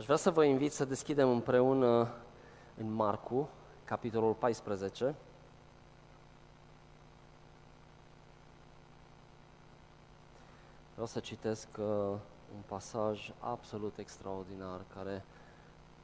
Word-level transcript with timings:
Aș 0.00 0.06
vrea 0.06 0.18
să 0.18 0.30
vă 0.30 0.44
invit 0.44 0.72
să 0.72 0.84
deschidem 0.84 1.30
împreună 1.30 2.12
în 2.76 2.92
Marcu, 2.92 3.48
capitolul 3.84 4.32
14. 4.32 5.14
Vreau 10.92 11.06
să 11.06 11.20
citesc 11.20 11.68
uh, 11.78 11.84
un 12.54 12.62
pasaj 12.66 13.32
absolut 13.38 13.98
extraordinar 13.98 14.80
care 14.94 15.24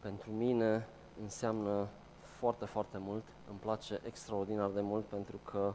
pentru 0.00 0.30
mine 0.30 0.88
înseamnă 1.22 1.88
foarte, 2.20 2.64
foarte 2.64 2.98
mult. 2.98 3.24
Îmi 3.48 3.58
place 3.58 4.00
extraordinar 4.06 4.70
de 4.70 4.80
mult 4.80 5.04
pentru 5.04 5.40
că 5.44 5.74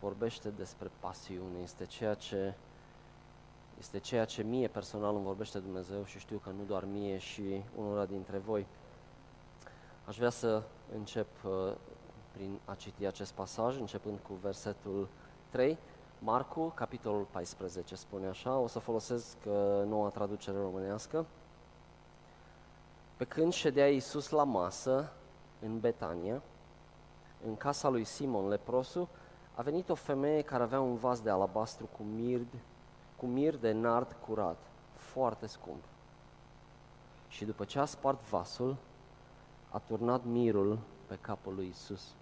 vorbește 0.00 0.48
despre 0.48 0.90
pasiune. 1.00 1.58
Este 1.62 1.86
ceea 1.86 2.14
ce 2.14 2.54
este 3.78 3.98
ceea 3.98 4.24
ce 4.24 4.42
mie 4.42 4.68
personal 4.68 5.14
îmi 5.14 5.24
vorbește 5.24 5.58
Dumnezeu 5.58 6.04
și 6.04 6.18
știu 6.18 6.38
că 6.38 6.50
nu 6.50 6.64
doar 6.66 6.84
mie 6.84 7.18
și 7.18 7.62
unora 7.76 8.04
dintre 8.04 8.38
voi. 8.38 8.66
Aș 10.04 10.16
vrea 10.16 10.30
să 10.30 10.62
încep 10.94 11.28
uh, 11.44 11.72
prin 12.32 12.58
a 12.64 12.74
citi 12.74 13.06
acest 13.06 13.32
pasaj, 13.32 13.78
începând 13.78 14.18
cu 14.18 14.32
versetul 14.34 15.08
3. 15.48 15.78
Marcu, 16.18 16.72
capitolul 16.74 17.26
14, 17.30 17.94
spune 17.94 18.26
așa, 18.26 18.56
o 18.58 18.66
să 18.66 18.78
folosesc 18.78 19.36
uh, 19.46 19.52
noua 19.86 20.08
traducere 20.08 20.58
românească. 20.58 21.26
Pe 23.16 23.24
când 23.24 23.52
ședea 23.52 23.88
Iisus 23.90 24.28
la 24.28 24.44
masă 24.44 25.12
în 25.60 25.80
Betania, 25.80 26.42
în 27.46 27.56
casa 27.56 27.88
lui 27.88 28.04
Simon 28.04 28.48
leprosu, 28.48 29.08
a 29.54 29.62
venit 29.62 29.88
o 29.88 29.94
femeie 29.94 30.42
care 30.42 30.62
avea 30.62 30.80
un 30.80 30.96
vas 30.96 31.20
de 31.20 31.30
alabastru 31.30 31.88
cu 31.96 32.02
mird 32.02 32.46
cu 33.22 33.28
mir 33.28 33.56
de 33.56 33.72
nard 33.72 34.16
curat, 34.26 34.56
foarte 34.94 35.46
scump. 35.46 35.82
Și 37.28 37.44
după 37.44 37.64
ce 37.64 37.78
a 37.78 37.84
spart 37.84 38.28
vasul, 38.28 38.76
a 39.70 39.78
turnat 39.78 40.24
mirul 40.24 40.78
pe 41.06 41.18
capul 41.20 41.54
lui 41.54 41.66
Isus. 41.66 42.14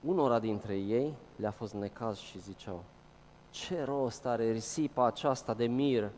Unora 0.00 0.38
dintre 0.38 0.76
ei 0.76 1.14
le-a 1.36 1.50
fost 1.50 1.74
necaz 1.74 2.16
și 2.18 2.40
ziceau, 2.40 2.84
ce 3.50 3.82
rost 3.82 4.26
are 4.26 4.50
risipa 4.50 5.06
aceasta 5.06 5.54
de 5.54 5.66
mir? 5.66 6.10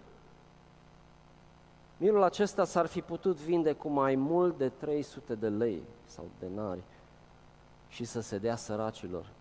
Mirul 1.96 2.22
acesta 2.22 2.64
s-ar 2.64 2.86
fi 2.86 3.00
putut 3.00 3.36
vinde 3.36 3.72
cu 3.72 3.88
mai 3.88 4.14
mult 4.14 4.58
de 4.58 4.68
300 4.68 5.34
de 5.34 5.48
lei 5.48 5.82
sau 6.04 6.24
denari 6.38 6.82
și 7.88 8.04
să 8.04 8.20
se 8.20 8.38
dea 8.38 8.56
săracilor 8.56 9.36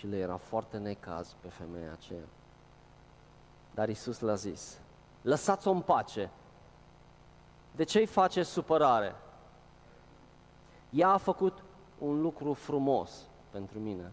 și 0.00 0.06
le 0.06 0.16
era 0.16 0.36
foarte 0.36 0.78
necaz 0.78 1.36
pe 1.40 1.48
femeia 1.48 1.92
aceea. 1.92 2.24
Dar 3.74 3.88
Isus 3.88 4.20
le-a 4.20 4.34
zis, 4.34 4.78
lăsați-o 5.22 5.70
în 5.70 5.80
pace. 5.80 6.30
De 7.76 7.84
ce 7.84 7.98
îi 7.98 8.06
face 8.06 8.42
supărare? 8.42 9.14
Ea 10.90 11.08
a 11.08 11.16
făcut 11.16 11.62
un 11.98 12.20
lucru 12.20 12.52
frumos 12.52 13.26
pentru 13.50 13.78
mine. 13.78 14.12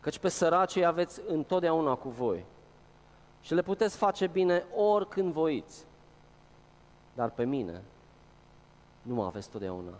Căci 0.00 0.18
pe 0.18 0.28
săracii 0.28 0.84
aveți 0.84 1.20
întotdeauna 1.26 1.94
cu 1.94 2.08
voi 2.08 2.44
și 3.40 3.54
le 3.54 3.62
puteți 3.62 3.96
face 3.96 4.26
bine 4.26 4.64
oricând 4.74 5.32
voiți. 5.32 5.86
Dar 7.14 7.30
pe 7.30 7.44
mine 7.44 7.84
nu 9.02 9.14
mă 9.14 9.24
aveți 9.24 9.50
totdeauna. 9.50 9.94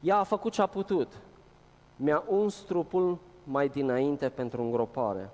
Ea 0.00 0.16
a 0.16 0.22
făcut 0.22 0.52
ce 0.52 0.62
a 0.62 0.66
putut 0.66 1.12
mi-a 2.04 2.22
uns 2.26 2.54
trupul 2.54 3.18
mai 3.44 3.68
dinainte 3.68 4.28
pentru 4.28 4.62
îngropare. 4.62 5.30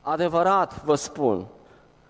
Adevărat 0.00 0.84
vă 0.84 0.94
spun 0.94 1.46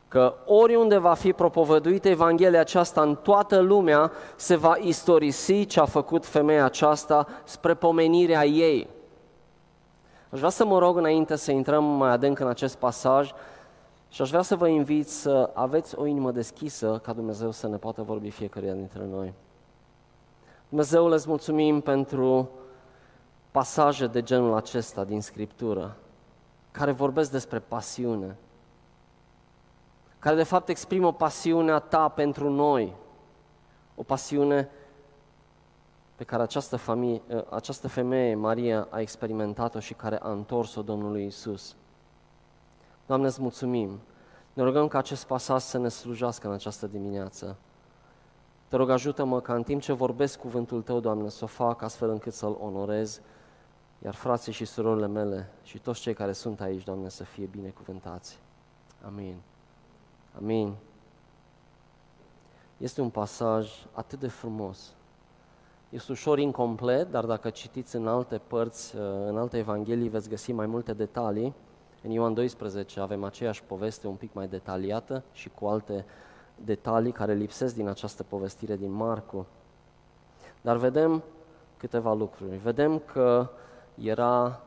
că 0.09 0.35
oriunde 0.47 0.99
va 0.99 1.15
fi 1.15 1.33
propovăduită 1.33 2.09
Evanghelia 2.09 2.61
aceasta 2.61 3.03
în 3.03 3.15
toată 3.15 3.59
lumea, 3.59 4.13
se 4.37 4.57
va 4.57 4.77
istorisi 4.77 5.67
ce 5.67 5.81
a 5.81 5.85
făcut 5.85 6.27
femeia 6.27 6.65
aceasta 6.65 7.27
spre 7.45 7.75
pomenirea 7.75 8.45
ei. 8.45 8.89
Aș 10.31 10.39
vrea 10.39 10.51
să 10.51 10.65
mă 10.65 10.79
rog 10.79 10.97
înainte 10.97 11.37
să 11.37 11.51
intrăm 11.51 11.85
mai 11.85 12.11
adânc 12.11 12.39
în 12.39 12.49
acest 12.49 12.77
pasaj 12.77 13.33
și 14.09 14.23
aș 14.23 14.29
vrea 14.29 14.43
să 14.43 14.57
vă 14.57 14.69
invit 14.69 15.09
să 15.09 15.51
aveți 15.55 15.99
o 15.99 16.07
inimă 16.07 16.31
deschisă 16.31 17.01
ca 17.03 17.13
Dumnezeu 17.13 17.51
să 17.51 17.69
ne 17.69 17.77
poată 17.77 18.03
vorbi 18.03 18.31
fiecare 18.31 18.73
dintre 18.73 19.07
noi. 19.11 19.33
Dumnezeu, 20.69 21.07
îți 21.07 21.29
mulțumim 21.29 21.81
pentru 21.81 22.51
pasaje 23.59 24.07
de 24.07 24.23
genul 24.23 24.55
acesta 24.55 25.05
din 25.05 25.21
Scriptură, 25.21 25.97
care 26.71 26.93
vorbesc 26.93 27.31
despre 27.31 27.59
pasiune, 27.59 28.37
care 30.19 30.37
de 30.37 30.43
fapt 30.43 30.69
exprimă 30.69 31.13
pasiunea 31.13 31.79
ta 31.79 32.09
pentru 32.09 32.51
noi, 32.51 32.97
o 33.95 34.03
pasiune 34.03 34.69
pe 36.15 36.25
care 36.25 36.43
această, 36.43 36.77
familie, 36.77 37.23
această 37.51 37.89
femeie, 37.89 38.35
Maria, 38.35 38.87
a 38.91 39.01
experimentat-o 39.01 39.81
și 39.81 39.95
care 39.95 40.19
a 40.23 40.31
întors-o 40.31 40.83
Domnului 40.83 41.25
Isus. 41.25 41.77
Doamne, 43.07 43.27
îți 43.27 43.43
mulțumim. 43.43 44.01
Ne 44.53 44.63
rugăm 44.63 44.89
ca 44.89 44.99
acest 44.99 45.27
pasaj 45.27 45.63
să 45.63 45.79
ne 45.79 45.89
slujească 45.89 46.47
în 46.47 46.53
această 46.53 46.87
dimineață. 46.87 47.57
Te 48.69 48.77
rog, 48.77 48.91
ajută-mă 48.91 49.41
ca 49.41 49.55
în 49.55 49.63
timp 49.63 49.81
ce 49.81 49.93
vorbesc 49.93 50.39
cuvântul 50.39 50.83
Tău, 50.83 51.01
Doamne, 51.01 51.29
să 51.29 51.45
o 51.45 51.47
fac 51.47 51.83
astfel 51.83 52.11
încât 52.11 52.33
să-L 52.33 52.57
onorez 52.61 53.21
iar 54.05 54.15
frații 54.15 54.53
și 54.53 54.65
surorile 54.65 55.07
mele 55.07 55.51
și 55.63 55.79
toți 55.79 56.01
cei 56.01 56.15
care 56.15 56.33
sunt 56.33 56.61
aici, 56.61 56.85
Doamne, 56.85 57.09
să 57.09 57.25
fie 57.25 57.47
binecuvântați. 57.47 58.39
Amin. 59.07 59.37
Amin. 60.37 60.75
Este 62.77 63.01
un 63.01 63.11
pasaj 63.11 63.71
atât 63.93 64.19
de 64.19 64.29
frumos. 64.29 64.93
Este 65.89 66.13
ușor 66.13 66.39
incomplet, 66.39 67.11
dar 67.11 67.25
dacă 67.25 67.51
citiți 67.51 67.97
în 67.97 68.07
alte 68.07 68.39
părți, 68.47 68.95
în 69.27 69.39
alte 69.39 69.59
evanghelii, 69.59 70.09
veți 70.09 70.29
găsi 70.29 70.53
mai 70.53 70.67
multe 70.67 70.93
detalii. 70.93 71.55
În 72.03 72.11
Ioan 72.11 72.35
12 72.35 73.01
avem 73.01 73.25
aceeași 73.25 73.63
poveste 73.63 74.07
un 74.07 74.15
pic 74.15 74.33
mai 74.33 74.49
detaliată 74.49 75.25
și 75.33 75.49
cu 75.49 75.67
alte 75.67 76.05
detalii 76.65 77.13
care 77.13 77.35
lipsesc 77.35 77.75
din 77.75 77.89
această 77.89 78.23
povestire 78.23 78.77
din 78.77 78.91
Marcu. 78.91 79.47
Dar 80.61 80.77
vedem 80.77 81.23
câteva 81.77 82.15
lucruri. 82.15 82.57
Vedem 82.57 82.99
că 82.99 83.51
era 84.03 84.61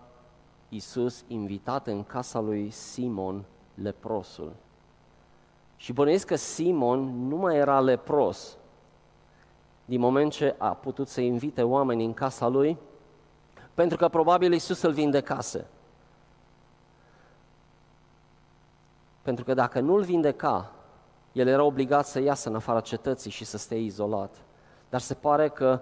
Isus 0.69 1.23
invitat 1.27 1.87
în 1.87 2.03
casa 2.03 2.39
lui 2.39 2.69
Simon 2.69 3.43
leprosul. 3.73 4.53
Și 5.75 5.93
bănuiesc 5.93 6.25
că 6.25 6.35
Simon 6.35 7.27
nu 7.27 7.35
mai 7.35 7.55
era 7.55 7.79
lepros 7.79 8.57
din 9.85 9.99
moment 9.99 10.31
ce 10.31 10.55
a 10.57 10.73
putut 10.73 11.07
să 11.07 11.21
invite 11.21 11.63
oameni 11.63 12.05
în 12.05 12.13
casa 12.13 12.47
lui, 12.47 12.77
pentru 13.73 13.97
că 13.97 14.07
probabil 14.07 14.53
Isus 14.53 14.81
îl 14.81 14.91
vindecase. 14.91 15.67
Pentru 19.21 19.43
că 19.43 19.53
dacă 19.53 19.79
nu 19.79 19.93
îl 19.93 20.03
vindeca, 20.03 20.71
el 21.31 21.47
era 21.47 21.63
obligat 21.63 22.05
să 22.05 22.19
iasă 22.19 22.49
în 22.49 22.55
afara 22.55 22.79
cetății 22.79 23.31
și 23.31 23.45
să 23.45 23.57
stea 23.57 23.77
izolat. 23.77 24.35
Dar 24.89 24.99
se 24.99 25.13
pare 25.13 25.49
că 25.49 25.79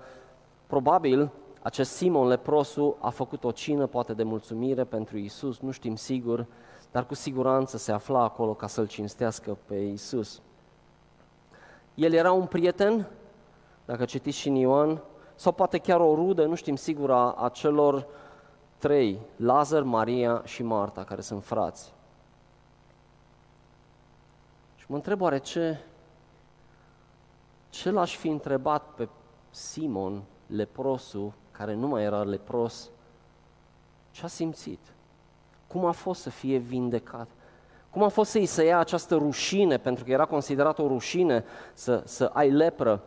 probabil 0.68 1.32
acest 1.62 1.92
Simon 1.92 2.28
leprosu 2.28 2.98
a 3.00 3.10
făcut 3.10 3.44
o 3.44 3.52
cină, 3.52 3.88
poate 3.88 4.14
de 4.14 4.24
mulțumire 4.24 4.84
pentru 4.84 5.18
Isus, 5.18 5.60
nu 5.60 5.72
știm 5.72 5.96
sigur, 5.96 6.46
dar 6.92 7.06
cu 7.06 7.14
siguranță 7.14 7.78
se 7.78 7.92
afla 7.92 8.24
acolo 8.24 8.54
ca 8.54 8.68
să-L 8.68 8.88
cinstească 8.88 9.58
pe 9.66 9.76
Isus. 9.76 10.42
El 11.96 12.14
era 12.14 12.32
un 12.32 12.46
prieten, 12.46 13.08
dacă 13.86 14.06
citiți 14.06 14.38
și 14.38 14.48
în 14.48 14.56
Ioan, 14.56 15.02
sau 15.36 15.52
poate 15.52 15.78
chiar 15.78 16.00
o 16.00 16.16
rudă, 16.16 16.46
nu 16.46 16.56
știm 16.56 16.76
sigur, 16.76 17.12
a, 17.12 17.32
a 17.32 17.50
celor 17.50 18.08
trei, 18.78 19.20
Lazar, 19.36 19.84
Maria 19.84 20.42
și 20.46 20.64
Marta, 20.64 21.04
care 21.04 21.22
sunt 21.22 21.44
frați. 21.44 21.94
Și 24.76 24.86
mă 24.88 24.96
întreb 24.96 25.22
oare 25.22 25.38
ce, 25.38 25.80
ce 27.70 27.92
l-aș 27.92 28.16
fi 28.16 28.28
întrebat 28.28 28.84
pe 28.84 29.10
Simon, 29.50 30.24
leprosul, 30.48 31.34
care 31.60 31.74
nu 31.74 31.88
mai 31.88 32.04
era 32.04 32.24
lepros, 32.24 32.90
ce 34.12 34.26
a 34.26 34.28
simțit? 34.28 34.80
Cum 35.68 35.86
a 35.86 35.92
fost 35.92 36.22
să 36.22 36.30
fie 36.30 36.58
vindecat? 36.58 37.28
Cum 37.90 38.04
a 38.04 38.08
fost 38.08 38.32
să-i 38.32 38.46
să 38.46 38.64
ia 38.64 38.80
această 38.80 39.16
rușine, 39.16 39.78
pentru 39.78 40.04
că 40.04 40.12
era 40.12 40.26
considerat 40.26 40.80
o 40.80 40.88
rușine 40.88 41.44
să, 41.74 42.02
să 42.06 42.30
ai 42.34 42.52
lepră, 42.52 43.04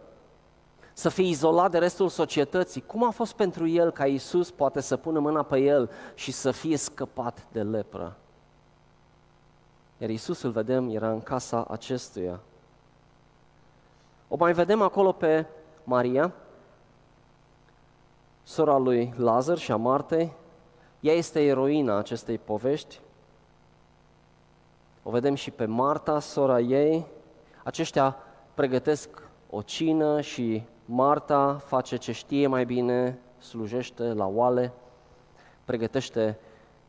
să 0.93 1.09
fii 1.09 1.29
izolat 1.29 1.71
de 1.71 1.79
restul 1.79 2.09
societății? 2.09 2.83
Cum 2.87 3.05
a 3.05 3.11
fost 3.11 3.33
pentru 3.33 3.67
el 3.67 3.91
ca 3.91 4.07
Iisus 4.07 4.51
poate 4.51 4.81
să 4.81 4.97
pună 4.97 5.19
mâna 5.19 5.43
pe 5.43 5.59
el 5.59 5.91
și 6.15 6.33
să 6.33 6.51
fie 6.51 6.77
scăpat 6.77 7.47
de 7.53 7.63
lepră? 7.63 8.17
Iar 9.99 10.11
Iisus, 10.11 10.43
îl 10.43 10.51
vedem, 10.51 10.91
era 10.91 11.11
în 11.11 11.21
casa 11.21 11.67
acestuia. 11.71 12.41
O 14.29 14.37
mai 14.37 14.53
vedem 14.53 14.83
acolo 14.83 15.13
pe 15.13 15.47
Maria, 15.85 16.33
sora 18.43 18.77
lui 18.77 19.15
Lazar 19.17 19.59
și 19.59 19.73
a 19.73 19.77
Martei. 19.77 20.33
Ea 21.01 21.15
este 21.15 21.45
eroina 21.45 21.99
acestei 21.99 22.39
povești. 22.39 23.01
O 25.03 25.11
vedem 25.11 25.35
și 25.35 25.51
pe 25.51 25.65
Marta, 25.65 26.21
sora 26.21 26.61
ei. 26.61 27.07
Aceștia 27.65 28.17
pregătesc 28.55 29.29
o 29.51 29.63
cină 29.63 30.21
și 30.21 30.63
Marta 30.85 31.55
face 31.65 31.97
ce 31.97 32.13
știe 32.13 32.47
mai 32.47 32.65
bine, 32.65 33.19
slujește 33.39 34.03
la 34.03 34.27
oale, 34.27 34.73
pregătește 35.65 36.39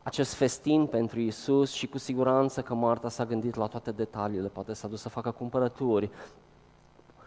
acest 0.02 0.34
festin 0.34 0.86
pentru 0.86 1.20
Isus 1.20 1.72
și 1.72 1.86
cu 1.86 1.98
siguranță 1.98 2.62
că 2.62 2.74
Marta 2.74 3.08
s-a 3.08 3.24
gândit 3.24 3.54
la 3.54 3.66
toate 3.66 3.90
detaliile, 3.90 4.48
poate 4.48 4.72
s-a 4.72 4.88
dus 4.88 5.00
să 5.00 5.08
facă 5.08 5.30
cumpărături, 5.30 6.10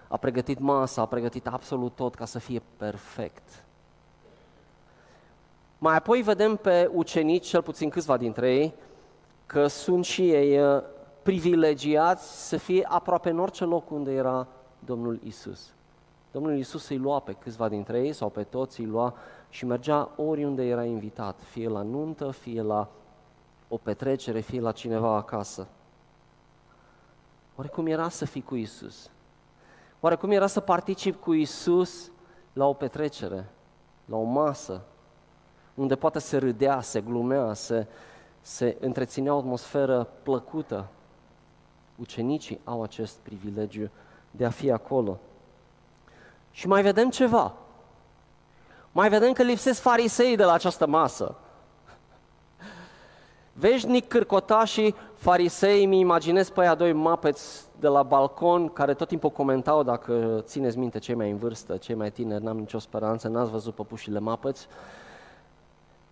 a 0.08 0.18
pregătit 0.18 0.60
masa, 0.60 1.02
a 1.02 1.06
pregătit 1.06 1.48
absolut 1.48 1.96
tot 1.96 2.16
ca 2.16 2.26
să 2.26 2.40
fie 2.40 2.62
perfect. 2.78 3.66
Mai 5.78 5.96
apoi 5.96 6.22
vedem 6.22 6.56
pe 6.56 6.90
ucenici, 6.94 7.48
cel 7.48 7.62
puțin 7.62 7.90
câțiva 7.90 8.18
dintre 8.18 8.56
ei, 8.56 8.74
că 9.46 9.68
sunt 9.68 10.06
și 10.06 10.32
ei 10.32 10.62
uh, 10.62 10.84
privilegiați 11.24 12.48
să 12.48 12.58
fie 12.58 12.86
aproape 12.90 13.30
în 13.30 13.40
orice 13.40 13.64
loc 13.64 13.92
unde 13.92 14.12
era 14.12 14.48
Domnul 14.80 15.20
Isus. 15.24 15.74
Domnul 16.32 16.58
Isus 16.58 16.90
îi 16.90 16.98
lua 16.98 17.20
pe 17.20 17.34
câțiva 17.34 17.70
dintre 17.70 18.00
ei 18.00 18.14
sau 18.14 18.30
pe 18.30 18.44
toți 18.44 18.80
îi 18.80 18.86
lua 18.86 19.14
și 19.50 19.66
mergea 19.66 20.12
oriunde 20.16 20.64
era 20.64 20.84
invitat, 20.84 21.40
fie 21.44 21.68
la 21.68 21.82
nuntă, 21.82 22.32
fie 22.32 22.62
la 22.62 22.90
o 23.68 23.78
petrecere, 23.78 24.40
fie 24.40 24.60
la 24.60 24.72
cineva 24.72 25.16
acasă. 25.16 25.68
Oare 27.56 27.70
cum 27.70 27.88
era 27.88 28.10
să 28.10 28.26
fii 28.26 28.42
cu 28.42 28.56
Isus? 28.56 29.10
Oare 30.00 30.16
cum 30.16 30.32
era 30.32 30.48
să 30.48 30.60
particip 30.60 31.22
cu 31.22 31.34
Isus 31.34 32.12
la 32.54 32.66
o 32.66 32.74
petrecere, 32.74 33.50
la 34.06 34.16
o 34.16 34.24
masă, 34.24 34.82
unde 35.78 35.96
poate 35.96 36.20
se 36.20 36.38
râdea, 36.38 36.82
se 36.82 37.02
glumea, 37.02 37.54
se, 37.54 37.88
se 38.42 38.78
întreținea 38.80 39.34
o 39.34 39.38
atmosferă 39.38 40.08
plăcută? 40.24 40.86
Ucenicii 41.96 42.60
au 42.64 42.84
acest 42.84 43.18
privilegiu 43.18 43.90
de 44.32 44.46
a 44.46 44.50
fi 44.50 44.72
acolo. 44.72 45.20
Și 46.52 46.68
mai 46.68 46.82
vedem 46.82 47.10
ceva. 47.10 47.54
Mai 48.92 49.10
vedem 49.10 49.34
că 49.34 49.44
lipsesc 49.44 49.82
farisei 49.82 50.36
de 50.36 50.44
la 50.44 50.54
această 50.54 50.88
masă. 50.88 51.36
Veșnic 53.54 54.08
cârcotașii 54.08 54.96
farisei, 55.14 55.86
mi 55.86 56.00
imaginez 56.00 56.50
pe 56.50 56.62
aia 56.62 56.76
doi 56.76 56.94
mapeți 56.94 57.66
de 57.80 57.88
la 57.88 58.04
balcon 58.04 58.70
care 58.70 58.94
tot 58.94 59.08
timpul 59.08 59.30
comentau, 59.30 59.84
dacă 59.84 60.42
țineți 60.44 60.78
minte 60.78 61.00
cei 61.00 61.16
mai 61.16 61.30
în 61.32 61.38
vârstă, 61.38 61.78
cei 61.78 61.96
mai 61.96 62.12
tineri, 62.12 62.44
n-am 62.44 62.58
nicio 62.58 62.80
speranță, 62.80 63.28
n-ați 63.28 63.52
văzut 63.52 63.76
păpușile 63.76 64.20
mapeți, 64.20 64.68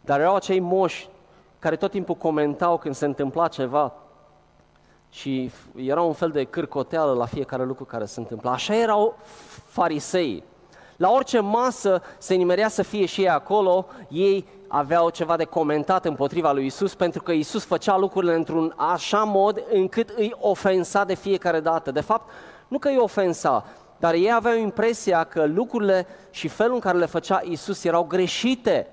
dar 0.06 0.20
erau 0.20 0.36
acei 0.36 0.60
moși 0.60 1.10
care 1.60 1.76
tot 1.76 1.92
timpul 1.92 2.16
comentau 2.16 2.78
când 2.78 2.96
se 2.96 3.06
întâmpla 3.06 3.48
ceva 3.48 3.94
și 5.10 5.52
era 5.76 6.02
un 6.02 6.14
fel 6.14 6.30
de 6.30 6.44
cârcoteală 6.44 7.14
la 7.14 7.26
fiecare 7.26 7.64
lucru 7.64 7.86
care 7.86 8.06
se 8.06 8.20
întâmpla. 8.20 8.52
Așa 8.52 8.76
erau 8.76 9.18
farisei. 9.66 10.44
La 10.98 11.12
orice 11.12 11.40
masă 11.40 12.02
se 12.18 12.34
nimerea 12.34 12.68
să 12.68 12.84
fie 12.84 13.06
și 13.06 13.22
ei 13.22 13.30
acolo, 13.30 13.86
ei 14.10 14.48
aveau 14.68 15.10
ceva 15.10 15.36
de 15.36 15.44
comentat 15.44 16.06
împotriva 16.06 16.52
lui 16.52 16.66
Isus 16.66 16.96
pentru 16.96 17.22
că 17.24 17.32
Isus 17.32 17.66
făcea 17.66 17.98
lucrurile 17.98 18.36
într-un 18.36 18.74
așa 18.76 19.24
mod 19.24 19.64
încât 19.72 20.10
îi 20.10 20.36
ofensa 20.40 21.04
de 21.04 21.14
fiecare 21.14 21.60
dată. 21.60 21.92
De 21.92 22.02
fapt, 22.02 22.32
nu 22.68 22.78
că 22.78 22.88
îi 22.88 22.98
ofensa, 22.98 23.66
dar 23.98 24.14
ei 24.14 24.34
aveau 24.34 24.56
impresia 24.58 25.24
că 25.24 25.46
lucrurile 25.46 26.08
și 26.30 26.48
felul 26.48 26.74
în 26.74 26.80
care 26.80 26.98
le 26.98 27.06
făcea 27.06 27.42
Isus 27.44 27.84
erau 27.84 28.04
greșite. 28.04 28.88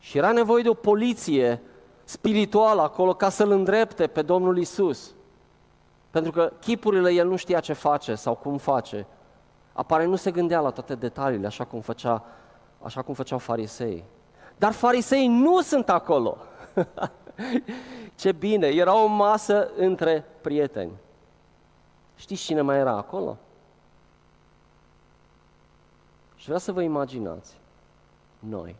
Și 0.00 0.18
era 0.18 0.32
nevoie 0.32 0.62
de 0.62 0.68
o 0.68 0.74
poliție 0.74 1.62
spirituală 2.04 2.82
acolo 2.82 3.14
ca 3.14 3.28
să-L 3.28 3.50
îndrepte 3.50 4.06
pe 4.06 4.22
Domnul 4.22 4.58
Isus. 4.58 5.14
Pentru 6.10 6.32
că 6.32 6.52
chipurile 6.60 7.12
el 7.12 7.28
nu 7.28 7.36
știa 7.36 7.60
ce 7.60 7.72
face 7.72 8.14
sau 8.14 8.34
cum 8.34 8.58
face. 8.58 9.06
Apare 9.72 10.04
nu 10.04 10.16
se 10.16 10.30
gândea 10.30 10.60
la 10.60 10.70
toate 10.70 10.94
detaliile, 10.94 11.46
așa 11.46 11.64
cum, 11.64 11.80
făcea, 11.80 12.24
așa 12.82 13.02
cum 13.02 13.14
făceau 13.14 13.38
farisei. 13.38 14.04
Dar 14.56 14.72
farisei 14.72 15.26
nu 15.26 15.60
sunt 15.60 15.88
acolo. 15.88 16.36
Ce 18.20 18.32
bine, 18.32 18.66
era 18.66 19.02
o 19.02 19.06
masă 19.06 19.70
între 19.76 20.24
prieteni. 20.40 20.92
Știți 22.14 22.42
cine 22.42 22.60
mai 22.60 22.76
era 22.76 22.96
acolo? 22.96 23.36
Și 26.34 26.44
vreau 26.44 26.58
să 26.58 26.72
vă 26.72 26.82
imaginați, 26.82 27.58
noi, 28.38 28.76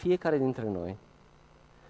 fiecare 0.00 0.38
dintre 0.38 0.68
noi, 0.68 0.96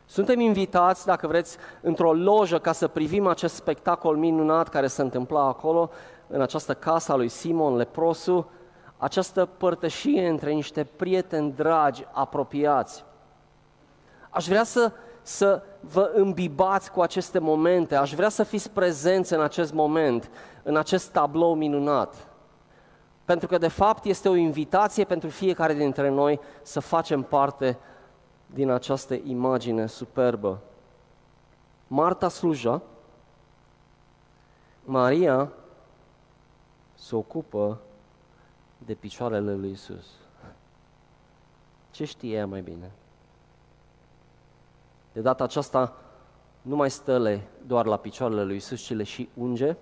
suntem 0.07 0.41
invitați, 0.41 1.07
dacă 1.07 1.27
vreți, 1.27 1.57
într-o 1.81 2.13
lojă 2.13 2.59
ca 2.59 2.73
să 2.73 2.89
privim 2.89 3.27
acest 3.27 3.55
spectacol 3.55 4.17
minunat 4.17 4.69
care 4.69 4.87
se 4.87 5.03
întâmpla 5.03 5.47
acolo, 5.47 5.91
în 6.27 6.41
această 6.41 6.75
casă 6.75 7.13
a 7.13 7.17
lui 7.17 7.29
Simon 7.29 7.77
Leprosu, 7.77 8.51
această 8.97 9.47
părtășie 9.47 10.29
între 10.29 10.53
niște 10.53 10.85
prieteni 10.97 11.53
dragi, 11.53 12.07
apropiați. 12.13 13.05
Aș 14.31 14.47
vrea 14.47 14.65
să, 14.65 14.93
să 15.23 15.63
vă 15.81 16.11
îmbibați 16.15 16.93
cu 16.93 17.01
aceste 17.01 17.39
momente, 17.39 17.95
aș 17.95 18.15
vrea 18.15 18.29
să 18.29 18.43
fiți 18.43 18.71
prezenți 18.71 19.33
în 19.33 19.41
acest 19.41 19.73
moment, 19.73 20.31
în 20.63 20.77
acest 20.77 21.11
tablou 21.11 21.55
minunat. 21.55 22.15
Pentru 23.25 23.49
că, 23.49 23.59
de 23.59 23.69
fapt, 23.69 24.05
este 24.05 24.29
o 24.29 24.35
invitație 24.35 25.05
pentru 25.05 25.29
fiecare 25.29 25.75
dintre 25.75 26.09
noi 26.09 26.41
să 26.63 26.81
facem 26.81 27.23
parte 27.23 27.79
din 28.53 28.71
această 28.71 29.15
imagine 29.15 29.87
superbă. 29.87 30.61
Marta 31.87 32.29
sluja, 32.29 32.83
Maria 34.85 35.53
se 36.95 37.17
ocupă 37.17 37.81
de 38.79 38.95
picioarele 38.95 39.55
lui 39.55 39.71
Isus. 39.71 40.07
Ce 41.91 42.05
știe 42.05 42.37
ea 42.37 42.47
mai 42.47 42.61
bine? 42.61 42.91
De 45.13 45.21
data 45.21 45.45
aceasta 45.45 45.97
nu 46.63 46.77
mai 46.77 46.91
stăle 46.91 47.49
doar 47.67 47.87
la 47.87 47.97
picioarele 47.97 48.45
lui 48.45 48.57
Isus, 48.57 48.81
ci 48.81 48.93
le 48.93 49.03
și 49.03 49.29
unge. 49.35 49.77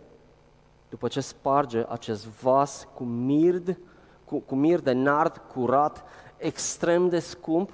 După 0.88 1.08
ce 1.08 1.20
sparge 1.20 1.84
acest 1.88 2.26
vas 2.26 2.88
cu 2.94 3.04
mird, 3.04 3.78
cu, 4.24 4.38
cu 4.38 4.54
mir 4.54 4.80
de 4.80 4.92
nard 4.92 5.36
curat, 5.52 6.04
extrem 6.36 7.08
de 7.08 7.18
scump, 7.18 7.72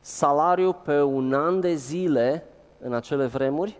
salariu 0.00 0.72
pe 0.72 1.02
un 1.02 1.34
an 1.34 1.60
de 1.60 1.74
zile 1.74 2.44
în 2.80 2.94
acele 2.94 3.26
vremuri, 3.26 3.78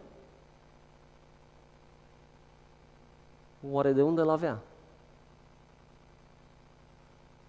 Oare 3.71 3.93
de 3.93 4.03
unde 4.03 4.23
l 4.23 4.29
avea? 4.29 4.59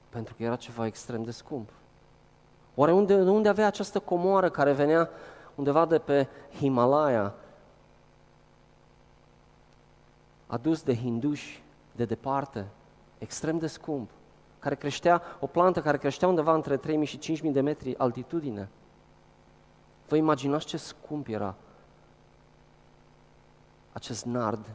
Pentru 0.10 0.34
că 0.34 0.44
era 0.44 0.56
ceva 0.56 0.86
extrem 0.86 1.24
de 1.24 1.32
scump. 1.32 1.70
Oare 2.76 2.92
unde, 2.92 3.24
de 3.24 3.30
unde 3.30 3.50
avea 3.50 3.68
această 3.68 4.00
comoară 4.00 4.50
care 4.50 4.74
venea 4.74 5.10
undeva 5.56 5.86
de 5.86 6.00
pe 6.00 6.28
Himalaya, 6.56 7.34
adus 10.48 10.84
de 10.84 10.96
hinduși 10.96 11.64
de 11.92 12.06
departe, 12.06 12.68
extrem 13.18 13.58
de 13.58 13.68
scump, 13.68 14.10
care 14.60 14.76
creștea, 14.76 15.22
o 15.40 15.48
plantă 15.48 15.82
care 15.82 15.98
creștea 15.98 16.28
undeva 16.28 16.54
între 16.54 16.78
3.000 16.78 17.04
și 17.04 17.40
5.000 17.44 17.52
de 17.52 17.62
metri 17.62 17.98
altitudine. 17.98 18.70
Vă 20.08 20.16
imaginați 20.16 20.66
ce 20.66 20.78
scump 20.78 21.28
era 21.28 21.56
acest 23.92 24.26
nard 24.26 24.70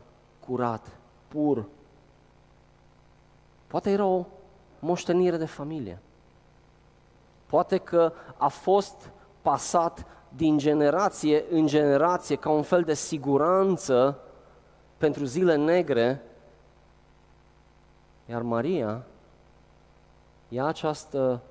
curat, 0.46 0.98
pur. 1.28 1.64
Poate 3.66 3.90
era 3.90 4.04
o 4.04 4.26
moștenire 4.78 5.36
de 5.36 5.44
familie. 5.44 5.98
Poate 7.46 7.78
că 7.78 8.12
a 8.36 8.48
fost 8.48 9.10
pasat 9.42 10.06
din 10.28 10.58
generație 10.58 11.44
în 11.50 11.66
generație 11.66 12.36
ca 12.36 12.50
un 12.50 12.62
fel 12.62 12.82
de 12.82 12.94
siguranță 12.94 14.18
pentru 14.96 15.24
zile 15.24 15.54
negre, 15.56 16.22
iar 18.26 18.42
Maria 18.42 19.04
ia 20.54 20.66
această 20.66 21.42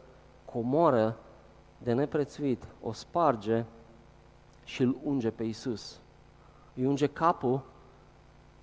comoară 0.45 1.17
de 1.77 1.93
neprețuit, 1.93 2.63
o 2.81 2.91
sparge 2.91 3.63
și 4.63 4.81
îl 4.81 4.98
unge 5.03 5.29
pe 5.29 5.43
Isus. 5.43 6.00
Îi 6.75 6.86
unge 6.86 7.07
capul 7.07 7.62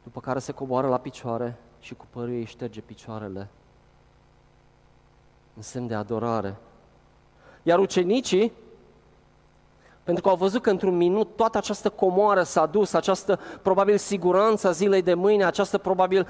după 0.03 0.21
care 0.21 0.39
se 0.39 0.53
coboară 0.53 0.89
la 0.89 0.99
picioare 0.99 1.59
și 1.79 1.95
cu 1.95 2.07
părul 2.11 2.31
ei 2.31 2.45
șterge 2.45 2.81
picioarele 2.81 3.49
în 5.57 5.63
semn 5.63 5.87
de 5.87 5.95
adorare. 5.95 6.57
Iar 7.63 7.79
ucenicii, 7.79 8.53
pentru 10.03 10.23
că 10.23 10.29
au 10.29 10.37
văzut 10.37 10.63
că 10.63 10.71
într-un 10.71 10.97
minut 10.97 11.37
toată 11.37 11.59
această 11.59 11.91
comoară 11.91 12.43
s-a 12.43 12.67
dus, 12.67 12.93
această 12.93 13.39
probabil 13.63 13.97
siguranță 13.97 14.69
a 14.69 14.71
zilei 14.71 15.03
de 15.03 15.15
mâine, 15.15 15.45
această 15.45 15.79
probabil 15.79 16.29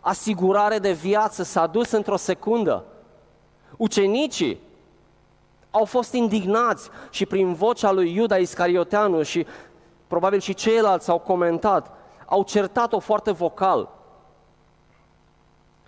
asigurare 0.00 0.78
de 0.78 0.92
viață 0.92 1.42
s-a 1.42 1.66
dus 1.66 1.90
într-o 1.90 2.16
secundă. 2.16 2.84
Ucenicii 3.76 4.60
Au 5.70 5.84
fost 5.84 6.12
indignați 6.12 6.90
și 7.10 7.26
prin 7.26 7.54
vocea 7.54 7.90
lui 7.90 8.14
Iuda 8.14 8.36
Iscarioteanu 8.36 9.22
și 9.22 9.46
probabil 10.06 10.40
și 10.40 10.54
ceilalți 10.54 11.10
au 11.10 11.18
comentat, 11.18 11.90
au 12.26 12.42
certat-o 12.42 12.98
foarte 12.98 13.30
vocal. 13.30 13.88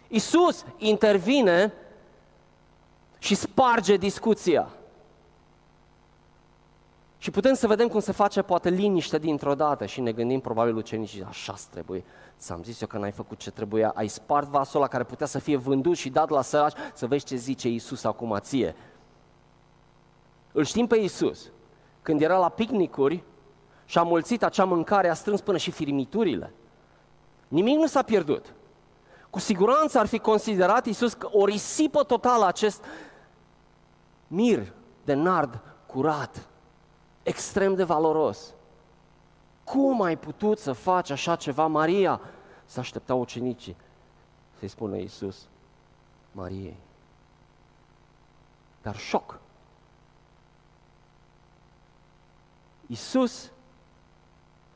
Isus 0.09 0.65
intervine 0.77 1.73
și 3.19 3.35
sparge 3.35 3.97
discuția. 3.97 4.69
Și 7.23 7.31
putem 7.31 7.55
să 7.55 7.67
vedem 7.67 7.89
cum 7.89 8.01
se 8.01 8.13
face 8.13 8.43
poate 8.43 8.69
liniște 8.69 9.19
dintr-o 9.19 9.55
dată 9.55 9.87
și 9.87 10.01
ne 10.01 10.13
gândim 10.13 10.41
probabil 10.41 10.77
ucenicii, 10.77 11.23
așa 11.23 11.55
trebuie, 11.71 12.05
ți-am 12.39 12.63
zis 12.63 12.81
eu 12.81 12.87
că 12.87 12.99
n-ai 12.99 13.11
făcut 13.11 13.39
ce 13.39 13.51
trebuia, 13.51 13.93
ai 13.95 14.09
spart 14.09 14.49
vasul 14.49 14.81
ăla 14.81 14.89
care 14.89 15.05
putea 15.05 15.27
să 15.27 15.39
fie 15.39 15.57
vândut 15.57 15.97
și 15.97 16.11
dat 16.11 16.29
la 16.29 16.43
săraci, 16.43 16.77
să 16.95 17.07
vezi 17.07 17.25
ce 17.25 17.37
zice 17.37 17.69
Iisus 17.69 18.05
acum 18.05 18.37
ție. 18.41 18.75
Îl 20.53 20.65
știm 20.65 20.87
pe 20.87 20.97
Iisus. 20.97 21.51
Când 22.03 22.21
era 22.23 22.39
la 22.39 22.49
picnicuri 22.49 23.25
și 23.85 23.99
a 23.99 24.03
mulțit 24.03 24.43
acea 24.43 24.65
mâncare, 24.65 25.09
a 25.09 25.15
strâns 25.15 25.41
până 25.41 25.57
și 25.57 25.71
firimiturile. 25.71 26.53
Nimic 27.49 27.79
nu 27.79 27.87
s-a 27.87 28.03
pierdut. 28.03 28.55
Cu 29.31 29.39
siguranță 29.39 29.99
ar 29.99 30.07
fi 30.07 30.19
considerat 30.19 30.87
Iisus 30.87 31.13
că 31.13 31.29
o 31.33 31.45
risipă 31.45 32.03
totală 32.03 32.47
acest 32.47 32.85
mir 34.27 34.73
de 35.05 35.15
nard 35.15 35.61
curat, 35.87 36.49
extrem 37.23 37.75
de 37.75 37.85
valoros. 37.85 38.55
Cum 39.65 40.03
ai 40.03 40.17
putut 40.17 40.59
să 40.59 40.73
faci 40.73 41.11
așa 41.11 41.37
ceva, 41.37 41.67
Maria? 41.67 42.21
Să 42.65 42.81
așteptau 42.81 43.21
ucenicii 43.21 43.77
să-i 44.61 44.69
spună 44.69 44.97
Iisus 44.97 45.47
Mariei. 46.33 46.77
Dar 48.83 48.97
șoc. 48.97 49.39
Iisus 52.87 53.51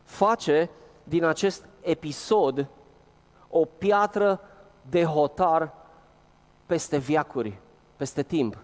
face 0.03 0.71
din 1.05 1.25
acest 1.25 1.67
episod 1.81 2.69
o 3.49 3.65
piatră 3.65 4.41
de 4.83 5.05
hotar 5.05 5.73
peste 6.67 6.99
viacuri, 6.99 7.59
peste 7.97 8.23
timp. 8.23 8.59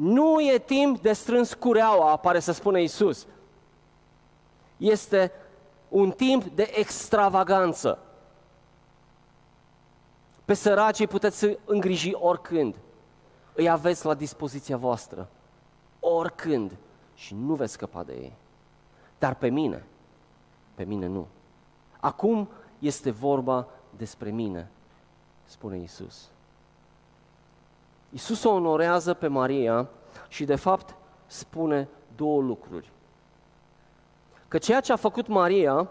Nu 0.00 0.40
e 0.40 0.58
timp 0.58 1.00
de 1.00 1.12
strâns 1.12 1.54
cureaua, 1.54 2.10
apare 2.10 2.40
să 2.40 2.52
spune 2.52 2.82
Isus. 2.82 3.26
Este 4.76 5.32
un 5.88 6.10
timp 6.10 6.44
de 6.44 6.70
extravaganță. 6.74 7.98
Pe 10.44 10.54
săracii 10.54 11.06
puteți 11.06 11.38
să 11.38 11.58
îngriji 11.64 12.12
oricând. 12.12 12.74
Îi 13.54 13.68
aveți 13.68 14.06
la 14.06 14.14
dispoziția 14.14 14.76
voastră. 14.76 15.28
Oricând. 16.00 16.76
Și 17.14 17.34
nu 17.34 17.54
veți 17.54 17.72
scăpa 17.72 18.02
de 18.02 18.12
ei. 18.12 18.32
Dar 19.18 19.34
pe 19.34 19.48
mine, 19.48 19.84
pe 20.74 20.84
mine 20.84 21.06
nu. 21.06 21.26
Acum 22.00 22.48
este 22.78 23.10
vorba 23.10 23.68
despre 23.96 24.30
mine, 24.30 24.70
spune 25.44 25.78
Isus. 25.78 26.30
Isus 28.10 28.44
o 28.44 28.50
onorează 28.50 29.14
pe 29.14 29.26
Maria 29.26 29.88
și 30.28 30.44
de 30.44 30.54
fapt 30.54 30.94
spune 31.26 31.88
două 32.16 32.42
lucruri. 32.42 32.92
Că 34.48 34.58
ceea 34.58 34.80
ce 34.80 34.92
a 34.92 34.96
făcut 34.96 35.26
Maria 35.26 35.90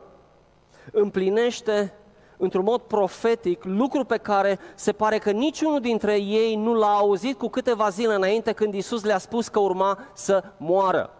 împlinește 0.91 1.93
într-un 2.37 2.63
mod 2.63 2.81
profetic 2.81 3.63
lucru 3.63 4.03
pe 4.03 4.17
care 4.17 4.59
se 4.75 4.91
pare 4.91 5.17
că 5.17 5.31
niciunul 5.31 5.79
dintre 5.79 6.19
ei 6.21 6.55
nu 6.55 6.73
l-a 6.73 6.95
auzit 6.95 7.37
cu 7.37 7.47
câteva 7.47 7.89
zile 7.89 8.13
înainte 8.13 8.51
când 8.51 8.73
Isus 8.73 9.03
le-a 9.03 9.17
spus 9.17 9.47
că 9.47 9.59
urma 9.59 9.99
să 10.13 10.43
moară. 10.57 11.13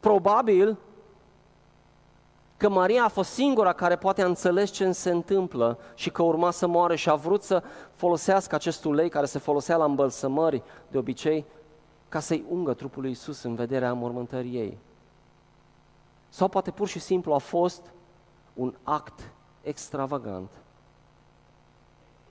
Probabil 0.00 0.78
că 2.64 2.70
Maria 2.70 3.04
a 3.04 3.08
fost 3.08 3.30
singura 3.30 3.72
care 3.72 3.96
poate 3.96 4.22
a 4.22 4.26
înțeles 4.26 4.70
ce 4.70 4.92
se 4.92 5.10
întâmplă 5.10 5.78
și 5.94 6.10
că 6.10 6.22
urma 6.22 6.50
să 6.50 6.66
moare 6.66 6.96
și 6.96 7.10
a 7.10 7.14
vrut 7.14 7.42
să 7.42 7.62
folosească 7.92 8.54
acest 8.54 8.84
ulei 8.84 9.08
care 9.08 9.26
se 9.26 9.38
folosea 9.38 9.76
la 9.76 9.84
îmbălsămări 9.84 10.62
de 10.90 10.98
obicei 10.98 11.44
ca 12.08 12.20
să-i 12.20 12.44
ungă 12.48 12.74
trupul 12.74 13.02
lui 13.02 13.10
Isus 13.10 13.42
în 13.42 13.54
vederea 13.54 13.92
mormântării 13.92 14.56
ei. 14.56 14.78
Sau 16.28 16.48
poate 16.48 16.70
pur 16.70 16.88
și 16.88 16.98
simplu 16.98 17.32
a 17.32 17.38
fost 17.38 17.92
un 18.54 18.74
act 18.82 19.32
extravagant 19.62 20.50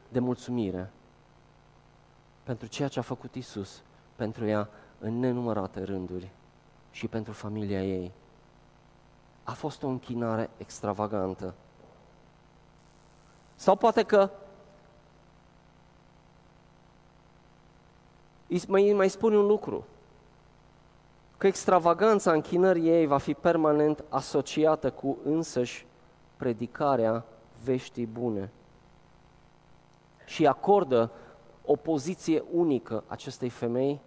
de 0.10 0.20
mulțumire 0.20 0.92
pentru 2.44 2.68
ceea 2.68 2.88
ce 2.88 3.00
a 3.00 3.02
făcut 3.02 3.36
Isus 3.36 3.82
pentru 4.16 4.46
ea 4.46 4.70
în 5.00 5.20
nenumărate 5.20 5.84
rânduri 5.84 6.30
și 6.92 7.08
pentru 7.08 7.34
familia 7.34 7.84
ei 7.84 8.12
a 9.44 9.52
fost 9.52 9.84
o 9.84 9.88
închinare 9.88 10.50
extravagantă. 10.58 11.54
Sau 13.56 13.76
poate 13.76 14.04
că 14.04 14.30
mai, 18.68 18.94
mai 18.96 19.10
spune 19.10 19.38
un 19.38 19.46
lucru, 19.46 19.86
că 21.38 21.48
extravaganța 21.48 22.32
închinării 22.32 22.90
ei 22.90 23.06
va 23.06 23.18
fi 23.18 23.34
permanent 23.34 24.04
asociată 24.10 24.92
cu 24.92 25.18
însăși 25.24 25.86
predicarea 26.38 27.26
veștii 27.64 28.06
bune 28.06 28.52
și 30.26 30.48
acordă 30.48 31.12
o 31.66 31.76
poziție 31.76 32.44
unică 32.52 33.04
acestei 33.08 33.50
femei, 33.50 34.00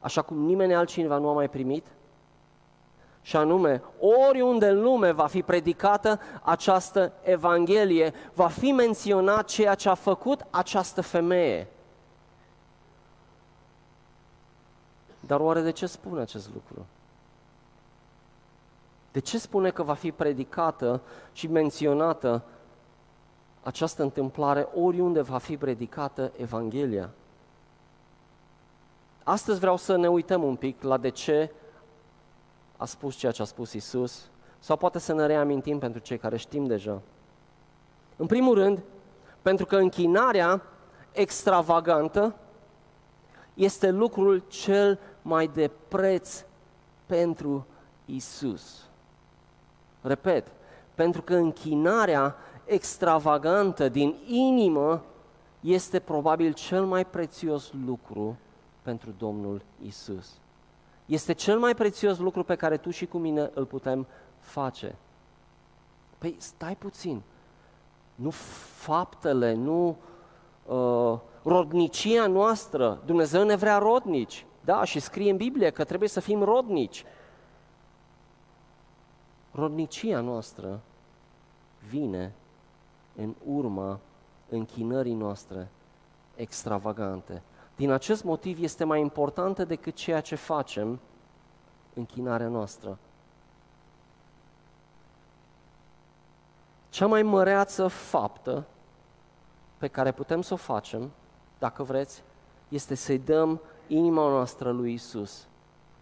așa 0.00 0.22
cum 0.22 0.36
nimeni 0.36 0.74
altcineva 0.74 1.18
nu 1.18 1.28
a 1.28 1.32
mai 1.32 1.48
primit, 1.48 1.86
și 3.26 3.36
anume, 3.36 3.82
oriunde 4.28 4.68
în 4.68 4.82
lume 4.82 5.10
va 5.10 5.26
fi 5.26 5.42
predicată 5.42 6.20
această 6.42 7.12
Evanghelie, 7.22 8.12
va 8.34 8.48
fi 8.48 8.72
menționat 8.72 9.44
ceea 9.44 9.74
ce 9.74 9.88
a 9.88 9.94
făcut 9.94 10.46
această 10.50 11.00
femeie. 11.00 11.68
Dar 15.20 15.40
oare 15.40 15.60
de 15.60 15.70
ce 15.70 15.86
spune 15.86 16.20
acest 16.20 16.50
lucru? 16.54 16.86
De 19.12 19.20
ce 19.20 19.38
spune 19.38 19.70
că 19.70 19.82
va 19.82 19.94
fi 19.94 20.12
predicată 20.12 21.00
și 21.32 21.46
menționată 21.46 22.42
această 23.62 24.02
întâmplare 24.02 24.68
oriunde 24.74 25.20
va 25.20 25.38
fi 25.38 25.56
predicată 25.56 26.32
Evanghelia? 26.36 27.10
Astăzi 29.22 29.58
vreau 29.58 29.76
să 29.76 29.96
ne 29.96 30.08
uităm 30.08 30.42
un 30.42 30.56
pic 30.56 30.82
la 30.82 30.96
de 30.96 31.08
ce 31.08 31.50
a 32.76 32.84
spus 32.84 33.16
ceea 33.16 33.32
ce 33.32 33.42
a 33.42 33.44
spus 33.44 33.72
Isus, 33.72 34.30
sau 34.58 34.76
poate 34.76 34.98
să 34.98 35.12
ne 35.12 35.26
reamintim 35.26 35.78
pentru 35.78 36.00
cei 36.00 36.18
care 36.18 36.36
știm 36.36 36.66
deja. 36.66 37.02
În 38.16 38.26
primul 38.26 38.54
rând, 38.54 38.82
pentru 39.42 39.66
că 39.66 39.76
închinarea 39.76 40.62
extravagantă 41.12 42.36
este 43.54 43.90
lucrul 43.90 44.44
cel 44.48 44.98
mai 45.22 45.46
de 45.46 45.70
preț 45.88 46.44
pentru 47.06 47.66
Isus. 48.04 48.88
Repet, 50.00 50.52
pentru 50.94 51.22
că 51.22 51.34
închinarea 51.34 52.36
extravagantă 52.64 53.88
din 53.88 54.16
inimă 54.26 55.04
este 55.60 55.98
probabil 55.98 56.52
cel 56.52 56.84
mai 56.84 57.04
prețios 57.04 57.72
lucru 57.86 58.36
pentru 58.82 59.14
Domnul 59.18 59.62
Isus. 59.82 60.40
Este 61.06 61.32
cel 61.32 61.58
mai 61.58 61.74
prețios 61.74 62.18
lucru 62.18 62.44
pe 62.44 62.54
care 62.54 62.76
tu 62.76 62.90
și 62.90 63.06
cu 63.06 63.18
mine 63.18 63.50
îl 63.54 63.64
putem 63.64 64.06
face. 64.38 64.96
Păi 66.18 66.36
stai 66.38 66.76
puțin. 66.76 67.22
Nu 68.14 68.30
faptele, 68.30 69.54
nu 69.54 69.96
uh, 70.66 71.18
rodnicia 71.42 72.26
noastră. 72.26 73.02
Dumnezeu 73.04 73.44
ne 73.44 73.56
vrea 73.56 73.78
rodnici. 73.78 74.46
Da, 74.64 74.84
și 74.84 75.00
scrie 75.00 75.30
în 75.30 75.36
Biblie 75.36 75.70
că 75.70 75.84
trebuie 75.84 76.08
să 76.08 76.20
fim 76.20 76.42
rodnici. 76.42 77.04
Rodnicia 79.50 80.20
noastră 80.20 80.80
vine 81.88 82.34
în 83.16 83.34
urma 83.44 84.00
închinării 84.48 85.14
noastre 85.14 85.68
extravagante. 86.34 87.42
Din 87.76 87.90
acest 87.90 88.24
motiv 88.24 88.62
este 88.62 88.84
mai 88.84 89.00
importantă 89.00 89.64
decât 89.64 89.94
ceea 89.94 90.20
ce 90.20 90.34
facem 90.34 91.00
închinarea 91.94 92.48
noastră. 92.48 92.98
Cea 96.88 97.06
mai 97.06 97.22
măreață 97.22 97.88
faptă 97.88 98.64
pe 99.78 99.88
care 99.88 100.12
putem 100.12 100.42
să 100.42 100.52
o 100.52 100.56
facem, 100.56 101.10
dacă 101.58 101.82
vreți, 101.82 102.22
este 102.68 102.94
să-i 102.94 103.18
dăm 103.18 103.60
inima 103.86 104.28
noastră 104.28 104.70
lui 104.70 104.92
Isus, 104.92 105.46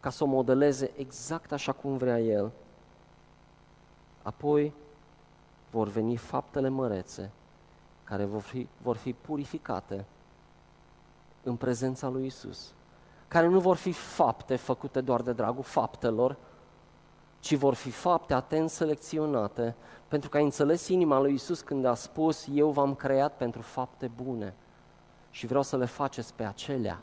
ca 0.01 0.11
să 0.11 0.25
o 0.25 0.27
modeleze 0.27 0.91
exact 0.97 1.53
așa 1.53 1.73
cum 1.73 1.97
vrea 1.97 2.21
El. 2.21 2.51
Apoi 4.23 4.73
vor 5.71 5.89
veni 5.89 6.17
faptele 6.17 6.69
mărețe, 6.69 7.31
care 8.05 8.25
vor 8.25 8.41
fi, 8.41 8.69
vor 8.83 8.97
fi 8.97 9.13
purificate 9.13 10.05
în 11.45 11.57
prezența 11.57 12.09
lui 12.09 12.27
Isus, 12.27 12.73
care 13.29 13.47
nu 13.47 13.61
vor 13.61 13.77
fi 13.77 13.93
fapte 13.93 14.57
făcute 14.57 15.01
doar 15.01 15.23
de 15.23 15.33
dragul 15.33 15.63
faptelor, 15.63 16.37
ci 17.41 17.55
vor 17.55 17.75
fi 17.75 17.91
fapte 17.91 18.35
atent 18.35 18.71
selecționate, 18.71 19.77
pentru 20.09 20.29
că 20.29 20.37
ai 20.37 20.45
înțeles 20.45 20.89
inima 20.89 21.21
lui 21.21 21.35
Isus 21.35 21.61
când 21.61 21.85
a 21.85 21.95
spus, 21.95 22.47
eu 22.53 22.71
v-am 22.71 22.95
creat 22.95 23.37
pentru 23.37 23.63
fapte 23.63 24.11
bune 24.23 24.55
și 25.31 25.47
vreau 25.47 25.63
să 25.63 25.77
le 25.77 25.85
faceți 25.85 26.35
pe 26.35 26.45
acelea 26.45 27.03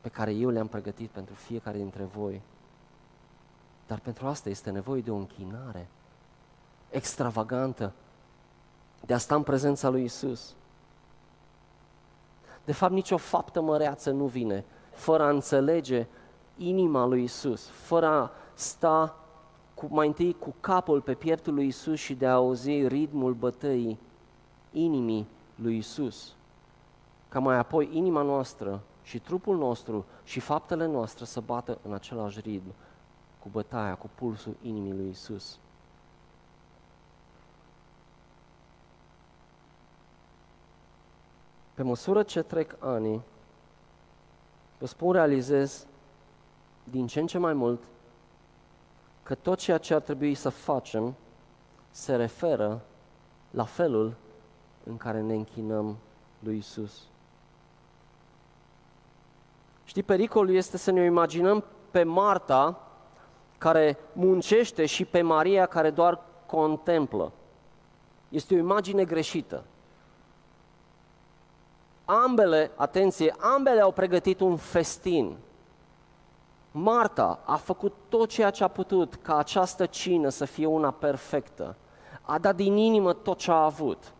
pe 0.00 0.08
care 0.08 0.32
eu 0.32 0.50
le-am 0.50 0.66
pregătit 0.66 1.10
pentru 1.10 1.34
fiecare 1.34 1.76
dintre 1.76 2.04
voi. 2.04 2.42
Dar 3.86 3.98
pentru 3.98 4.26
asta 4.26 4.48
este 4.48 4.70
nevoie 4.70 5.00
de 5.00 5.10
o 5.10 5.16
închinare 5.16 5.88
extravagantă, 6.90 7.92
de 9.06 9.14
a 9.14 9.18
sta 9.18 9.34
în 9.34 9.42
prezența 9.42 9.88
lui 9.88 10.04
Isus. 10.04 10.54
De 12.66 12.72
fapt, 12.72 12.92
nicio 12.92 13.16
faptă 13.16 13.60
măreață 13.60 14.10
nu 14.10 14.24
vine 14.24 14.64
fără 14.90 15.22
a 15.22 15.28
înțelege 15.28 16.06
inima 16.56 17.06
lui 17.06 17.22
Isus, 17.22 17.68
fără 17.68 18.06
a 18.06 18.30
sta 18.54 19.16
cu, 19.74 19.86
mai 19.90 20.06
întâi 20.06 20.36
cu 20.38 20.54
capul 20.60 21.00
pe 21.00 21.14
pieptul 21.14 21.54
lui 21.54 21.66
Isus 21.66 21.98
și 21.98 22.14
de 22.14 22.26
a 22.26 22.32
auzi 22.32 22.86
ritmul 22.86 23.32
bătăii 23.32 23.98
inimii 24.72 25.26
lui 25.54 25.76
Isus. 25.76 26.34
Ca 27.28 27.38
mai 27.38 27.56
apoi 27.56 27.88
inima 27.92 28.22
noastră 28.22 28.80
și 29.02 29.18
trupul 29.18 29.56
nostru 29.56 30.04
și 30.24 30.40
faptele 30.40 30.86
noastre 30.86 31.24
să 31.24 31.40
bată 31.40 31.78
în 31.82 31.92
același 31.92 32.40
ritm 32.40 32.74
cu 33.38 33.48
bătaia, 33.48 33.94
cu 33.94 34.10
pulsul 34.14 34.56
inimii 34.62 34.92
lui 34.92 35.08
Isus. 35.08 35.58
Pe 41.76 41.82
măsură 41.82 42.22
ce 42.22 42.42
trec 42.42 42.76
ani, 42.78 43.22
vă 44.78 44.86
spun, 44.86 45.12
realizez 45.12 45.86
din 46.84 47.06
ce 47.06 47.20
în 47.20 47.26
ce 47.26 47.38
mai 47.38 47.52
mult 47.52 47.82
că 49.22 49.34
tot 49.34 49.58
ceea 49.58 49.78
ce 49.78 49.94
ar 49.94 50.00
trebui 50.00 50.34
să 50.34 50.48
facem 50.48 51.14
se 51.90 52.16
referă 52.16 52.80
la 53.50 53.64
felul 53.64 54.14
în 54.84 54.96
care 54.96 55.20
ne 55.20 55.34
închinăm 55.34 55.96
lui 56.38 56.56
Isus. 56.56 57.02
Știi, 59.84 60.02
pericolul 60.02 60.54
este 60.54 60.76
să 60.76 60.90
ne 60.90 61.04
imaginăm 61.04 61.64
pe 61.90 62.02
Marta 62.02 62.88
care 63.58 63.98
muncește 64.12 64.86
și 64.86 65.04
pe 65.04 65.22
Maria 65.22 65.66
care 65.66 65.90
doar 65.90 66.20
contemplă. 66.46 67.32
Este 68.28 68.54
o 68.54 68.58
imagine 68.58 69.04
greșită. 69.04 69.64
Ambele, 72.08 72.70
atenție, 72.76 73.34
ambele 73.38 73.80
au 73.80 73.92
pregătit 73.92 74.40
un 74.40 74.56
festin. 74.56 75.36
Marta 76.70 77.38
a 77.44 77.56
făcut 77.56 77.94
tot 78.08 78.28
ceea 78.28 78.50
ce 78.50 78.64
a 78.64 78.68
putut 78.68 79.14
ca 79.14 79.36
această 79.36 79.86
cină 79.86 80.28
să 80.28 80.44
fie 80.44 80.66
una 80.66 80.90
perfectă. 80.90 81.76
A 82.22 82.38
dat 82.38 82.56
din 82.56 82.76
inimă 82.76 83.12
tot 83.12 83.38
ce 83.38 83.50
a 83.50 83.64
avut. 83.64 84.12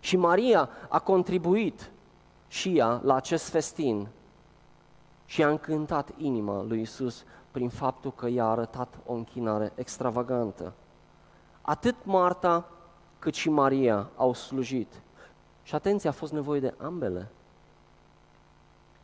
Și 0.00 0.16
Maria 0.16 0.68
a 0.88 0.98
contribuit 0.98 1.90
și 2.48 2.76
ea 2.78 3.00
la 3.04 3.14
acest 3.14 3.48
festin 3.48 4.08
și 5.24 5.42
a 5.42 5.48
încântat 5.48 6.10
inima 6.16 6.62
lui 6.62 6.80
Isus 6.80 7.24
prin 7.50 7.68
faptul 7.68 8.12
că 8.12 8.28
i-a 8.28 8.46
arătat 8.46 8.98
o 9.06 9.12
închinare 9.12 9.72
extravagantă. 9.74 10.72
Atât 11.62 11.94
Marta 12.02 12.68
cât 13.18 13.34
și 13.34 13.50
Maria 13.50 14.10
au 14.16 14.32
slujit. 14.32 15.02
Și 15.62 15.74
atenție, 15.74 16.08
a 16.08 16.12
fost 16.12 16.32
nevoie 16.32 16.60
de 16.60 16.74
ambele. 16.78 17.28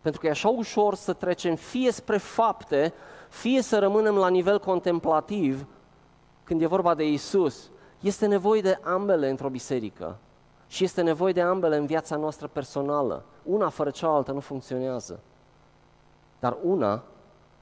Pentru 0.00 0.20
că 0.20 0.26
e 0.26 0.30
așa 0.30 0.48
ușor 0.48 0.94
să 0.94 1.12
trecem 1.12 1.54
fie 1.54 1.92
spre 1.92 2.16
fapte, 2.16 2.92
fie 3.28 3.62
să 3.62 3.78
rămânem 3.78 4.14
la 4.14 4.28
nivel 4.28 4.58
contemplativ 4.58 5.66
când 6.44 6.62
e 6.62 6.66
vorba 6.66 6.94
de 6.94 7.08
Isus. 7.08 7.70
Este 8.00 8.26
nevoie 8.26 8.60
de 8.60 8.78
ambele 8.82 9.28
într-o 9.28 9.48
biserică. 9.48 10.16
Și 10.66 10.84
este 10.84 11.02
nevoie 11.02 11.32
de 11.32 11.40
ambele 11.40 11.76
în 11.76 11.86
viața 11.86 12.16
noastră 12.16 12.46
personală. 12.46 13.24
Una 13.42 13.68
fără 13.68 13.90
cealaltă 13.90 14.32
nu 14.32 14.40
funcționează. 14.40 15.20
Dar 16.38 16.56
una, 16.62 17.02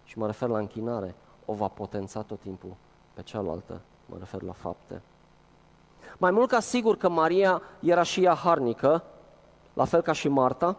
și 0.04 0.18
mă 0.18 0.26
refer 0.26 0.48
la 0.48 0.58
închinare, 0.58 1.14
o 1.44 1.54
va 1.54 1.68
potența 1.68 2.22
tot 2.22 2.40
timpul 2.40 2.74
pe 3.14 3.22
cealaltă, 3.22 3.80
mă 4.06 4.16
refer 4.18 4.42
la 4.42 4.52
fapte. 4.52 5.02
Mai 6.16 6.30
mult 6.30 6.48
ca 6.48 6.60
sigur 6.60 6.96
că 6.96 7.08
Maria 7.08 7.62
era 7.80 8.02
și 8.02 8.22
ea 8.22 8.34
harnică, 8.34 9.04
la 9.72 9.84
fel 9.84 10.00
ca 10.00 10.12
și 10.12 10.28
Marta, 10.28 10.76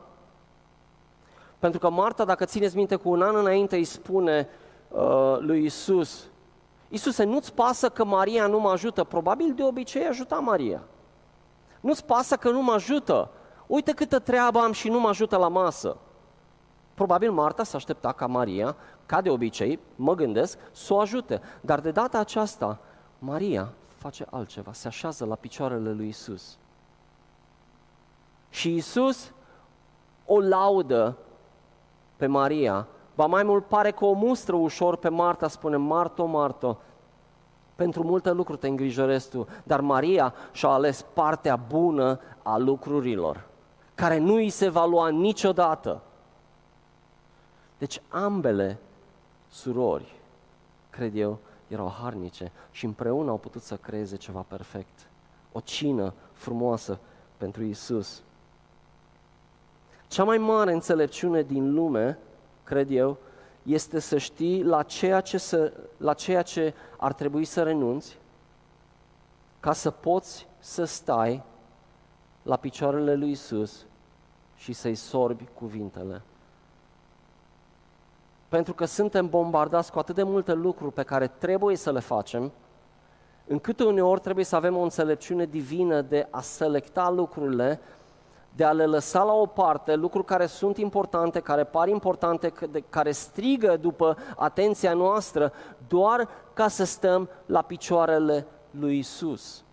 pentru 1.59 1.79
că 1.79 1.89
Marta, 1.89 2.25
dacă 2.25 2.45
țineți 2.45 2.75
minte, 2.75 2.95
cu 2.95 3.09
un 3.09 3.21
an 3.21 3.35
înainte 3.35 3.75
îi 3.75 3.83
spune 3.83 4.49
uh, 4.89 5.37
lui 5.39 5.65
Isus, 5.65 6.23
Isuse, 6.89 7.23
nu-ți 7.23 7.53
pasă 7.53 7.89
că 7.89 8.05
Maria 8.05 8.47
nu 8.47 8.59
mă 8.59 8.69
ajută? 8.69 9.03
Probabil 9.03 9.53
de 9.55 9.63
obicei 9.63 10.05
ajuta 10.05 10.35
Maria. 10.35 10.81
Nu-ți 11.79 12.05
pasă 12.05 12.35
că 12.35 12.49
nu 12.49 12.61
mă 12.61 12.71
ajută? 12.71 13.29
Uite 13.67 13.91
câtă 13.91 14.19
treabă 14.19 14.59
am 14.59 14.71
și 14.71 14.89
nu 14.89 14.99
mă 14.99 15.07
ajută 15.07 15.37
la 15.37 15.47
masă. 15.47 15.97
Probabil 16.93 17.31
Marta 17.31 17.63
s-a 17.63 17.77
aștepta 17.77 18.11
ca 18.11 18.25
Maria, 18.25 18.75
ca 19.05 19.21
de 19.21 19.29
obicei, 19.29 19.79
mă 19.95 20.15
gândesc, 20.15 20.57
să 20.71 20.93
o 20.93 20.99
ajute. 20.99 21.41
Dar 21.61 21.79
de 21.79 21.91
data 21.91 22.19
aceasta, 22.19 22.79
Maria 23.19 23.73
face 23.97 24.25
altceva, 24.29 24.73
se 24.73 24.87
așează 24.87 25.25
la 25.25 25.35
picioarele 25.35 25.91
lui 25.91 26.07
Isus. 26.07 26.57
Și 28.49 28.75
Isus 28.75 29.31
o 30.25 30.39
laudă 30.39 31.17
pe 32.15 32.25
Maria, 32.25 32.87
ba 33.15 33.25
mai 33.25 33.43
mult 33.43 33.65
pare 33.65 33.91
că 33.91 34.05
o 34.05 34.13
mustră 34.13 34.55
ușor 34.55 34.95
pe 34.95 35.09
Marta, 35.09 35.47
spune, 35.47 35.75
Marto, 35.75 36.25
Marto, 36.25 36.77
pentru 37.75 38.03
multe 38.03 38.31
lucruri 38.31 38.59
te 38.59 38.67
îngrijorezi 38.67 39.29
tu, 39.29 39.47
dar 39.63 39.81
Maria 39.81 40.33
și-a 40.51 40.69
ales 40.69 41.05
partea 41.13 41.55
bună 41.55 42.19
a 42.43 42.57
lucrurilor, 42.57 43.45
care 43.95 44.17
nu 44.17 44.33
îi 44.33 44.49
se 44.49 44.69
va 44.69 44.85
lua 44.85 45.09
niciodată. 45.09 46.01
Deci 47.77 48.01
ambele 48.09 48.79
surori, 49.47 50.15
cred 50.89 51.15
eu, 51.15 51.39
erau 51.67 51.89
harnice 52.01 52.51
și 52.71 52.85
împreună 52.85 53.29
au 53.29 53.37
putut 53.37 53.61
să 53.61 53.75
creeze 53.75 54.15
ceva 54.15 54.45
perfect. 54.47 55.07
O 55.51 55.59
cină 55.59 56.13
frumoasă 56.33 56.99
pentru 57.37 57.63
Isus. 57.63 58.23
Cea 60.07 60.23
mai 60.23 60.37
mare 60.37 60.73
înțelepciune 60.73 61.41
din 61.41 61.73
lume, 61.73 62.17
cred 62.63 62.91
eu, 62.91 63.17
este 63.63 63.99
să 63.99 64.17
știi 64.17 64.63
la 64.63 64.83
ceea 64.83 65.21
ce, 65.21 65.37
să, 65.37 65.73
la 65.97 66.13
ceea 66.13 66.41
ce 66.41 66.73
ar 66.97 67.13
trebui 67.13 67.45
să 67.45 67.63
renunți 67.63 68.17
ca 69.59 69.73
să 69.73 69.91
poți 69.91 70.47
să 70.59 70.83
stai 70.83 71.43
la 72.43 72.55
picioarele 72.55 73.15
lui 73.15 73.31
Isus 73.31 73.85
și 74.55 74.73
să-i 74.73 74.95
sorbi 74.95 75.47
cuvintele 75.53 76.21
pentru 78.47 78.73
că 78.73 78.85
suntem 78.85 79.29
bombardați 79.29 79.91
cu 79.91 79.99
atât 79.99 80.15
de 80.15 80.23
multe 80.23 80.53
lucruri 80.53 80.93
pe 80.93 81.03
care 81.03 81.27
trebuie 81.27 81.75
să 81.75 81.91
le 81.91 81.99
facem, 81.99 82.51
încât 83.47 83.79
uneori 83.79 84.19
trebuie 84.19 84.45
să 84.45 84.55
avem 84.55 84.77
o 84.77 84.81
înțelepciune 84.81 85.45
divină 85.45 86.01
de 86.01 86.27
a 86.31 86.41
selecta 86.41 87.09
lucrurile, 87.09 87.79
de 88.55 88.63
a 88.63 88.71
le 88.71 88.85
lăsa 88.85 89.23
la 89.23 89.33
o 89.33 89.45
parte, 89.45 89.95
lucruri 89.95 90.25
care 90.25 90.45
sunt 90.45 90.77
importante, 90.77 91.39
care 91.39 91.63
par 91.63 91.87
importante, 91.87 92.53
care 92.89 93.11
strigă 93.11 93.77
după 93.77 94.17
atenția 94.35 94.93
noastră, 94.93 95.53
doar 95.87 96.29
ca 96.53 96.67
să 96.67 96.83
stăm 96.85 97.29
la 97.45 97.61
picioarele 97.61 98.47
lui 98.71 98.97
Isus. 98.97 99.63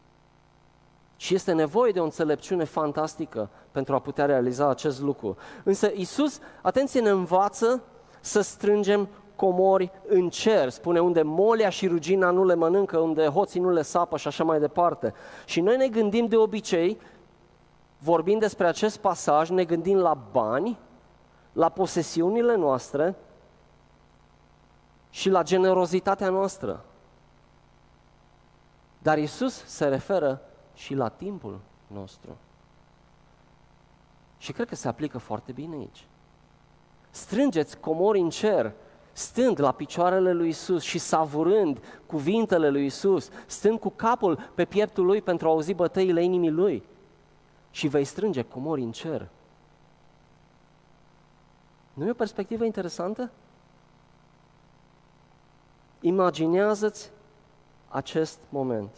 Și 1.16 1.34
este 1.34 1.52
nevoie 1.52 1.92
de 1.92 2.00
o 2.00 2.04
înțelepciune 2.04 2.64
fantastică 2.64 3.48
pentru 3.70 3.94
a 3.94 3.98
putea 3.98 4.24
realiza 4.24 4.68
acest 4.68 5.00
lucru. 5.00 5.36
Însă 5.62 5.90
Isus, 5.94 6.38
atenție, 6.62 7.00
ne 7.00 7.10
învață 7.10 7.82
să 8.24 8.40
strângem 8.40 9.08
comori 9.36 9.90
în 10.08 10.28
cer, 10.28 10.68
spune 10.68 11.00
unde 11.00 11.22
molia 11.22 11.68
și 11.68 11.86
rugina 11.86 12.30
nu 12.30 12.44
le 12.44 12.54
mănâncă, 12.54 12.98
unde 12.98 13.26
hoții 13.26 13.60
nu 13.60 13.70
le 13.70 13.82
sapă 13.82 14.16
și 14.16 14.26
așa 14.26 14.44
mai 14.44 14.60
departe. 14.60 15.14
Și 15.44 15.60
noi 15.60 15.76
ne 15.76 15.88
gândim 15.88 16.26
de 16.26 16.36
obicei, 16.36 16.98
vorbind 17.98 18.40
despre 18.40 18.66
acest 18.66 18.98
pasaj, 18.98 19.50
ne 19.50 19.64
gândim 19.64 19.96
la 19.96 20.14
bani, 20.14 20.78
la 21.52 21.68
posesiunile 21.68 22.56
noastre 22.56 23.14
și 25.10 25.30
la 25.30 25.42
generozitatea 25.42 26.28
noastră. 26.28 26.84
Dar 28.98 29.18
Isus 29.18 29.64
se 29.64 29.84
referă 29.88 30.40
și 30.74 30.94
la 30.94 31.08
timpul 31.08 31.60
nostru. 31.86 32.36
Și 34.38 34.52
cred 34.52 34.68
că 34.68 34.74
se 34.74 34.88
aplică 34.88 35.18
foarte 35.18 35.52
bine 35.52 35.76
aici 35.76 36.06
strângeți 37.14 37.78
comori 37.78 38.18
în 38.18 38.30
cer, 38.30 38.72
stând 39.12 39.60
la 39.60 39.72
picioarele 39.72 40.32
lui 40.32 40.48
Isus 40.48 40.82
și 40.82 40.98
savurând 40.98 41.78
cuvintele 42.06 42.68
lui 42.68 42.84
Isus, 42.84 43.28
stând 43.46 43.78
cu 43.78 43.90
capul 43.90 44.50
pe 44.54 44.64
pieptul 44.64 45.04
lui 45.04 45.22
pentru 45.22 45.46
a 45.46 45.50
auzi 45.50 45.74
bătăile 45.74 46.22
inimii 46.22 46.50
lui 46.50 46.82
și 47.70 47.88
vei 47.88 48.04
strânge 48.04 48.42
comori 48.42 48.82
în 48.82 48.92
cer. 48.92 49.28
Nu 51.92 52.06
e 52.06 52.10
o 52.10 52.14
perspectivă 52.14 52.64
interesantă? 52.64 53.30
Imaginează-ți 56.00 57.10
acest 57.88 58.38
moment. 58.48 58.90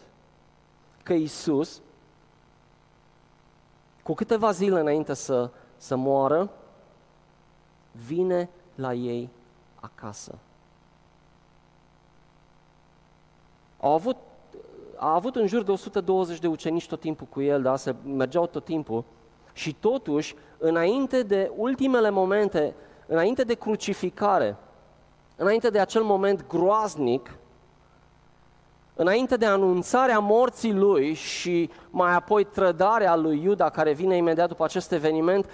Că 1.02 1.12
Isus, 1.12 1.82
cu 4.02 4.14
câteva 4.14 4.50
zile 4.50 4.80
înainte 4.80 5.14
să, 5.14 5.50
să 5.76 5.96
moară, 5.96 6.50
vine 8.06 8.48
la 8.74 8.94
ei 8.94 9.28
acasă. 9.80 10.38
Au 13.80 13.92
avut, 13.92 14.16
a 14.96 15.14
avut 15.14 15.36
în 15.36 15.46
jur 15.46 15.62
de 15.62 15.70
120 15.70 16.38
de 16.38 16.46
ucenici 16.46 16.86
tot 16.86 17.00
timpul 17.00 17.26
cu 17.30 17.40
el, 17.40 17.62
da? 17.62 17.76
se 17.76 17.94
mergeau 18.04 18.46
tot 18.46 18.64
timpul. 18.64 19.04
Și 19.52 19.74
totuși, 19.74 20.34
înainte 20.58 21.22
de 21.22 21.52
ultimele 21.56 22.10
momente, 22.10 22.74
înainte 23.06 23.42
de 23.42 23.54
crucificare, 23.54 24.56
înainte 25.36 25.70
de 25.70 25.78
acel 25.78 26.02
moment 26.02 26.46
groaznic, 26.48 27.38
înainte 28.94 29.36
de 29.36 29.46
anunțarea 29.46 30.18
morții 30.18 30.72
lui 30.72 31.14
și 31.14 31.70
mai 31.90 32.14
apoi 32.14 32.44
trădarea 32.44 33.16
lui 33.16 33.42
Iuda 33.42 33.68
care 33.68 33.92
vine 33.92 34.16
imediat 34.16 34.48
după 34.48 34.64
acest 34.64 34.92
eveniment, 34.92 35.50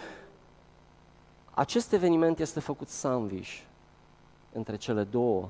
acest 1.55 1.93
eveniment 1.93 2.39
este 2.39 2.61
făcut 2.61 2.89
sandwich 2.89 3.61
între 4.53 4.77
cele 4.77 5.05
două 5.05 5.49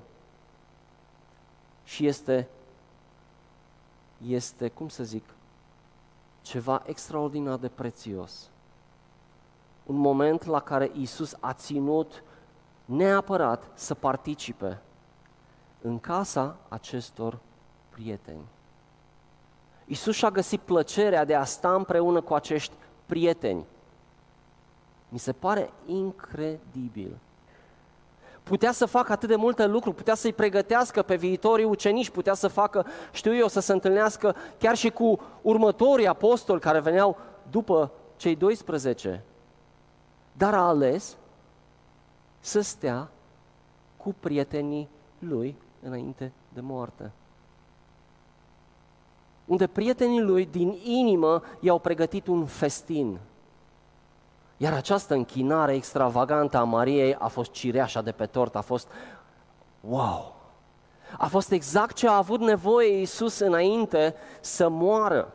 și 1.84 2.06
este, 2.06 2.48
este, 4.26 4.68
cum 4.68 4.88
să 4.88 5.04
zic, 5.04 5.24
ceva 6.42 6.82
extraordinar 6.86 7.56
de 7.56 7.68
prețios. 7.68 8.50
Un 9.86 9.96
moment 9.96 10.44
la 10.44 10.60
care 10.60 10.90
Isus 10.94 11.36
a 11.40 11.52
ținut 11.52 12.22
neapărat 12.84 13.70
să 13.74 13.94
participe 13.94 14.80
în 15.80 15.98
casa 15.98 16.56
acestor 16.68 17.38
prieteni. 17.88 18.44
Isus 19.84 20.14
și-a 20.14 20.30
găsit 20.30 20.60
plăcerea 20.60 21.24
de 21.24 21.34
a 21.34 21.44
sta 21.44 21.74
împreună 21.74 22.20
cu 22.20 22.34
acești 22.34 22.74
prieteni. 23.06 23.64
Mi 25.12 25.18
se 25.18 25.32
pare 25.32 25.70
incredibil. 25.86 27.18
Putea 28.42 28.72
să 28.72 28.86
facă 28.86 29.12
atât 29.12 29.28
de 29.28 29.36
multe 29.36 29.66
lucruri, 29.66 29.96
putea 29.96 30.14
să-i 30.14 30.32
pregătească 30.32 31.02
pe 31.02 31.16
viitorii 31.16 31.64
ucenici, 31.64 32.10
putea 32.10 32.34
să 32.34 32.48
facă, 32.48 32.86
știu 33.12 33.34
eu, 33.34 33.48
să 33.48 33.60
se 33.60 33.72
întâlnească 33.72 34.36
chiar 34.58 34.76
și 34.76 34.90
cu 34.90 35.20
următorii 35.42 36.06
apostoli 36.06 36.60
care 36.60 36.80
veneau 36.80 37.16
după 37.50 37.90
cei 38.16 38.36
12. 38.36 39.24
Dar 40.32 40.54
a 40.54 40.66
ales 40.66 41.16
să 42.40 42.60
stea 42.60 43.08
cu 43.96 44.14
prietenii 44.20 44.88
lui 45.18 45.56
înainte 45.82 46.32
de 46.48 46.60
moarte. 46.60 47.10
Unde 49.44 49.66
prietenii 49.66 50.20
lui 50.20 50.46
din 50.46 50.78
inimă 50.82 51.42
i-au 51.60 51.78
pregătit 51.78 52.26
un 52.26 52.46
festin. 52.46 53.18
Iar 54.62 54.72
această 54.72 55.14
închinare 55.14 55.74
extravagantă 55.74 56.56
a 56.56 56.64
Mariei 56.64 57.14
a 57.14 57.28
fost 57.28 57.50
cireașa 57.50 58.02
de 58.02 58.12
pe 58.12 58.26
tort, 58.26 58.56
a 58.56 58.60
fost 58.60 58.88
wow! 59.80 60.34
A 61.18 61.26
fost 61.26 61.50
exact 61.50 61.96
ce 61.96 62.08
a 62.08 62.16
avut 62.16 62.40
nevoie 62.40 62.98
Iisus 62.98 63.38
înainte 63.38 64.14
să 64.40 64.68
moară. 64.68 65.32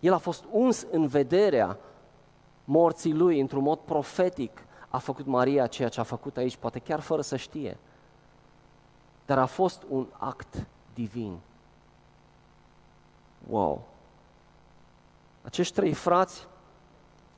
El 0.00 0.12
a 0.12 0.18
fost 0.18 0.44
uns 0.50 0.86
în 0.90 1.06
vederea 1.06 1.78
morții 2.64 3.14
lui 3.14 3.40
într-un 3.40 3.62
mod 3.62 3.78
profetic. 3.78 4.64
A 4.88 4.98
făcut 4.98 5.26
Maria 5.26 5.66
ceea 5.66 5.88
ce 5.88 6.00
a 6.00 6.02
făcut 6.02 6.36
aici, 6.36 6.56
poate 6.56 6.78
chiar 6.78 7.00
fără 7.00 7.22
să 7.22 7.36
știe. 7.36 7.78
Dar 9.26 9.38
a 9.38 9.46
fost 9.46 9.82
un 9.88 10.06
act 10.18 10.66
divin. 10.94 11.38
Wow! 13.48 13.96
Acești 15.48 15.74
trei 15.74 15.92
frați, 15.92 16.46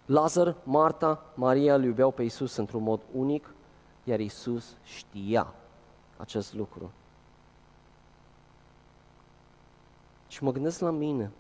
Lazar, 0.06 0.56
Marta, 0.62 1.22
Maria, 1.34 1.74
îl 1.74 1.84
iubeau 1.84 2.10
pe 2.10 2.22
Isus 2.22 2.56
într-un 2.56 2.82
mod 2.82 3.00
unic, 3.12 3.54
iar 4.04 4.20
Isus 4.20 4.76
știa 4.82 5.54
acest 6.16 6.54
lucru. 6.54 6.90
Și 10.28 10.44
mă 10.44 10.52
gândesc 10.52 10.80
la 10.80 10.90
mine. 10.90 11.30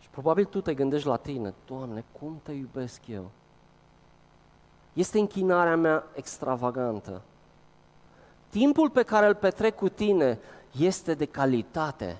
Și 0.00 0.08
probabil 0.08 0.44
tu 0.44 0.60
te 0.60 0.74
gândești 0.74 1.08
la 1.08 1.16
tine, 1.16 1.54
Doamne, 1.66 2.04
cum 2.18 2.40
te 2.42 2.52
iubesc 2.52 3.06
eu? 3.06 3.30
Este 4.92 5.18
închinarea 5.18 5.76
mea 5.76 6.04
extravagantă. 6.14 7.22
Timpul 8.48 8.90
pe 8.90 9.02
care 9.02 9.26
îl 9.26 9.34
petrec 9.34 9.76
cu 9.76 9.88
tine 9.88 10.38
este 10.72 11.14
de 11.14 11.24
calitate 11.24 12.18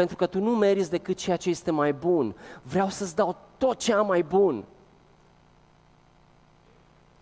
pentru 0.00 0.18
că 0.18 0.26
tu 0.26 0.40
nu 0.40 0.56
meriți 0.56 0.90
decât 0.90 1.16
ceea 1.16 1.36
ce 1.36 1.50
este 1.50 1.70
mai 1.70 1.92
bun. 1.92 2.36
Vreau 2.62 2.88
să-ți 2.88 3.14
dau 3.14 3.36
tot 3.58 3.78
ce 3.78 3.92
am 3.92 4.06
mai 4.06 4.22
bun. 4.22 4.64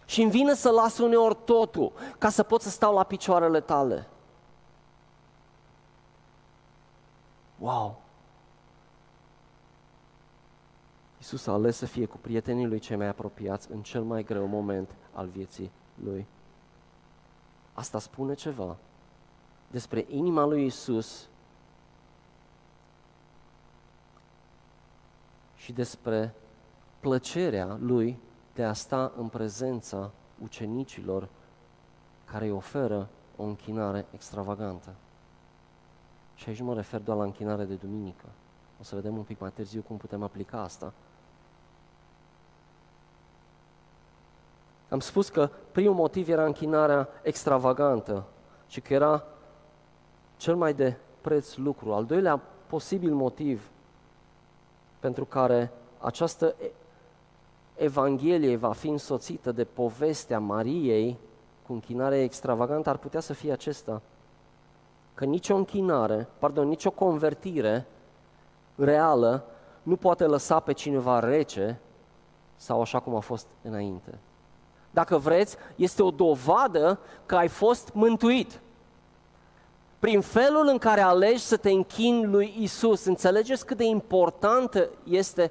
Și 0.04 0.22
îmi 0.22 0.30
vine 0.30 0.54
să 0.54 0.70
las 0.70 0.98
uneori 0.98 1.36
totul 1.44 1.92
ca 2.18 2.28
să 2.28 2.42
pot 2.42 2.60
să 2.60 2.70
stau 2.70 2.94
la 2.94 3.02
picioarele 3.02 3.60
tale. 3.60 4.08
Wow! 7.58 8.00
Iisus 11.16 11.46
a 11.46 11.52
ales 11.52 11.76
să 11.76 11.86
fie 11.86 12.06
cu 12.06 12.16
prietenii 12.16 12.66
lui 12.66 12.78
cei 12.78 12.96
mai 12.96 13.06
apropiați 13.06 13.70
în 13.70 13.82
cel 13.82 14.02
mai 14.02 14.22
greu 14.22 14.46
moment 14.46 14.94
al 15.12 15.26
vieții 15.26 15.70
lui. 16.04 16.26
Asta 17.74 17.98
spune 17.98 18.34
ceva 18.34 18.76
despre 19.70 20.06
inima 20.08 20.44
lui 20.44 20.62
Iisus 20.62 21.28
și 25.68 25.74
despre 25.74 26.34
plăcerea 27.00 27.76
lui 27.80 28.18
de 28.54 28.64
a 28.64 28.72
sta 28.72 29.12
în 29.16 29.28
prezența 29.28 30.10
ucenicilor 30.42 31.28
care 32.24 32.44
îi 32.44 32.50
oferă 32.50 33.08
o 33.36 33.42
închinare 33.42 34.06
extravagantă. 34.10 34.94
Și 36.34 36.48
aici 36.48 36.58
nu 36.58 36.64
mă 36.64 36.74
refer 36.74 37.00
doar 37.00 37.18
la 37.18 37.24
închinare 37.24 37.64
de 37.64 37.74
duminică. 37.74 38.24
O 38.80 38.82
să 38.82 38.94
vedem 38.94 39.16
un 39.16 39.22
pic 39.22 39.40
mai 39.40 39.50
târziu 39.50 39.82
cum 39.82 39.96
putem 39.96 40.22
aplica 40.22 40.60
asta. 40.60 40.92
Am 44.88 45.00
spus 45.00 45.28
că 45.28 45.50
primul 45.72 45.94
motiv 45.94 46.28
era 46.28 46.44
închinarea 46.44 47.08
extravagantă 47.22 48.24
și 48.68 48.80
că 48.80 48.94
era 48.94 49.24
cel 50.36 50.56
mai 50.56 50.74
de 50.74 50.96
preț 51.20 51.56
lucru. 51.56 51.92
Al 51.92 52.04
doilea 52.04 52.36
posibil 52.66 53.14
motiv 53.14 53.70
pentru 54.98 55.24
care 55.24 55.72
această 55.98 56.54
Evanghelie 57.74 58.56
va 58.56 58.72
fi 58.72 58.88
însoțită 58.88 59.52
de 59.52 59.64
povestea 59.64 60.38
Mariei 60.38 61.18
cu 61.66 61.72
închinare 61.72 62.22
extravagantă, 62.22 62.88
ar 62.88 62.96
putea 62.96 63.20
să 63.20 63.32
fie 63.32 63.52
acesta. 63.52 64.02
Că 65.14 65.24
nicio 65.24 65.56
închinare, 65.56 66.28
pardon, 66.38 66.68
nicio 66.68 66.90
convertire 66.90 67.86
reală 68.74 69.44
nu 69.82 69.96
poate 69.96 70.24
lăsa 70.24 70.60
pe 70.60 70.72
cineva 70.72 71.18
rece 71.18 71.80
sau 72.56 72.80
așa 72.80 73.00
cum 73.00 73.14
a 73.14 73.20
fost 73.20 73.46
înainte. 73.62 74.18
Dacă 74.90 75.18
vreți, 75.18 75.56
este 75.76 76.02
o 76.02 76.10
dovadă 76.10 76.98
că 77.26 77.36
ai 77.36 77.48
fost 77.48 77.92
mântuit 77.92 78.60
prin 79.98 80.20
felul 80.20 80.66
în 80.66 80.78
care 80.78 81.00
alegi 81.00 81.42
să 81.42 81.56
te 81.56 81.70
închini 81.70 82.24
lui 82.26 82.54
Isus. 82.58 83.04
Înțelegeți 83.04 83.66
cât 83.66 83.76
de 83.76 83.84
importantă 83.84 84.90
este 85.04 85.50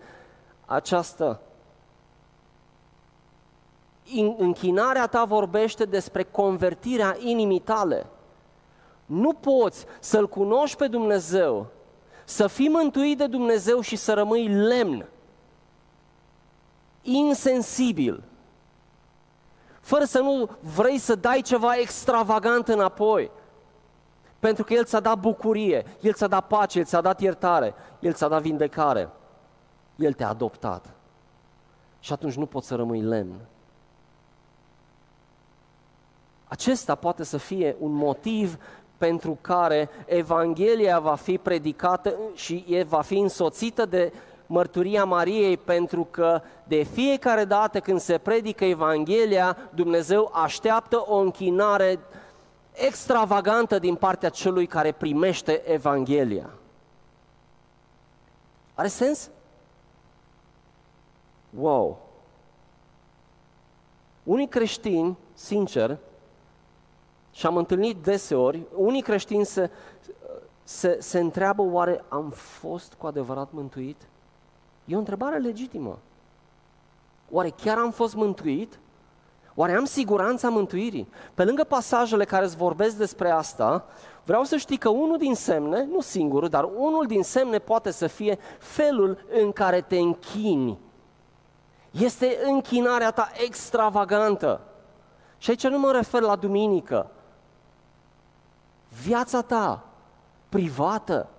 această 0.65 1.41
închinarea 4.37 5.07
ta 5.07 5.23
vorbește 5.23 5.85
despre 5.85 6.23
convertirea 6.23 7.17
inimii 7.19 7.59
tale. 7.59 8.05
Nu 9.05 9.33
poți 9.33 9.85
să-L 9.99 10.27
cunoști 10.27 10.77
pe 10.77 10.87
Dumnezeu, 10.87 11.67
să 12.25 12.47
fii 12.47 12.69
mântuit 12.69 13.17
de 13.17 13.27
Dumnezeu 13.27 13.79
și 13.79 13.95
să 13.95 14.13
rămâi 14.13 14.47
lemn, 14.47 15.05
insensibil, 17.01 18.23
fără 19.81 20.03
să 20.03 20.19
nu 20.19 20.49
vrei 20.75 20.97
să 20.97 21.15
dai 21.15 21.41
ceva 21.41 21.75
extravagant 21.75 22.67
înapoi. 22.67 23.31
Pentru 24.39 24.63
că 24.63 24.73
El 24.73 24.85
ți-a 24.85 24.99
dat 24.99 25.19
bucurie, 25.19 25.85
El 26.01 26.13
ți-a 26.13 26.27
dat 26.27 26.47
pace, 26.47 26.79
El 26.79 26.85
ți-a 26.85 27.01
dat 27.01 27.21
iertare, 27.21 27.73
El 27.99 28.13
ți-a 28.13 28.27
dat 28.27 28.41
vindecare. 28.41 29.09
El 29.95 30.13
te-a 30.13 30.29
adoptat. 30.29 30.93
Și 31.99 32.13
atunci 32.13 32.35
nu 32.35 32.45
poți 32.45 32.67
să 32.67 32.75
rămâi 32.75 33.01
lemn. 33.01 33.39
Acesta 36.47 36.95
poate 36.95 37.23
să 37.23 37.37
fie 37.37 37.75
un 37.79 37.91
motiv 37.91 38.57
pentru 38.97 39.37
care 39.41 39.89
Evanghelia 40.05 40.99
va 40.99 41.15
fi 41.15 41.37
predicată 41.37 42.13
și 42.33 42.85
va 42.87 43.01
fi 43.01 43.17
însoțită 43.17 43.85
de 43.85 44.13
mărturia 44.45 45.05
Mariei, 45.05 45.57
pentru 45.57 46.07
că 46.11 46.41
de 46.63 46.83
fiecare 46.83 47.45
dată 47.45 47.79
când 47.79 47.99
se 47.99 48.17
predică 48.17 48.65
Evanghelia, 48.65 49.57
Dumnezeu 49.73 50.31
așteaptă 50.33 51.03
o 51.07 51.15
închinare 51.15 51.99
extravagantă 52.85 53.79
din 53.79 53.95
partea 53.95 54.29
celui 54.29 54.67
care 54.67 54.91
primește 54.91 55.71
Evanghelia. 55.71 56.49
Are 58.73 58.87
sens? 58.87 59.29
Wow! 61.49 61.99
Unii 64.23 64.47
creștini, 64.47 65.17
sincer, 65.33 65.97
și 67.31 67.45
am 67.45 67.57
întâlnit 67.57 67.97
deseori, 68.03 68.65
unii 68.75 69.01
creștini 69.01 69.45
se, 69.45 69.69
se, 70.63 70.97
se 70.99 71.19
întreabă 71.19 71.61
oare 71.61 72.03
am 72.07 72.29
fost 72.29 72.93
cu 72.93 73.07
adevărat 73.07 73.51
mântuit? 73.51 74.07
E 74.85 74.95
o 74.95 74.99
întrebare 74.99 75.37
legitimă. 75.37 75.99
Oare 77.31 77.49
chiar 77.49 77.77
am 77.77 77.91
fost 77.91 78.15
mântuit? 78.15 78.79
Oare 79.59 79.75
am 79.75 79.85
siguranța 79.85 80.49
mântuirii? 80.49 81.09
Pe 81.33 81.43
lângă 81.43 81.63
pasajele 81.63 82.25
care 82.25 82.45
îți 82.45 82.55
vorbesc 82.55 82.95
despre 82.95 83.29
asta, 83.29 83.85
vreau 84.23 84.43
să 84.43 84.57
știi 84.57 84.77
că 84.77 84.89
unul 84.89 85.17
din 85.17 85.35
semne, 85.35 85.83
nu 85.83 86.01
singurul, 86.01 86.49
dar 86.49 86.63
unul 86.63 87.05
din 87.05 87.23
semne 87.23 87.59
poate 87.59 87.91
să 87.91 88.07
fie 88.07 88.39
felul 88.59 89.17
în 89.41 89.51
care 89.51 89.81
te 89.81 89.97
închini. 89.97 90.79
Este 91.91 92.37
închinarea 92.43 93.11
ta 93.11 93.31
extravagantă. 93.45 94.61
Și 95.37 95.49
aici 95.49 95.67
nu 95.67 95.79
mă 95.79 95.91
refer 95.91 96.21
la 96.21 96.35
duminică. 96.35 97.11
Viața 99.03 99.41
ta 99.41 99.85
privată, 100.49 101.29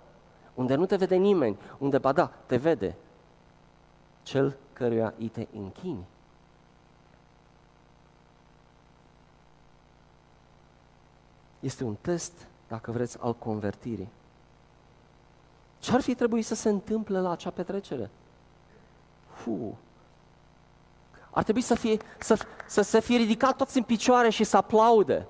unde 0.54 0.74
nu 0.74 0.86
te 0.86 0.96
vede 0.96 1.16
nimeni, 1.16 1.58
unde, 1.78 1.98
ba 1.98 2.12
da, 2.12 2.30
te 2.46 2.56
vede 2.56 2.96
cel 4.22 4.56
căruia 4.72 5.14
îi 5.18 5.28
te 5.28 5.46
închini. 5.52 6.06
Este 11.60 11.84
un 11.84 11.96
test, 12.00 12.32
dacă 12.68 12.90
vreți, 12.90 13.16
al 13.20 13.34
convertirii. 13.34 14.08
Ce 15.78 15.92
ar 15.92 16.00
fi 16.00 16.14
trebuit 16.14 16.44
să 16.44 16.54
se 16.54 16.68
întâmple 16.68 17.20
la 17.20 17.30
acea 17.30 17.50
petrecere? 17.50 18.10
Fu. 19.26 19.78
Ar 21.30 21.42
trebui 21.42 21.62
să, 21.62 21.74
fie, 21.74 21.96
să, 22.18 22.38
să 22.66 22.82
se 22.82 23.00
fie 23.00 23.16
ridicat 23.16 23.56
toți 23.56 23.76
în 23.76 23.82
picioare 23.82 24.30
și 24.30 24.44
să 24.44 24.56
aplaude. 24.56 25.26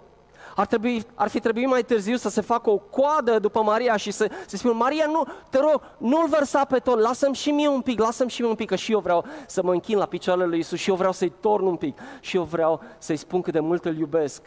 Ar, 0.57 0.67
trebui, 0.67 1.07
ar 1.15 1.29
fi 1.29 1.41
trebuit 1.41 1.67
mai 1.67 1.83
târziu 1.83 2.17
să 2.17 2.29
se 2.29 2.41
facă 2.41 2.71
o 2.71 2.79
coadă 2.79 3.39
după 3.39 3.63
Maria 3.63 3.97
și 3.97 4.11
să, 4.11 4.31
să 4.47 4.57
spună, 4.57 4.73
Maria, 4.73 5.07
nu, 5.07 5.25
te 5.51 5.59
rog, 5.59 5.83
nu-l 5.99 6.29
vărsa 6.29 6.65
pe 6.65 6.79
tot, 6.79 6.99
lasă-mi 6.99 7.35
și 7.35 7.51
mie 7.51 7.69
un 7.69 7.81
pic, 7.81 8.01
lasă-mi 8.01 8.31
și 8.31 8.41
mie 8.41 8.51
un 8.51 8.57
pic, 8.57 8.69
că 8.69 8.77
și 8.77 8.93
eu 8.93 9.01
vreau 9.01 9.25
să 9.47 9.63
mă 9.63 9.73
închin 9.73 9.99
la 9.99 10.07
picioarele 10.07 10.47
lui 10.47 10.59
Isus 10.59 10.79
și 10.79 10.91
eu 10.91 10.97
vreau 10.97 11.13
să-i 11.13 11.33
torn 11.41 11.67
un 11.67 11.77
pic 11.77 11.99
și 12.21 12.37
eu 12.37 12.43
vreau 12.43 12.81
să-i 12.99 13.17
spun 13.17 13.41
cât 13.41 13.53
de 13.53 13.61
mult 13.61 13.85
îl 13.85 13.97
iubesc. 13.97 14.43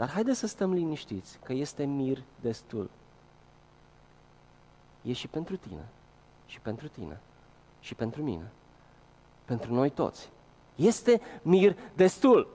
Dar 0.00 0.10
haideți 0.10 0.38
să 0.38 0.46
stăm 0.46 0.72
liniștiți, 0.72 1.38
că 1.42 1.52
este 1.52 1.84
mir 1.84 2.22
destul. 2.40 2.90
E 5.02 5.12
și 5.12 5.28
pentru 5.28 5.56
tine, 5.56 5.88
și 6.46 6.60
pentru 6.60 6.88
tine, 6.88 7.20
și 7.80 7.94
pentru 7.94 8.22
mine, 8.22 8.50
pentru 9.44 9.74
noi 9.74 9.90
toți. 9.90 10.30
Este 10.74 11.20
mir 11.42 11.76
destul. 11.94 12.48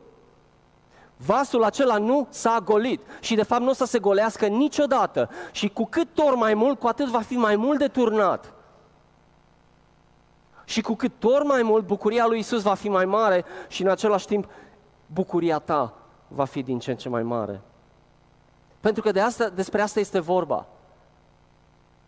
Vasul 1.18 1.64
acela 1.64 1.98
nu 1.98 2.28
s-a 2.30 2.60
golit 2.64 3.02
și 3.20 3.36
de 3.36 3.44
fapt 3.44 3.62
nu 3.62 3.70
o 3.70 3.74
să 3.74 3.86
se 3.86 4.00
golească 4.00 4.48
niciodată. 4.48 5.30
Și 5.52 5.70
cu 5.70 5.86
cât 5.86 6.08
tor 6.14 6.36
mai 6.36 6.54
mult, 6.54 6.80
cu 6.80 6.88
atât 6.88 7.08
va 7.08 7.22
fi 7.22 7.36
mai 7.36 7.56
mult 7.56 7.80
de 7.80 7.88
turnat. 7.88 8.54
Și 10.64 10.82
cu 10.82 10.96
cât 10.96 11.12
tor 11.20 11.44
mai 11.44 11.64
mult, 11.64 11.86
bucuria 11.86 12.26
lui 12.26 12.40
Isus 12.40 12.62
va 12.62 12.74
fi 12.74 12.90
mai 12.90 13.06
mare 13.06 13.46
și 13.68 13.82
în 13.82 13.90
același 13.90 14.26
timp 14.28 14.50
bucuria 15.06 15.60
ta 15.60 16.05
va 16.36 16.46
fi 16.46 16.64
din 16.64 16.80
ce 16.80 16.92
în 16.92 16.98
ce 16.98 17.10
mai 17.10 17.24
mare. 17.24 17.62
Pentru 18.80 19.02
că 19.02 19.12
de 19.12 19.20
asta, 19.20 19.50
despre 19.50 19.82
asta 19.82 20.00
este 20.00 20.20
vorba. 20.20 20.66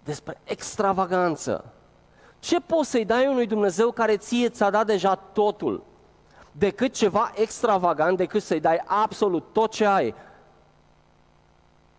Despre 0.04 0.38
extravaganță. 0.44 1.66
Ce 2.40 2.60
poți 2.60 2.90
să-i 2.90 3.06
dai 3.06 3.28
unui 3.28 3.48
Dumnezeu 3.48 3.92
care 3.92 4.18
ție 4.18 4.50
ți-a 4.50 4.70
dat 4.70 4.86
deja 4.86 5.16
totul? 5.16 5.84
decât 6.58 6.94
ceva 6.94 7.32
extravagant, 7.36 8.18
decât 8.18 8.42
să-i 8.42 8.60
dai 8.60 8.82
absolut 8.86 9.44
tot 9.52 9.72
ce 9.72 9.86
ai. 9.86 10.16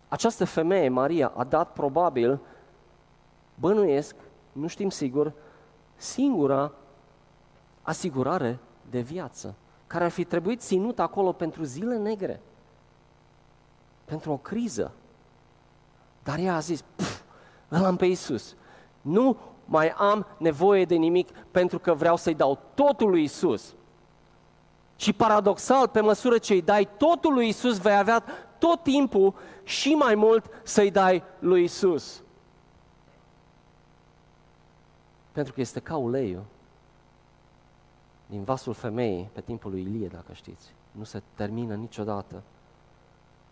Această 0.07 0.45
femeie, 0.45 0.89
Maria, 0.89 1.31
a 1.35 1.43
dat 1.43 1.73
probabil, 1.73 2.39
bănuiesc, 3.55 4.15
nu 4.51 4.67
știm 4.67 4.89
sigur, 4.89 5.33
singura 5.95 6.71
asigurare 7.81 8.59
de 8.89 8.99
viață, 8.99 9.55
care 9.89 10.03
ar 10.03 10.09
fi 10.09 10.23
trebuit 10.23 10.61
ținut 10.61 10.99
acolo 10.99 11.31
pentru 11.31 11.63
zile 11.63 11.97
negre, 11.97 12.41
pentru 14.05 14.31
o 14.31 14.37
criză. 14.37 14.91
Dar 16.23 16.39
ea 16.39 16.55
a 16.55 16.59
zis, 16.59 16.83
îl 17.67 17.83
am 17.83 17.95
pe 17.95 18.05
Iisus. 18.05 18.55
Nu 19.01 19.37
mai 19.65 19.89
am 19.89 20.27
nevoie 20.37 20.85
de 20.85 20.95
nimic 20.95 21.29
pentru 21.29 21.79
că 21.79 21.93
vreau 21.93 22.15
să-i 22.15 22.33
dau 22.33 22.59
totul 22.73 23.09
lui 23.09 23.23
Isus. 23.23 23.73
Și 24.95 25.13
paradoxal, 25.13 25.87
pe 25.87 26.01
măsură 26.01 26.37
ce 26.37 26.53
îi 26.53 26.61
dai 26.61 26.89
totul 26.97 27.33
lui 27.33 27.47
Isus, 27.47 27.77
vei 27.77 27.97
avea 27.97 28.23
tot 28.57 28.83
timpul 28.83 29.33
și 29.63 29.93
mai 29.93 30.15
mult 30.15 30.45
să-i 30.63 30.91
dai 30.91 31.23
lui 31.39 31.63
Isus. 31.63 32.23
Pentru 35.31 35.53
că 35.53 35.61
este 35.61 35.79
ca 35.79 35.95
uleiul 35.95 36.45
din 38.29 38.43
vasul 38.43 38.73
femeii 38.73 39.29
pe 39.33 39.41
timpul 39.41 39.71
lui 39.71 39.81
Ilie, 39.81 40.07
dacă 40.07 40.33
știți. 40.33 40.73
Nu 40.91 41.03
se 41.03 41.21
termină 41.33 41.75
niciodată. 41.75 42.41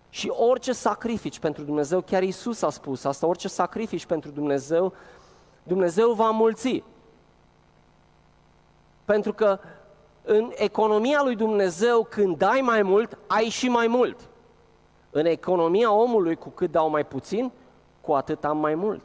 Și 0.09 0.29
orice 0.29 0.73
sacrifici 0.73 1.39
pentru 1.39 1.63
Dumnezeu, 1.63 2.01
chiar 2.01 2.23
Isus 2.23 2.61
a 2.61 2.69
spus 2.69 3.03
asta, 3.03 3.27
orice 3.27 3.47
sacrifici 3.47 4.05
pentru 4.05 4.31
Dumnezeu, 4.31 4.93
Dumnezeu 5.63 6.11
va 6.11 6.29
mulți. 6.29 6.83
Pentru 9.05 9.33
că 9.33 9.59
în 10.23 10.51
economia 10.55 11.21
lui 11.23 11.35
Dumnezeu, 11.35 12.03
când 12.09 12.37
dai 12.37 12.61
mai 12.61 12.81
mult, 12.81 13.17
ai 13.27 13.49
și 13.49 13.69
mai 13.69 13.87
mult. 13.87 14.29
În 15.09 15.25
economia 15.25 15.91
omului, 15.91 16.35
cu 16.35 16.49
cât 16.49 16.71
dau 16.71 16.89
mai 16.89 17.05
puțin, 17.05 17.51
cu 18.01 18.13
atât 18.13 18.45
am 18.45 18.57
mai 18.57 18.75
mult. 18.75 19.01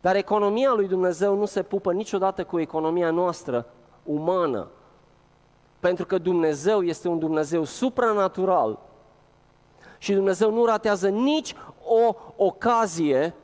Dar 0.00 0.16
economia 0.16 0.72
lui 0.72 0.88
Dumnezeu 0.88 1.36
nu 1.36 1.44
se 1.44 1.62
pupă 1.62 1.92
niciodată 1.92 2.44
cu 2.44 2.60
economia 2.60 3.10
noastră 3.10 3.66
umană. 4.04 4.68
Pentru 5.80 6.06
că 6.06 6.18
Dumnezeu 6.18 6.82
este 6.82 7.08
un 7.08 7.18
Dumnezeu 7.18 7.64
supranatural 7.64 8.78
și 9.98 10.12
Dumnezeu 10.12 10.52
nu 10.52 10.64
ratează 10.64 11.08
nici 11.08 11.54
o 11.84 12.14
ocazie 12.36 13.34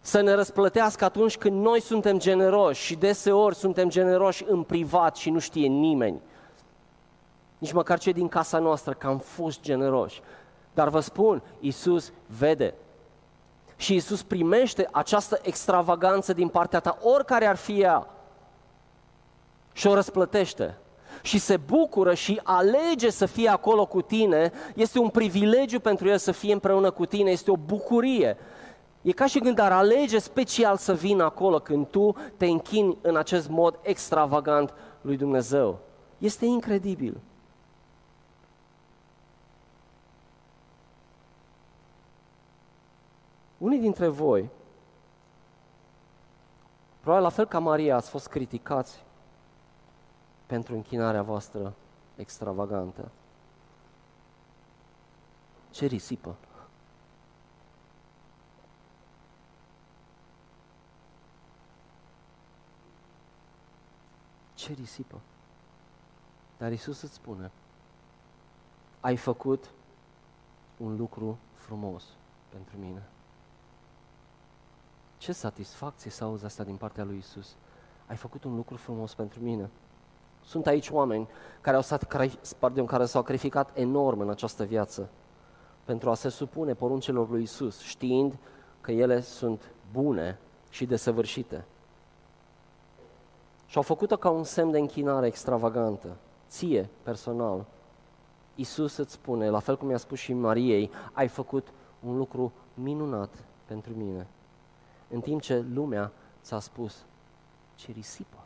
să 0.00 0.20
ne 0.20 0.32
răsplătească 0.32 1.04
atunci 1.04 1.38
când 1.38 1.62
noi 1.62 1.80
suntem 1.80 2.18
generoși 2.18 2.82
și 2.82 2.96
deseori 2.96 3.54
suntem 3.54 3.88
generoși 3.88 4.44
în 4.48 4.62
privat 4.62 5.16
și 5.16 5.30
nu 5.30 5.38
știe 5.38 5.66
nimeni. 5.66 6.20
Nici 7.58 7.72
măcar 7.72 7.98
cei 7.98 8.12
din 8.12 8.28
casa 8.28 8.58
noastră 8.58 8.92
că 8.92 9.06
am 9.06 9.18
fost 9.18 9.60
generoși. 9.60 10.22
Dar 10.74 10.88
vă 10.88 11.00
spun, 11.00 11.42
Iisus 11.60 12.12
vede. 12.38 12.74
Și 13.76 13.92
Iisus 13.92 14.22
primește 14.22 14.88
această 14.92 15.38
extravaganță 15.42 16.32
din 16.32 16.48
partea 16.48 16.80
ta, 16.80 16.98
oricare 17.02 17.46
ar 17.46 17.56
fi 17.56 17.80
ea, 17.80 18.06
și 19.72 19.86
o 19.86 19.94
răsplătește. 19.94 20.78
Și 21.22 21.38
se 21.38 21.56
bucură 21.56 22.14
și 22.14 22.40
alege 22.44 23.10
să 23.10 23.26
fie 23.26 23.48
acolo 23.48 23.86
cu 23.86 24.02
tine. 24.02 24.52
Este 24.74 24.98
un 24.98 25.08
privilegiu 25.08 25.80
pentru 25.80 26.08
el 26.08 26.18
să 26.18 26.32
fie 26.32 26.52
împreună 26.52 26.90
cu 26.90 27.06
tine, 27.06 27.30
este 27.30 27.50
o 27.50 27.56
bucurie. 27.56 28.36
E 29.02 29.12
ca 29.12 29.26
și 29.26 29.38
când 29.38 29.58
ar 29.58 29.72
alege 29.72 30.18
special 30.18 30.76
să 30.76 30.94
vină 30.94 31.24
acolo 31.24 31.58
când 31.58 31.86
tu 31.86 32.16
te 32.36 32.46
închini 32.46 32.98
în 33.00 33.16
acest 33.16 33.48
mod 33.48 33.78
extravagant 33.82 34.74
lui 35.00 35.16
Dumnezeu. 35.16 35.78
Este 36.18 36.44
incredibil. 36.44 37.20
Unii 43.58 43.78
dintre 43.78 44.08
voi, 44.08 44.48
probabil 47.00 47.24
la 47.24 47.30
fel 47.30 47.46
ca 47.46 47.58
Maria, 47.58 47.96
ați 47.96 48.10
fost 48.10 48.28
criticați 48.28 49.02
pentru 50.50 50.74
închinarea 50.74 51.22
voastră 51.22 51.74
extravagantă. 52.16 53.10
Ce 55.70 55.86
risipă! 55.86 56.36
Ce 64.54 64.72
risipă! 64.72 65.20
Dar 66.58 66.72
Isus 66.72 67.02
îți 67.02 67.14
spune, 67.14 67.50
ai 69.00 69.16
făcut 69.16 69.70
un 70.76 70.96
lucru 70.96 71.38
frumos 71.54 72.04
pentru 72.48 72.76
mine. 72.76 73.08
Ce 75.18 75.32
satisfacție 75.32 76.10
să 76.10 76.24
auzi 76.24 76.44
asta 76.44 76.64
din 76.64 76.76
partea 76.76 77.04
lui 77.04 77.16
Isus. 77.16 77.56
Ai 78.06 78.16
făcut 78.16 78.44
un 78.44 78.56
lucru 78.56 78.76
frumos 78.76 79.14
pentru 79.14 79.40
mine. 79.40 79.70
Sunt 80.44 80.66
aici 80.66 80.90
oameni 80.90 81.28
care, 81.60 81.76
au 81.76 81.82
stat, 81.82 82.04
pardon, 82.58 82.86
care 82.86 83.04
s-au 83.04 83.20
sacrificat 83.20 83.70
enorm 83.74 84.20
în 84.20 84.30
această 84.30 84.64
viață 84.64 85.08
pentru 85.84 86.10
a 86.10 86.14
se 86.14 86.28
supune 86.28 86.74
poruncelor 86.74 87.30
lui 87.30 87.42
Isus, 87.42 87.80
știind 87.80 88.38
că 88.80 88.92
ele 88.92 89.20
sunt 89.20 89.62
bune 89.92 90.38
și 90.68 90.86
desăvârșite. 90.86 91.64
Și 93.66 93.76
au 93.76 93.82
făcut-o 93.82 94.16
ca 94.16 94.30
un 94.30 94.44
semn 94.44 94.70
de 94.70 94.78
închinare 94.78 95.26
extravagantă, 95.26 96.16
ție, 96.48 96.88
personal. 97.02 97.64
Isus 98.54 98.96
îți 98.96 99.12
spune, 99.12 99.48
la 99.48 99.58
fel 99.58 99.76
cum 99.76 99.90
i-a 99.90 99.96
spus 99.96 100.18
și 100.18 100.32
Mariei, 100.32 100.90
ai 101.12 101.28
făcut 101.28 101.68
un 102.00 102.16
lucru 102.16 102.52
minunat 102.74 103.44
pentru 103.64 103.92
mine. 103.92 104.26
În 105.08 105.20
timp 105.20 105.40
ce 105.40 105.64
lumea 105.72 106.12
ți-a 106.42 106.58
spus, 106.58 107.04
ce 107.74 107.92
risipă. 107.92 108.39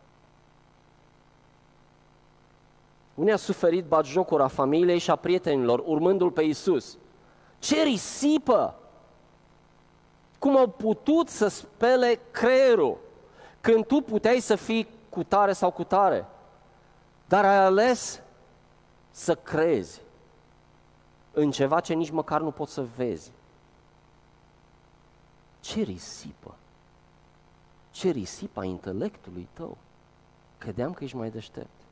Unii 3.15 3.33
a 3.33 3.37
suferit 3.37 3.85
batjocura 3.85 4.47
familiei 4.47 4.99
și 4.99 5.11
a 5.11 5.17
prietenilor, 5.17 5.83
urmându-L 5.87 6.31
pe 6.31 6.43
Isus. 6.43 6.99
Ce 7.59 7.83
risipă! 7.83 8.79
Cum 10.39 10.57
au 10.57 10.69
putut 10.69 11.29
să 11.29 11.49
spele 11.49 12.21
creierul 12.31 12.99
când 13.61 13.87
tu 13.87 14.01
puteai 14.01 14.41
să 14.41 14.55
fii 14.55 14.89
cu 15.09 15.23
tare 15.23 15.53
sau 15.53 15.71
cu 15.71 15.85
tare, 15.85 16.27
dar 17.27 17.45
ai 17.45 17.65
ales 17.65 18.23
să 19.11 19.35
crezi 19.35 20.01
în 21.33 21.51
ceva 21.51 21.81
ce 21.81 21.95
nici 21.95 22.11
măcar 22.11 22.41
nu 22.41 22.51
poți 22.51 22.73
să 22.73 22.87
vezi. 22.97 23.33
Ce 25.61 25.81
risipă! 25.81 26.55
Ce 27.91 28.11
risipă 28.11 28.61
a 28.61 28.65
intelectului 28.65 29.49
tău! 29.53 29.77
Credeam 30.59 30.93
că 30.93 31.05
ești 31.05 31.17
mai 31.17 31.31
deștept. 31.31 31.84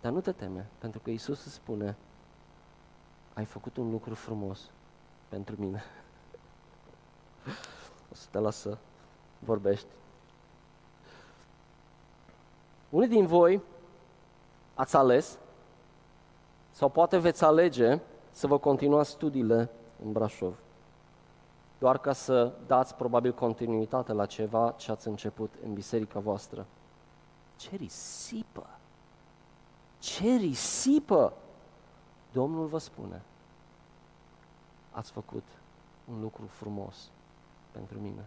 Dar 0.00 0.12
nu 0.12 0.20
te 0.20 0.32
teme, 0.32 0.68
pentru 0.78 1.00
că 1.00 1.10
Isus 1.10 1.44
îți 1.44 1.54
spune, 1.54 1.96
ai 3.34 3.44
făcut 3.44 3.76
un 3.76 3.90
lucru 3.90 4.14
frumos 4.14 4.70
pentru 5.28 5.56
mine. 5.58 5.82
O 8.12 8.14
să 8.14 8.26
te 8.30 8.38
las 8.38 8.56
să 8.56 8.78
vorbești. 9.38 9.86
Unii 12.90 13.08
din 13.08 13.26
voi 13.26 13.62
ați 14.74 14.96
ales 14.96 15.38
sau 16.70 16.88
poate 16.88 17.18
veți 17.18 17.44
alege 17.44 18.00
să 18.30 18.46
vă 18.46 18.58
continuați 18.58 19.10
studiile 19.10 19.70
în 20.04 20.12
Brașov. 20.12 20.58
Doar 21.78 21.98
ca 21.98 22.12
să 22.12 22.52
dați 22.66 22.94
probabil 22.94 23.32
continuitate 23.32 24.12
la 24.12 24.26
ceva 24.26 24.74
ce 24.76 24.90
ați 24.90 25.08
început 25.08 25.54
în 25.64 25.72
biserica 25.72 26.18
voastră. 26.18 26.66
Ce 27.56 27.76
risipă! 27.76 28.79
Ce 30.00 30.34
risipă! 30.36 31.32
Domnul 32.32 32.66
vă 32.66 32.78
spune, 32.78 33.22
ați 34.90 35.10
făcut 35.10 35.44
un 36.12 36.20
lucru 36.20 36.46
frumos 36.46 37.10
pentru 37.70 37.98
mine. 37.98 38.26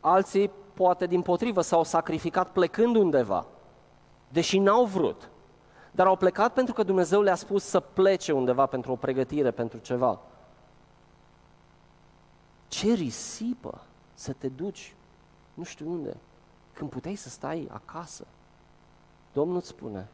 Alții, 0.00 0.50
poate 0.74 1.06
din 1.06 1.22
potrivă, 1.22 1.60
s-au 1.60 1.82
sacrificat 1.84 2.52
plecând 2.52 2.96
undeva, 2.96 3.46
deși 4.28 4.58
n-au 4.58 4.84
vrut, 4.84 5.30
dar 5.90 6.06
au 6.06 6.16
plecat 6.16 6.52
pentru 6.52 6.74
că 6.74 6.82
Dumnezeu 6.82 7.22
le-a 7.22 7.34
spus 7.34 7.64
să 7.64 7.80
plece 7.80 8.32
undeva 8.32 8.66
pentru 8.66 8.92
o 8.92 8.96
pregătire, 8.96 9.50
pentru 9.50 9.78
ceva. 9.78 10.20
Ce 12.68 12.92
risipă 12.92 13.80
să 14.14 14.32
te 14.32 14.48
duci 14.48 14.94
nu 15.54 15.64
știu 15.64 15.90
unde, 15.90 16.16
când 16.72 16.90
puteai 16.90 17.14
să 17.14 17.28
stai 17.28 17.68
acasă. 17.72 18.26
Domnul 19.32 19.56
îți 19.56 19.66
spune, 19.66 20.08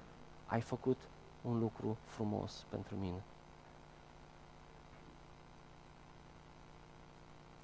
ai 0.46 0.60
făcut 0.60 0.96
un 1.42 1.58
lucru 1.58 1.96
frumos 2.04 2.64
pentru 2.68 2.94
mine. 3.00 3.22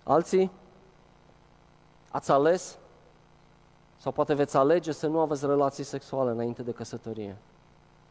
Alții 0.02 0.50
ați 2.10 2.30
ales 2.30 2.78
sau 3.96 4.12
poate 4.12 4.34
veți 4.34 4.56
alege 4.56 4.92
să 4.92 5.06
nu 5.06 5.20
aveți 5.20 5.46
relații 5.46 5.84
sexuale 5.84 6.30
înainte 6.30 6.62
de 6.62 6.72
căsătorie. 6.72 7.36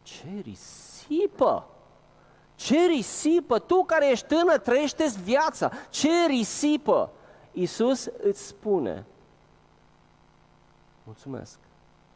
Ce 0.01 0.39
risipă! 0.41 1.67
Ce 2.55 2.85
risipă! 2.85 3.59
Tu 3.59 3.83
care 3.83 4.09
ești 4.09 4.27
tânăr, 4.27 4.59
trăiește 4.59 5.05
viața! 5.23 5.71
Ce 5.89 6.25
risipă! 6.27 7.09
Iisus 7.51 8.05
îți 8.05 8.47
spune, 8.47 9.05
mulțumesc, 11.03 11.59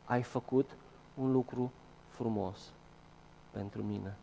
ai 0.05 0.21
făcut 0.23 0.69
un 1.15 1.31
lucru 1.31 1.71
frumos 2.07 2.57
pentru 3.51 3.83
mine. 3.83 4.15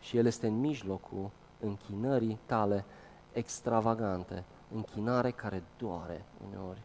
Și 0.00 0.16
El 0.16 0.26
este 0.26 0.46
în 0.46 0.60
mijlocul 0.60 1.30
închinării 1.60 2.38
tale 2.46 2.84
extravagante, 3.32 4.44
închinare 4.74 5.30
care 5.30 5.62
doare 5.78 6.24
uneori. 6.46 6.82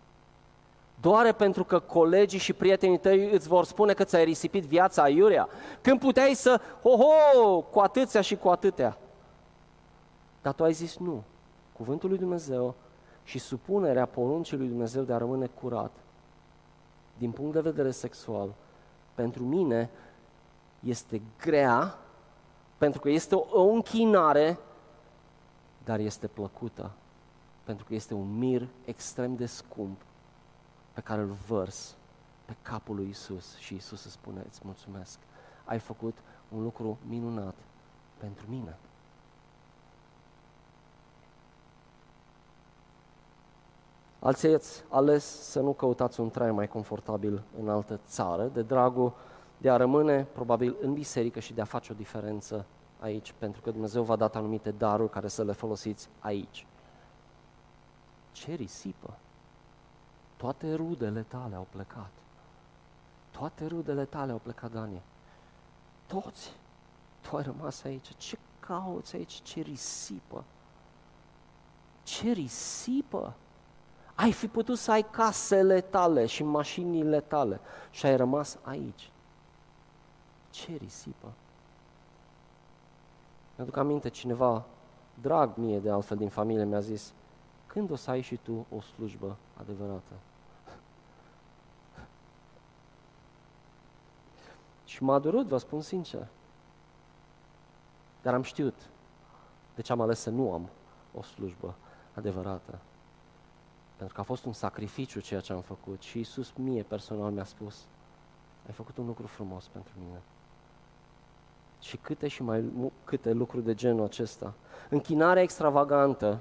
Doare 1.02 1.32
pentru 1.32 1.64
că 1.64 1.80
colegii 1.80 2.40
și 2.40 2.54
prietenii 2.54 2.98
tăi 2.98 3.32
îți 3.32 3.48
vor 3.48 3.66
spune 3.66 3.94
că 3.94 4.04
ți-ai 4.04 4.24
risipit 4.24 4.64
viața 4.64 5.02
aiurea, 5.02 5.48
când 5.82 6.00
puteai 6.00 6.34
să, 6.34 6.62
ho-ho, 6.82 7.62
cu 7.62 7.80
atâția 7.80 8.22
și 8.22 8.36
cu 8.36 8.50
atâtea. 8.50 8.98
Dar 10.42 10.54
tu 10.54 10.64
ai 10.64 10.74
zis 10.74 10.98
nu. 10.98 11.24
Cuvântul 11.74 12.10
lui 12.10 12.18
Dumnezeu 12.18 12.76
și 13.24 13.40
supunerea 13.40 14.06
poruncii 14.06 14.58
lui 14.58 14.68
Dumnezeu 14.68 15.04
de 15.04 15.14
a 15.14 15.18
rămâne 15.18 15.46
curat, 15.46 15.92
din 17.18 17.32
punct 17.32 17.54
de 17.54 17.60
vedere 17.60 17.92
sexual, 17.92 18.56
pentru 19.14 19.44
mine 19.44 19.90
este 20.80 21.22
grea, 21.38 21.98
pentru 22.78 23.00
că 23.00 23.10
este 23.10 23.36
o, 23.36 23.62
o 23.62 23.72
închinare, 23.72 24.60
dar 25.84 26.00
este 26.00 26.28
plăcută, 26.28 26.92
pentru 27.64 27.86
că 27.86 27.94
este 27.94 28.14
un 28.14 28.38
mir 28.38 28.68
extrem 28.86 29.36
de 29.36 29.46
scump 29.46 30.02
pe 30.94 31.02
care 31.02 31.22
îl 31.22 31.36
vărs 31.48 31.96
pe 32.46 32.56
capul 32.62 32.96
lui 32.96 33.10
Isus 33.10 33.58
și 33.58 33.76
Isus 33.76 34.06
îți 34.06 34.14
spune, 34.14 34.44
îți 34.48 34.62
mulțumesc, 34.64 35.20
ai 35.66 35.80
făcut 35.80 36.18
un 36.50 36.64
lucru 36.64 36.98
minunat 37.08 37.56
pentru 38.18 38.46
mine. 38.50 38.78
Alții 44.26 44.54
ați 44.54 44.84
ales 44.90 45.24
să 45.24 45.60
nu 45.60 45.74
căutați 45.74 46.20
un 46.20 46.30
trai 46.30 46.52
mai 46.52 46.68
confortabil 46.68 47.44
în 47.60 47.70
altă 47.70 48.00
țară, 48.08 48.48
de 48.48 48.62
dragul 48.62 49.14
de 49.58 49.70
a 49.70 49.76
rămâne 49.76 50.24
probabil 50.24 50.76
în 50.82 50.94
biserică 50.94 51.40
și 51.40 51.54
de 51.54 51.62
a 51.62 51.66
face 51.66 51.92
o 51.92 51.96
diferență 51.96 52.66
aici, 53.00 53.34
pentru 53.38 53.62
că 53.62 53.72
Dumnezeu 53.72 54.04
v-a 54.04 54.16
dat 54.16 54.36
anumite 54.36 54.72
daruri 54.72 55.10
care 55.10 55.28
să 55.28 55.44
le 55.44 55.52
folosiți 55.52 56.10
aici. 56.20 56.68
Ce 58.32 58.54
risipă! 58.54 59.18
Toate 60.38 60.74
rudele 60.74 61.26
tale 61.28 61.56
au 61.56 61.68
plecat. 61.70 62.12
Toate 63.32 63.66
rudele 63.66 64.06
tale 64.06 64.32
au 64.32 64.38
plecat, 64.44 64.72
Dani. 64.72 65.02
Toți. 66.06 66.56
Tu 67.22 67.36
ai 67.36 67.44
rămas 67.44 67.84
aici. 67.84 68.16
Ce 68.18 68.38
cauți 68.60 69.16
aici? 69.16 69.42
Ce 69.42 69.62
risipă! 69.62 70.44
Ce 72.04 72.32
risipă! 72.32 73.36
Ai 74.16 74.32
fi 74.32 74.48
putut 74.48 74.78
să 74.78 74.92
ai 74.92 75.10
casele 75.10 75.82
tale 75.82 76.26
și 76.26 76.44
mașinile 76.44 77.22
tale 77.22 77.60
și 77.90 78.06
ai 78.06 78.18
rămas 78.18 78.58
aici. 78.62 79.12
Ce 80.50 80.76
risipă! 80.76 81.32
Mi-aduc 83.56 83.78
aminte, 83.78 84.10
cineva, 84.10 84.66
drag 85.22 85.56
mie 85.56 85.80
de 85.80 85.90
altfel 85.90 86.18
din 86.18 86.30
familie, 86.30 86.64
mi-a 86.64 86.80
zis, 86.80 87.14
când 87.66 87.92
o 87.92 87.96
să 87.96 88.10
ai 88.10 88.22
și 88.22 88.36
tu 88.36 88.66
o 88.76 88.82
slujbă 88.82 89.38
adevărată? 89.60 90.14
și 94.86 95.04
m-a 95.04 95.20
durut, 95.20 95.48
vă 95.48 95.58
spun 95.58 95.82
sincer. 95.82 96.28
Dar 98.22 98.34
am 98.34 98.42
știut 98.42 98.90
de 99.76 99.82
ce 99.82 99.92
am 99.92 100.02
ales 100.02 100.20
să 100.20 100.30
nu 100.30 100.54
am 100.54 100.70
o 101.14 101.22
slujbă 101.22 101.76
adevărată. 102.14 102.80
Pentru 103.96 104.16
că 104.16 104.22
a 104.22 104.24
fost 104.24 104.46
un 104.46 104.54
sacrificiu 104.54 105.20
ceea 105.20 105.40
ce 105.40 105.54
am 105.54 105.62
făcut 105.62 106.02
și 106.02 106.18
Iisus 106.18 106.52
mie 106.56 106.84
personal 106.84 107.32
mi-a 107.32 107.44
spus, 107.44 107.86
ai 108.66 108.74
făcut 108.74 108.98
un 108.98 109.06
lucru 109.06 109.28
frumos 109.28 109.68
pentru 109.68 109.94
mine. 110.00 110.22
Și 111.80 111.98
câte 111.98 112.28
și 112.28 112.44
mai 112.44 112.72
câte 113.04 113.32
lucruri 113.32 113.66
de 113.66 113.74
genul 113.74 114.06
acesta. 114.06 114.54
Închinarea 114.90 115.42
extravagantă, 115.42 116.40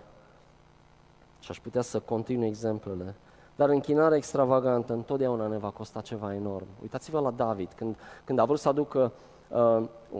și 1.38 1.50
aș 1.50 1.60
putea 1.60 1.80
să 1.80 2.00
continui 2.00 2.46
exemplele, 2.46 3.14
dar 3.56 3.68
închinarea 3.68 4.16
extravagantă 4.16 4.92
întotdeauna 4.92 5.46
ne 5.46 5.58
va 5.58 5.70
costa 5.70 6.00
ceva 6.00 6.34
enorm. 6.34 6.66
Uitați-vă 6.82 7.20
la 7.20 7.30
David, 7.30 7.72
când, 7.72 7.96
când 8.24 8.38
a 8.38 8.44
vrut 8.44 8.58
să 8.58 8.68
aducă 8.68 9.12
uh, 9.14 9.33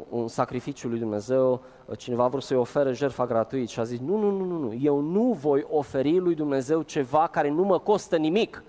un 0.09 0.29
sacrificiu 0.29 0.89
lui 0.89 0.99
Dumnezeu, 0.99 1.63
uh, 1.85 1.99
cineva 1.99 2.25
a 2.25 2.29
vrut 2.29 2.43
să-i 2.43 2.57
ofere 2.57 2.93
jertfa 2.93 3.27
gratuit 3.27 3.69
și 3.69 3.81
a 3.81 3.85
zis, 3.85 4.01
nu, 4.01 4.17
nu, 4.17 4.31
nu, 4.31 4.45
nu, 4.45 4.59
nu, 4.59 4.75
eu 4.75 5.01
nu 5.01 5.33
voi 5.33 5.67
oferi 5.71 6.19
lui 6.19 6.35
Dumnezeu 6.35 6.83
ceva 6.83 7.27
care 7.27 7.49
nu 7.49 7.63
mă 7.63 7.79
costă 7.79 8.17
nimic. 8.17 8.63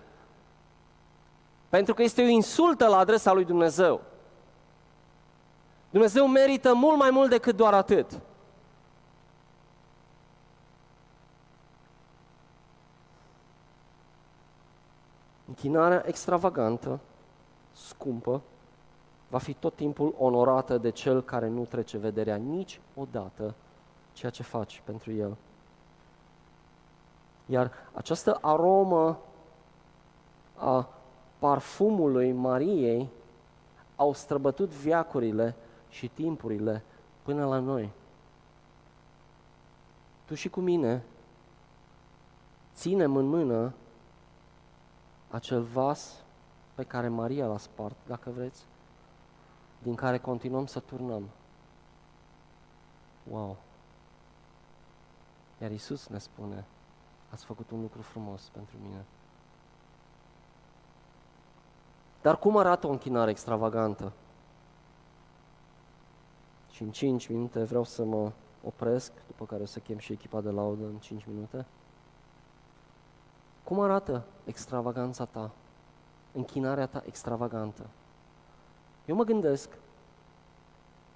Pentru 1.70 1.94
că 1.94 2.04
este 2.04 2.22
o 2.22 2.28
insultă 2.28 2.88
la 2.88 2.98
adresa 2.98 3.34
lui 3.34 3.46
Dumnezeu. 3.46 4.02
Dumnezeu 5.90 6.28
merită 6.28 6.74
mult 6.74 6.98
mai 6.98 7.10
mult 7.10 7.30
decât 7.30 7.56
doar 7.56 7.74
atât. 7.74 8.20
Închinarea 15.48 16.04
extravagantă, 16.08 17.00
scumpă, 17.72 18.42
va 19.30 19.38
fi 19.38 19.54
tot 19.54 19.76
timpul 19.76 20.16
onorată 20.18 20.78
de 20.78 20.90
cel 20.90 21.22
care 21.22 21.48
nu 21.48 21.66
trece 21.66 21.98
vederea 21.98 22.36
nici 22.36 22.80
odată 22.96 23.54
ceea 24.14 24.32
ce 24.32 24.44
faci 24.44 24.82
pentru 24.86 25.12
el. 25.12 25.36
Iar 27.46 27.72
această 27.94 28.38
aromă 28.42 29.20
a 30.56 30.90
parfumului 31.40 32.32
Mariei 32.32 33.10
au 33.96 34.14
străbătut 34.14 34.70
viacurile 34.70 35.56
și 35.90 36.08
timpurile 36.08 36.84
până 37.24 37.46
la 37.46 37.60
noi. 37.60 37.90
Tu 40.26 40.34
și 40.34 40.50
cu 40.50 40.60
mine 40.60 41.04
ținem 42.74 43.16
în 43.16 43.26
mână 43.26 43.74
acel 45.30 45.62
vas 45.62 46.24
pe 46.76 46.84
care 46.84 47.08
Maria 47.08 47.46
l-a 47.46 47.58
spart, 47.58 47.96
dacă 48.08 48.30
vreți, 48.36 48.66
din 49.86 49.96
care 49.96 50.18
continuăm 50.18 50.66
să 50.66 50.80
turnăm. 50.80 51.30
Wow! 53.30 53.58
Iar 55.62 55.72
Isus 55.72 56.08
ne 56.08 56.18
spune, 56.18 56.66
ați 57.32 57.46
făcut 57.46 57.72
un 57.72 57.82
lucru 57.82 58.02
frumos 58.02 58.50
pentru 58.54 58.76
mine. 58.82 59.06
Dar 62.22 62.40
cum 62.40 62.58
arată 62.58 62.88
o 62.88 62.90
închinare 62.90 63.30
extravagantă? 63.30 64.12
Și 66.72 66.82
în 66.82 66.92
5 66.92 67.28
minute 67.28 67.64
vreau 67.64 67.84
să 67.84 68.04
mă 68.04 68.32
opresc, 68.64 69.12
după 69.28 69.46
care 69.46 69.62
o 69.62 69.66
să 69.66 69.80
chem 69.80 69.98
și 69.98 70.12
echipa 70.12 70.42
de 70.42 70.50
laudă 70.50 70.84
în 70.86 70.98
5 70.98 71.26
minute. 71.26 71.66
Cum 73.64 73.80
arată 73.80 74.26
extravaganța 74.46 75.26
ta? 75.26 75.52
Închinarea 76.32 76.88
ta 76.88 77.04
extravagantă? 77.06 77.90
Eu 79.06 79.16
mă 79.16 79.24
gândesc, 79.24 79.70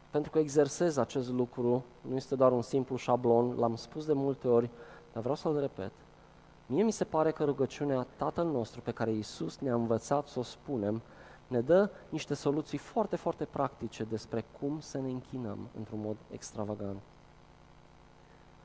pentru 0.10 0.32
că 0.32 0.40
exersez 0.40 0.98
acest 0.98 1.30
lucru, 1.30 1.84
nu 2.02 2.16
este 2.16 2.36
doar 2.36 2.52
un 2.52 2.62
simplu 2.62 2.96
șablon, 2.96 3.56
l-am 3.58 3.76
spus 3.76 4.06
de 4.06 4.14
multe 4.14 4.48
ori, 4.48 4.70
dar 5.14 5.22
vreau 5.22 5.36
să-l 5.36 5.60
repet. 5.60 5.92
Mie 6.66 6.84
mi 6.84 6.92
se 6.92 7.04
pare 7.04 7.32
că 7.32 7.44
rugăciunea 7.44 8.08
Tatăl 8.16 8.46
nostru 8.46 8.82
pe 8.82 8.92
care 8.92 9.12
Iisus 9.12 9.58
ne-a 9.60 9.74
învățat 9.74 10.28
să 10.28 10.40
o 10.40 10.42
spunem, 10.42 11.02
ne 11.48 11.62
dă 11.62 11.90
niște 12.10 12.34
soluții 12.34 12.78
foarte, 12.78 13.16
foarte 13.16 13.46
practice 13.46 14.04
despre 14.04 14.46
cum 14.60 14.80
să 14.80 14.98
ne 14.98 15.10
închinăm 15.10 15.58
într-un 15.78 16.00
mod 16.02 16.16
extravagant. 16.32 17.00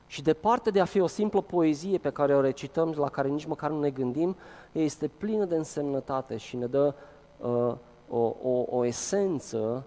Și 0.07 0.21
departe 0.21 0.69
de 0.69 0.79
a 0.79 0.85
fi 0.85 0.99
o 0.99 1.07
simplă 1.07 1.41
poezie 1.41 1.97
pe 1.97 2.09
care 2.09 2.35
o 2.35 2.41
recităm, 2.41 2.91
la 2.91 3.09
care 3.09 3.27
nici 3.27 3.45
măcar 3.45 3.69
nu 3.69 3.79
ne 3.79 3.89
gândim, 3.89 4.35
este 4.71 5.07
plină 5.07 5.45
de 5.45 5.55
însemnătate 5.55 6.37
și 6.37 6.55
ne 6.55 6.65
dă 6.65 6.93
uh, 7.37 7.73
o, 8.09 8.35
o, 8.43 8.65
o 8.69 8.85
esență 8.85 9.85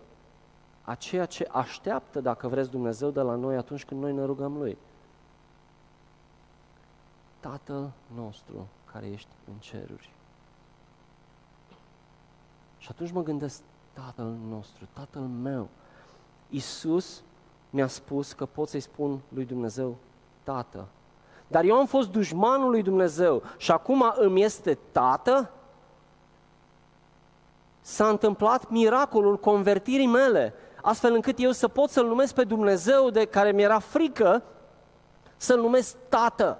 a 0.82 0.94
ceea 0.94 1.26
ce 1.26 1.48
așteaptă, 1.52 2.20
dacă 2.20 2.48
vreți, 2.48 2.70
Dumnezeu 2.70 3.10
de 3.10 3.20
la 3.20 3.34
noi 3.34 3.56
atunci 3.56 3.84
când 3.84 4.00
noi 4.00 4.12
ne 4.12 4.24
rugăm 4.24 4.56
Lui. 4.56 4.78
Tatăl 7.40 7.90
nostru 8.14 8.66
care 8.92 9.06
ești 9.06 9.28
în 9.48 9.54
ceruri. 9.58 10.10
Și 12.78 12.88
atunci 12.90 13.10
mă 13.10 13.22
gândesc, 13.22 13.62
Tatăl 13.92 14.34
nostru, 14.48 14.88
Tatăl 14.92 15.22
meu. 15.22 15.68
Iisus 16.48 17.22
mi-a 17.70 17.86
spus 17.86 18.32
că 18.32 18.46
pot 18.46 18.68
să-i 18.68 18.80
spun 18.80 19.20
lui 19.28 19.44
Dumnezeu, 19.44 19.96
Tată. 20.42 20.88
Dar 21.46 21.64
eu 21.64 21.76
am 21.76 21.86
fost 21.86 22.10
dușmanul 22.10 22.70
lui 22.70 22.82
Dumnezeu 22.82 23.42
și 23.56 23.70
acum 23.70 24.04
îmi 24.16 24.42
este 24.42 24.78
Tată? 24.92 25.50
S-a 27.88 28.08
întâmplat 28.08 28.70
miracolul 28.70 29.38
convertirii 29.38 30.06
mele, 30.06 30.54
astfel 30.82 31.14
încât 31.14 31.34
eu 31.38 31.50
să 31.50 31.68
pot 31.68 31.90
să-L 31.90 32.06
numesc 32.06 32.34
pe 32.34 32.44
Dumnezeu 32.44 33.10
de 33.10 33.24
care 33.24 33.52
mi-era 33.52 33.78
frică, 33.78 34.42
să-L 35.36 35.60
numesc 35.60 35.96
Tată. 36.08 36.58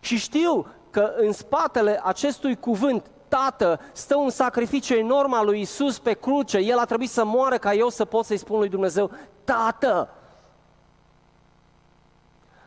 Și 0.00 0.18
știu 0.18 0.66
că 0.90 1.12
în 1.16 1.32
spatele 1.32 2.00
acestui 2.04 2.56
cuvânt, 2.56 3.10
Tată, 3.28 3.80
stă 3.92 4.16
un 4.16 4.30
sacrificiu 4.30 4.94
enorm 4.94 5.32
al 5.32 5.44
lui 5.44 5.60
Isus 5.60 5.98
pe 5.98 6.12
cruce. 6.12 6.58
El 6.58 6.78
a 6.78 6.84
trebuit 6.84 7.10
să 7.10 7.24
moară 7.24 7.58
ca 7.58 7.74
eu 7.74 7.88
să 7.88 8.04
pot 8.04 8.24
să-i 8.24 8.36
spun 8.36 8.58
lui 8.58 8.68
Dumnezeu, 8.68 9.10
Tată! 9.44 10.08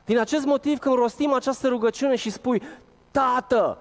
Din 0.05 0.19
acest 0.19 0.45
motiv, 0.45 0.79
când 0.79 0.95
rostim 0.95 1.34
această 1.34 1.67
rugăciune 1.67 2.15
și 2.15 2.29
spui, 2.29 2.61
Tată, 3.11 3.77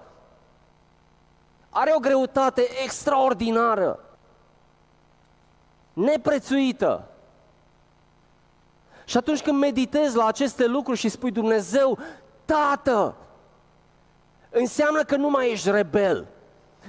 are 1.73 1.93
o 1.95 1.99
greutate 1.99 2.67
extraordinară, 2.83 3.99
neprețuită. 5.93 7.07
Și 9.05 9.17
atunci 9.17 9.41
când 9.41 9.59
meditezi 9.59 10.15
la 10.15 10.25
aceste 10.25 10.65
lucruri 10.65 10.99
și 10.99 11.09
spui 11.09 11.31
Dumnezeu, 11.31 11.97
Tată, 12.45 13.15
înseamnă 14.49 15.03
că 15.03 15.15
nu 15.15 15.29
mai 15.29 15.51
ești 15.51 15.71
rebel. 15.71 16.27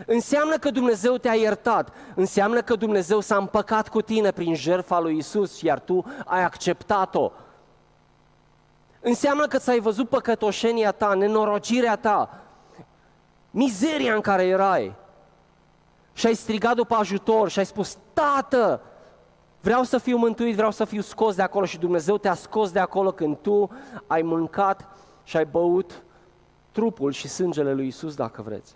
Înseamnă 0.06 0.56
că 0.56 0.70
Dumnezeu 0.70 1.16
te-a 1.16 1.34
iertat. 1.34 1.92
Înseamnă 2.14 2.62
că 2.62 2.74
Dumnezeu 2.74 3.20
s-a 3.20 3.36
împăcat 3.36 3.88
cu 3.88 4.02
tine 4.02 4.30
prin 4.30 4.54
jertfa 4.54 5.00
lui 5.00 5.16
Isus, 5.16 5.60
iar 5.60 5.80
tu 5.80 6.04
ai 6.24 6.44
acceptat-o. 6.44 7.32
Înseamnă 9.00 9.46
că 9.46 9.58
ți-ai 9.58 9.80
văzut 9.80 10.08
păcătoșenia 10.08 10.92
ta, 10.92 11.14
nenorocirea 11.14 11.96
ta, 11.96 12.43
mizeria 13.54 14.14
în 14.14 14.20
care 14.20 14.44
erai. 14.46 14.94
Și 16.12 16.26
ai 16.26 16.34
strigat 16.34 16.74
după 16.74 16.94
ajutor 16.94 17.48
și 17.48 17.58
ai 17.58 17.66
spus, 17.66 17.98
Tată, 18.12 18.82
vreau 19.60 19.82
să 19.82 19.98
fiu 19.98 20.16
mântuit, 20.16 20.54
vreau 20.54 20.70
să 20.70 20.84
fiu 20.84 21.00
scos 21.00 21.34
de 21.34 21.42
acolo 21.42 21.64
și 21.64 21.78
Dumnezeu 21.78 22.18
te-a 22.18 22.34
scos 22.34 22.70
de 22.70 22.78
acolo 22.78 23.12
când 23.12 23.36
tu 23.36 23.70
ai 24.06 24.22
mâncat 24.22 24.88
și 25.22 25.36
ai 25.36 25.44
băut 25.44 26.02
trupul 26.70 27.12
și 27.12 27.28
sângele 27.28 27.72
lui 27.72 27.86
Isus, 27.86 28.14
dacă 28.14 28.42
vreți. 28.42 28.74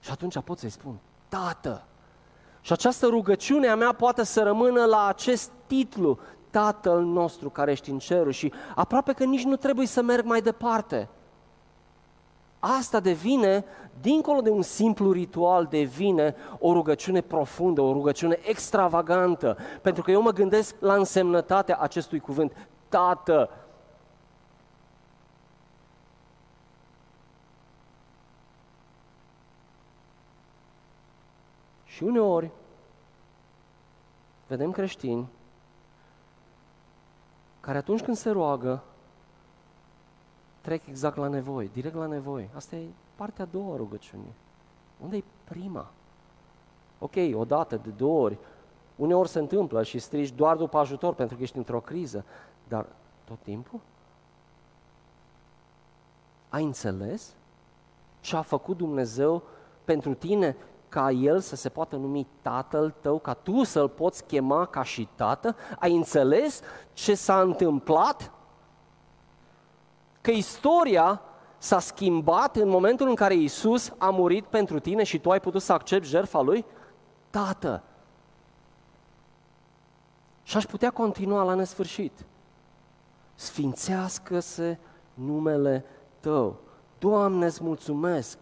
Și 0.00 0.10
atunci 0.10 0.38
pot 0.44 0.58
să-i 0.58 0.70
spun, 0.70 0.98
Tată! 1.28 1.84
Și 2.60 2.72
această 2.72 3.06
rugăciune 3.06 3.68
a 3.68 3.76
mea 3.76 3.92
poate 3.92 4.24
să 4.24 4.42
rămână 4.42 4.84
la 4.84 5.06
acest 5.06 5.50
titlu, 5.66 6.18
Tatăl 6.50 7.04
nostru 7.04 7.50
care 7.50 7.70
ești 7.70 7.90
în 7.90 7.98
cerul 7.98 8.32
și 8.32 8.52
aproape 8.74 9.12
că 9.12 9.24
nici 9.24 9.44
nu 9.44 9.56
trebuie 9.56 9.86
să 9.86 10.02
merg 10.02 10.24
mai 10.24 10.40
departe. 10.40 11.08
Asta 12.64 13.00
devine, 13.00 13.64
dincolo 14.00 14.40
de 14.40 14.50
un 14.50 14.62
simplu 14.62 15.12
ritual, 15.12 15.66
devine 15.66 16.34
o 16.58 16.72
rugăciune 16.72 17.20
profundă, 17.20 17.80
o 17.80 17.92
rugăciune 17.92 18.38
extravagantă, 18.42 19.56
pentru 19.80 20.02
că 20.02 20.10
eu 20.10 20.22
mă 20.22 20.30
gândesc 20.30 20.74
la 20.78 20.94
însemnătatea 20.94 21.76
acestui 21.76 22.20
cuvânt, 22.20 22.68
Tată. 22.88 23.50
Și 31.84 32.02
uneori 32.02 32.50
vedem 34.46 34.70
creștini 34.70 35.28
care 37.60 37.78
atunci 37.78 38.02
când 38.02 38.16
se 38.16 38.30
roagă, 38.30 38.82
trec 40.62 40.86
exact 40.86 41.16
la 41.16 41.28
nevoi, 41.28 41.70
direct 41.72 41.94
la 41.94 42.06
nevoi. 42.06 42.50
Asta 42.54 42.76
e 42.76 42.86
partea 43.14 43.44
a 43.44 43.48
doua 43.52 43.76
rugăciunii. 43.76 44.34
Unde 45.02 45.16
e 45.16 45.24
prima? 45.44 45.90
Ok, 46.98 47.14
o 47.34 47.44
dată, 47.44 47.76
de 47.76 47.90
două 47.90 48.20
ori, 48.20 48.38
uneori 48.96 49.28
se 49.28 49.38
întâmplă 49.38 49.82
și 49.82 49.98
strigi 49.98 50.34
doar 50.34 50.56
după 50.56 50.78
ajutor 50.78 51.14
pentru 51.14 51.36
că 51.36 51.42
ești 51.42 51.56
într-o 51.56 51.80
criză, 51.80 52.24
dar 52.68 52.86
tot 53.24 53.38
timpul? 53.42 53.80
Ai 56.48 56.64
înțeles 56.64 57.34
ce 58.20 58.36
a 58.36 58.42
făcut 58.42 58.76
Dumnezeu 58.76 59.42
pentru 59.84 60.14
tine 60.14 60.56
ca 60.88 61.10
el 61.10 61.40
să 61.40 61.56
se 61.56 61.68
poată 61.68 61.96
numi 61.96 62.26
tatăl 62.42 62.94
tău, 63.00 63.18
ca 63.18 63.34
tu 63.34 63.64
să-l 63.64 63.88
poți 63.88 64.24
chema 64.24 64.66
ca 64.66 64.82
și 64.82 65.08
tată? 65.14 65.56
Ai 65.78 65.94
înțeles 65.96 66.60
ce 66.92 67.14
s-a 67.14 67.40
întâmplat? 67.40 68.30
Că 70.22 70.30
istoria 70.30 71.20
s-a 71.58 71.78
schimbat 71.78 72.56
în 72.56 72.68
momentul 72.68 73.08
în 73.08 73.14
care 73.14 73.34
Isus 73.34 73.92
a 73.98 74.10
murit 74.10 74.44
pentru 74.44 74.78
tine 74.78 75.02
și 75.02 75.18
tu 75.18 75.30
ai 75.30 75.40
putut 75.40 75.62
să 75.62 75.72
accepti 75.72 76.08
jertfa 76.08 76.40
lui? 76.40 76.64
Tată, 77.30 77.82
Și 80.42 80.56
aș 80.56 80.64
putea 80.64 80.90
continua 80.90 81.42
la 81.42 81.54
nesfârșit. 81.54 82.24
Sfințească-se 83.34 84.78
numele 85.14 85.84
Tău. 86.20 86.56
Doamne, 86.98 87.46
îți 87.46 87.64
mulțumesc! 87.64 88.38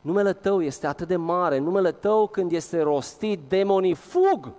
Numele 0.00 0.32
Tău 0.32 0.62
este 0.62 0.86
atât 0.86 1.08
de 1.08 1.16
mare, 1.16 1.58
numele 1.58 1.92
Tău 1.92 2.26
când 2.26 2.52
este 2.52 2.80
rostit, 2.80 3.40
demonii 3.48 3.94
fug, 3.94 4.52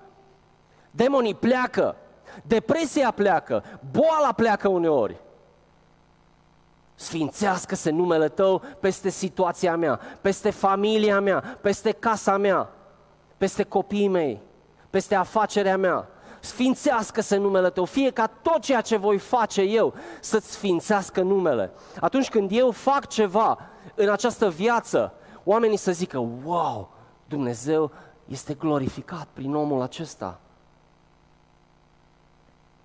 demonii 0.92 1.36
pleacă, 1.36 1.96
depresia 2.44 3.12
pleacă, 3.12 3.64
boala 3.92 4.32
pleacă 4.32 4.68
uneori. 4.68 5.22
Sfințească-se 6.96 7.90
numele 7.90 8.30
Tău 8.30 8.62
peste 8.80 9.10
situația 9.10 9.76
mea, 9.76 10.00
peste 10.22 10.50
familia 10.50 11.20
mea, 11.20 11.58
peste 11.62 11.92
casa 11.92 12.38
mea, 12.38 12.70
peste 13.38 13.64
copiii 13.64 14.08
mei, 14.08 14.42
peste 14.90 15.16
afacerea 15.16 15.78
mea. 15.78 16.08
Sfințească-se 16.40 17.38
numele 17.38 17.70
Tău, 17.70 17.86
fie 17.86 18.10
ca 18.10 18.28
tot 18.28 18.62
ceea 18.62 18.82
ce 18.82 18.98
voi 18.98 19.18
face 19.18 19.62
eu 19.62 19.94
să-ți 20.22 20.52
sfințească 20.52 21.22
numele. 21.22 21.72
Atunci 22.00 22.30
când 22.30 22.50
eu 22.52 22.72
fac 22.72 23.08
ceva 23.08 23.60
în 23.96 24.10
această 24.10 24.50
viață, 24.50 25.14
oamenii 25.44 25.78
să 25.78 25.92
zică, 25.92 26.18
wow, 26.44 26.90
Dumnezeu 27.28 27.92
este 28.26 28.54
glorificat 28.54 29.28
prin 29.34 29.56
omul 29.56 29.82
acesta. 29.82 30.40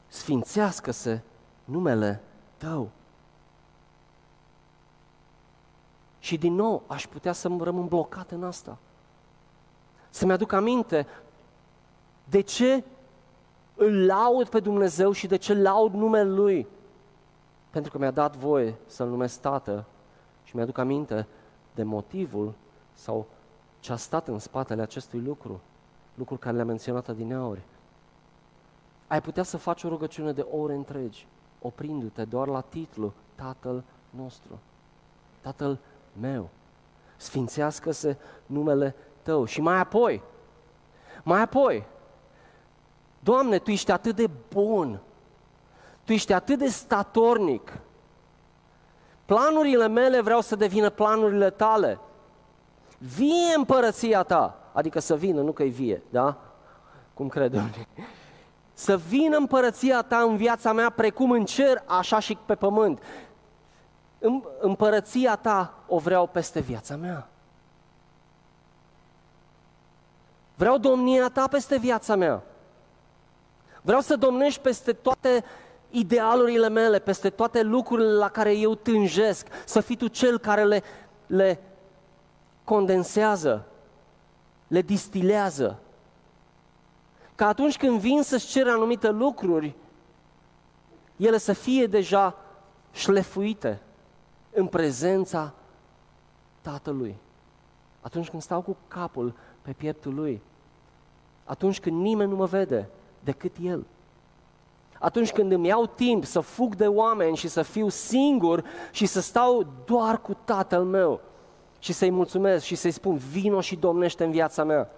Sfințească-se 0.07 1.23
numele 1.65 2.23
Tău. 2.57 2.91
Și 6.19 6.39
din 6.39 6.55
nou 6.55 6.83
aș 6.87 7.07
putea 7.07 7.33
să 7.33 7.51
rămân 7.61 7.87
blocat 7.87 8.31
în 8.31 8.45
asta. 8.45 8.79
Să-mi 10.11 10.33
aduc 10.33 10.53
aminte 10.53 11.07
de 12.25 12.41
ce 12.41 12.85
îl 13.75 14.07
laud 14.07 14.49
pe 14.49 14.61
Dumnezeu 14.61 15.13
și 15.13 15.27
de 15.27 15.37
ce 15.37 15.55
laud 15.55 15.93
numele 15.93 16.31
Lui. 16.31 16.67
Pentru 17.71 17.91
că 17.91 17.99
mi-a 17.99 18.11
dat 18.11 18.37
voie 18.37 18.75
să-L 18.87 19.09
numesc 19.09 19.41
Tată 19.41 19.85
și 20.45 20.57
mi-aduc 20.57 20.79
aminte 20.79 21.27
de 21.75 21.83
motivul 21.83 22.55
sau 22.93 23.27
ce 23.81 23.93
a 23.93 23.97
stat 23.97 24.29
în 24.29 24.39
spatele 24.39 24.83
acestui 24.83 25.21
lucru, 25.21 25.61
lucrul 26.15 26.39
care 26.39 26.57
le-a 26.57 26.65
menționat 26.65 27.09
adineauri. 27.09 27.63
Ai 29.07 29.21
putea 29.21 29.43
să 29.43 29.57
faci 29.57 29.85
o 29.85 29.89
rugăciune 29.89 30.33
de 30.33 30.47
ore 30.51 30.75
întregi, 30.75 31.27
oprindu-te 31.63 32.25
doar 32.25 32.49
la 32.49 32.61
titlu 32.61 33.13
Tatăl 33.35 33.85
nostru, 34.11 34.59
Tatăl 35.41 35.79
meu. 36.21 36.49
Sfințească-se 37.17 38.17
numele 38.47 38.95
tău. 39.23 39.45
Și 39.45 39.61
mai 39.61 39.79
apoi, 39.79 40.23
mai 41.23 41.41
apoi, 41.41 41.87
Doamne, 43.21 43.59
Tu 43.59 43.71
ești 43.71 43.91
atât 43.91 44.17
de 44.17 44.31
bun, 44.53 45.01
Tu 46.05 46.13
ești 46.13 46.33
atât 46.33 46.59
de 46.59 46.67
statornic. 46.67 47.79
Planurile 49.25 49.89
mele 49.89 50.21
vreau 50.21 50.41
să 50.41 50.57
devină 50.57 50.91
planurile 50.91 51.51
Tale. 51.51 51.99
Vie 52.99 53.55
împărăția 53.57 54.23
Ta, 54.23 54.59
adică 54.73 54.99
să 54.99 55.17
vină, 55.17 55.41
nu 55.41 55.53
că-i 55.53 55.69
vie, 55.69 56.03
da? 56.11 56.37
Cum 57.15 57.29
cred 57.29 57.53
unii. 57.53 57.89
Să 58.73 58.97
vină 58.97 59.37
împărăția 59.37 60.03
Ta 60.03 60.19
în 60.19 60.37
viața 60.37 60.73
mea 60.73 60.91
precum 60.91 61.31
în 61.31 61.45
cer, 61.45 61.83
așa 61.87 62.19
și 62.19 62.39
pe 62.47 62.55
pământ. 62.55 63.03
Împărăția 64.61 65.37
Ta 65.37 65.75
o 65.87 65.99
vreau 65.99 66.27
peste 66.27 66.61
viața 66.61 66.97
mea. 66.97 67.29
Vreau 70.55 70.79
domnia 70.79 71.29
Ta 71.29 71.49
peste 71.49 71.79
viața 71.79 72.17
mea. 72.17 72.43
Vreau 73.83 74.01
să 74.01 74.17
domnești 74.17 74.61
peste 74.61 74.93
toate 74.93 75.45
idealurile 75.91 76.69
mele, 76.69 76.99
peste 76.99 77.31
toate 77.31 77.63
lucrurile 77.63 78.13
la 78.13 78.29
care 78.29 78.57
eu 78.57 78.75
tânjesc, 78.75 79.47
să 79.65 79.81
fii 79.81 79.97
tu 79.97 80.07
cel 80.07 80.39
care 80.39 80.65
le, 80.65 80.83
le 81.27 81.61
condensează, 82.65 83.67
le 84.67 84.83
distilează. 84.83 85.79
Ca 87.35 87.47
atunci 87.47 87.77
când 87.77 87.99
vin 87.99 88.23
să-ți 88.23 88.47
cere 88.47 88.71
anumite 88.71 89.11
lucruri, 89.11 89.75
ele 91.17 91.39
să 91.39 91.53
fie 91.53 91.87
deja 91.87 92.37
șlefuite 92.93 93.81
în 94.59 94.67
prezența 94.67 95.53
Tatălui. 96.61 97.17
Atunci 98.01 98.29
când 98.29 98.43
stau 98.43 98.61
cu 98.61 98.77
capul 98.89 99.35
pe 99.63 99.73
pieptul 99.73 100.15
Lui, 100.15 100.43
atunci 101.45 101.81
când 101.81 102.01
nimeni 102.01 102.31
nu 102.31 102.37
mă 102.37 102.45
vede, 102.45 102.89
decât 103.25 103.53
El. 103.63 103.87
Atunci 104.99 105.33
când 105.33 105.53
îmi 105.53 105.67
iau 105.67 105.87
timp 105.87 106.25
să 106.25 106.41
fug 106.41 106.75
de 106.75 106.87
oameni 106.87 107.37
și 107.37 107.49
să 107.49 107.63
fiu 107.63 107.89
singur 107.89 108.65
și 108.91 109.07
să 109.07 109.21
stau 109.21 109.67
doar 109.85 110.21
cu 110.21 110.37
Tatăl 110.45 110.85
meu 110.85 111.21
și 111.79 111.93
să-i 111.93 112.11
mulțumesc 112.11 112.65
și 112.65 112.75
să-i 112.75 112.91
spun 112.91 113.17
vino 113.17 113.61
și 113.61 113.77
domnește 113.77 114.25
în 114.25 114.31
viața 114.31 114.65
mea. 114.65 114.91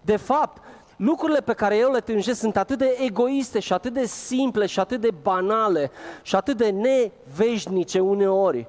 De 0.00 0.16
fapt, 0.16 0.62
lucrurile 0.96 1.40
pe 1.40 1.52
care 1.52 1.76
eu 1.76 1.90
le 1.90 2.00
tânjesc 2.00 2.38
sunt 2.38 2.56
atât 2.56 2.78
de 2.78 2.96
egoiste 3.00 3.60
și 3.60 3.72
atât 3.72 3.92
de 3.92 4.06
simple 4.06 4.66
și 4.66 4.80
atât 4.80 5.00
de 5.00 5.10
banale 5.22 5.90
și 6.22 6.36
atât 6.36 6.56
de 6.56 6.70
neveșnice 6.70 8.00
uneori, 8.00 8.68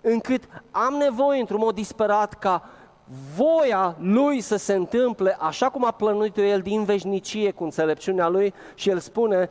încât 0.00 0.44
am 0.70 0.94
nevoie 0.94 1.40
într-un 1.40 1.60
mod 1.60 1.74
disperat 1.74 2.34
ca 2.34 2.68
voia 3.34 3.96
lui 3.98 4.40
să 4.40 4.56
se 4.56 4.74
întâmple 4.74 5.36
așa 5.40 5.70
cum 5.70 5.84
a 5.84 5.90
plănuit-o 5.90 6.42
el 6.42 6.60
din 6.60 6.84
veșnicie 6.84 7.50
cu 7.50 7.64
înțelepciunea 7.64 8.28
lui 8.28 8.54
și 8.74 8.90
el 8.90 8.98
spune 8.98 9.50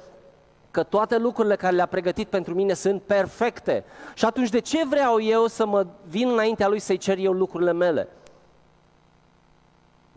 că 0.72 0.84
toate 0.84 1.18
lucrurile 1.18 1.56
care 1.56 1.76
le-a 1.76 1.86
pregătit 1.86 2.28
pentru 2.28 2.54
mine 2.54 2.74
sunt 2.74 3.02
perfecte. 3.02 3.84
Și 4.14 4.26
atunci 4.26 4.50
de 4.50 4.60
ce 4.60 4.86
vreau 4.86 5.22
eu 5.22 5.48
să 5.48 5.66
mă 5.66 5.88
vin 6.08 6.30
înaintea 6.30 6.68
lui 6.68 6.80
să-i 6.80 6.98
cer 6.98 7.18
eu 7.18 7.32
lucrurile 7.32 7.72
mele? 7.74 8.08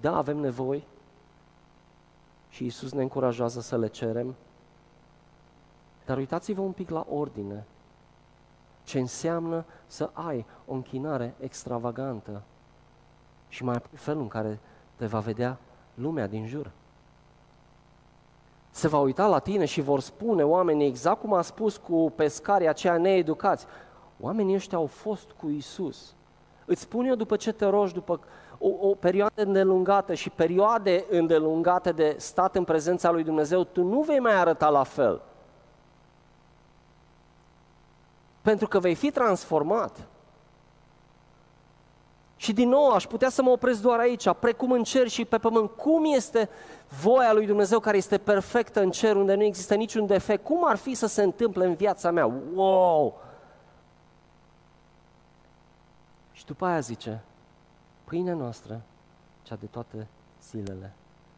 Da, 0.01 0.17
avem 0.17 0.37
nevoi 0.37 0.87
și 2.49 2.65
Isus 2.65 2.93
ne 2.93 3.03
încurajează 3.03 3.61
să 3.61 3.79
le 3.79 3.87
cerem, 3.87 4.35
dar 6.05 6.17
uitați-vă 6.17 6.61
un 6.61 6.73
pic 6.73 6.91
la 6.91 7.07
ordine. 7.11 7.65
Ce 8.85 8.99
înseamnă 8.99 9.65
să 9.87 10.11
ai 10.13 10.47
o 10.67 10.75
închinare 10.75 11.35
extravagantă 11.39 12.43
și 13.49 13.65
mai 13.65 13.75
apoi 13.75 13.99
felul 13.99 14.23
în 14.23 14.29
care 14.29 14.61
te 14.97 15.07
va 15.07 15.19
vedea 15.19 15.59
lumea 15.95 16.27
din 16.27 16.47
jur. 16.47 16.71
Se 18.71 18.89
va 18.89 18.99
uita 18.99 19.27
la 19.27 19.39
tine 19.39 19.65
și 19.65 19.81
vor 19.81 20.01
spune 20.01 20.43
oamenii 20.43 20.87
exact 20.87 21.21
cum 21.21 21.33
a 21.33 21.43
spus 21.43 21.77
cu 21.77 22.13
pescarii 22.17 22.69
aceia 22.69 22.97
needucați. 22.97 23.67
Oamenii 24.21 24.55
ăștia 24.55 24.79
au 24.79 24.87
fost 24.87 25.31
cu 25.31 25.49
Isus. 25.49 26.15
Îți 26.65 26.81
spun 26.81 27.05
eu 27.05 27.15
după 27.15 27.37
ce 27.37 27.53
te 27.53 27.65
rogi, 27.65 27.95
după 27.95 28.21
o, 28.59 28.89
o 28.89 28.95
perioadă 28.95 29.43
îndelungată 29.43 30.15
și 30.15 30.31
perioade 30.31 31.05
îndelungate 31.11 31.93
de 31.93 32.15
stat 32.19 32.57
în 32.57 32.65
prezența 32.65 33.11
lui 33.11 33.25
Dumnezeu, 33.25 33.65
tu 33.65 33.83
nu 33.83 34.01
vei 34.01 34.19
mai 34.19 34.35
arăta 34.35 34.69
la 34.69 34.83
fel. 34.83 35.23
Pentru 38.43 38.69
că 38.69 38.79
vei 38.79 38.95
fi 38.95 39.11
transformat. 39.11 40.09
Și 42.37 42.53
din 42.53 42.69
nou 42.69 42.91
aș 42.91 43.07
putea 43.07 43.29
să 43.29 43.43
mă 43.43 43.51
opresc 43.51 43.81
doar 43.81 43.99
aici, 43.99 44.33
precum 44.33 44.73
în 44.73 44.83
cer 44.83 45.09
și 45.09 45.25
pe 45.25 45.39
pământ. 45.39 45.71
Cum 45.71 46.05
este 46.05 46.49
voia 47.03 47.33
lui 47.33 47.47
Dumnezeu 47.47 47.79
care 47.81 47.97
este 47.97 48.19
perfectă 48.19 48.81
în 48.81 48.91
cer, 48.91 49.17
unde 49.17 49.35
nu 49.35 49.43
există 49.43 49.75
niciun 49.75 50.07
defect? 50.07 50.45
Cum 50.45 50.69
ar 50.69 50.77
fi 50.77 50.95
să 50.95 51.07
se 51.07 51.23
întâmple 51.23 51.65
în 51.65 51.75
viața 51.75 52.11
mea? 52.11 52.27
Wow! 52.55 53.21
Și 56.33 56.45
după 56.45 56.67
aia 56.67 56.81
zice, 56.81 57.23
pâinea 58.05 58.35
noastră, 58.35 58.81
cea 59.43 59.57
de 59.57 59.67
toate 59.67 60.09
zilele. 60.43 60.93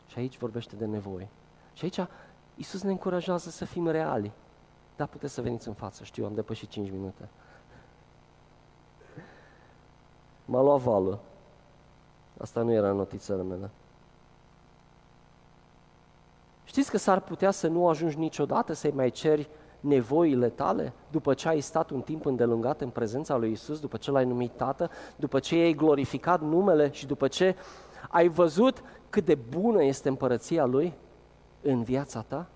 Și 0.06 0.18
aici 0.18 0.38
vorbește 0.38 0.76
de 0.76 0.86
nevoi. 0.86 1.28
Și 1.72 1.84
aici 1.84 2.08
Iisus 2.54 2.82
ne 2.82 2.90
încurajează 2.90 3.50
să 3.50 3.64
fim 3.64 3.88
reali. 3.88 4.32
Da, 4.96 5.06
puteți 5.06 5.32
să 5.32 5.42
veniți 5.42 5.68
în 5.68 5.74
față, 5.74 6.04
știu, 6.04 6.24
am 6.24 6.34
depășit 6.34 6.68
5 6.68 6.90
minute. 6.90 7.28
M-a 10.44 10.60
luat 10.60 10.80
valul. 10.80 11.18
Asta 12.38 12.62
nu 12.62 12.72
era 12.72 12.92
notițele 12.92 13.42
mele. 13.42 13.70
Știți 16.64 16.90
că 16.90 16.98
s-ar 16.98 17.20
putea 17.20 17.50
să 17.50 17.68
nu 17.68 17.88
ajungi 17.88 18.18
niciodată 18.18 18.72
să-i 18.72 18.90
mai 18.90 19.10
ceri 19.10 19.48
nevoile 19.80 20.48
tale 20.48 20.92
după 21.10 21.34
ce 21.34 21.48
ai 21.48 21.60
stat 21.60 21.90
un 21.90 22.00
timp 22.00 22.24
îndelungat 22.24 22.80
în 22.80 22.88
prezența 22.88 23.36
lui 23.36 23.50
Isus, 23.50 23.80
după 23.80 23.96
ce 23.96 24.10
l-ai 24.10 24.24
numit 24.24 24.52
Tată, 24.56 24.90
după 25.16 25.38
ce 25.38 25.54
ai 25.54 25.72
glorificat 25.72 26.40
numele 26.40 26.90
și 26.92 27.06
după 27.06 27.28
ce 27.28 27.56
ai 28.08 28.28
văzut 28.28 28.82
cât 29.10 29.24
de 29.24 29.34
bună 29.34 29.84
este 29.84 30.08
împărăția 30.08 30.64
Lui 30.64 30.94
în 31.62 31.82
viața 31.82 32.24
ta? 32.28 32.46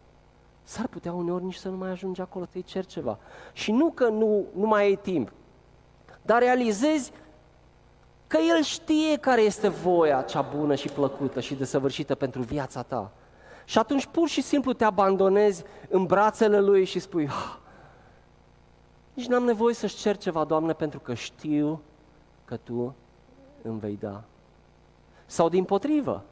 S-ar 0.69 0.87
putea 0.87 1.13
uneori 1.13 1.45
nici 1.45 1.57
să 1.57 1.69
nu 1.69 1.77
mai 1.77 1.91
ajungi 1.91 2.21
acolo 2.21 2.45
să-i 2.51 2.63
ceri 2.63 2.87
ceva. 2.87 3.19
Și 3.53 3.73
nu 3.73 3.91
că 3.91 4.09
nu, 4.09 4.45
nu 4.57 4.67
mai 4.67 4.83
ai 4.83 4.99
timp, 5.03 5.33
dar 6.23 6.39
realizezi 6.39 7.13
Că 8.27 8.39
El 8.57 8.63
știe 8.63 9.17
care 9.17 9.41
este 9.41 9.69
voia 9.69 10.23
cea 10.23 10.41
bună 10.43 10.75
și 10.75 10.89
plăcută 10.89 11.41
și 11.41 11.55
desăvârșită 11.55 12.15
pentru 12.15 12.43
viața 12.43 12.83
ta. 12.83 13.13
Și 13.65 13.79
atunci 13.79 14.07
pur 14.07 14.29
și 14.29 14.41
simplu 14.41 14.73
te 14.73 14.85
abandonezi 14.85 15.65
în 15.89 16.05
brațele 16.05 16.61
Lui 16.61 16.85
și 16.85 16.99
spui, 16.99 17.27
ah, 17.27 17.57
nici 19.15 19.27
n-am 19.27 19.45
nevoie 19.45 19.75
să-și 19.75 19.97
cer 19.97 20.17
ceva, 20.17 20.45
Doamne, 20.45 20.73
pentru 20.73 20.99
că 21.01 21.15
știu 21.15 21.81
că 22.45 22.57
Tu 22.57 22.95
îmi 23.63 23.79
vei 23.79 23.97
da. 24.01 24.23
Sau 25.27 25.49
din 25.49 25.65
potrivă, 25.65 26.25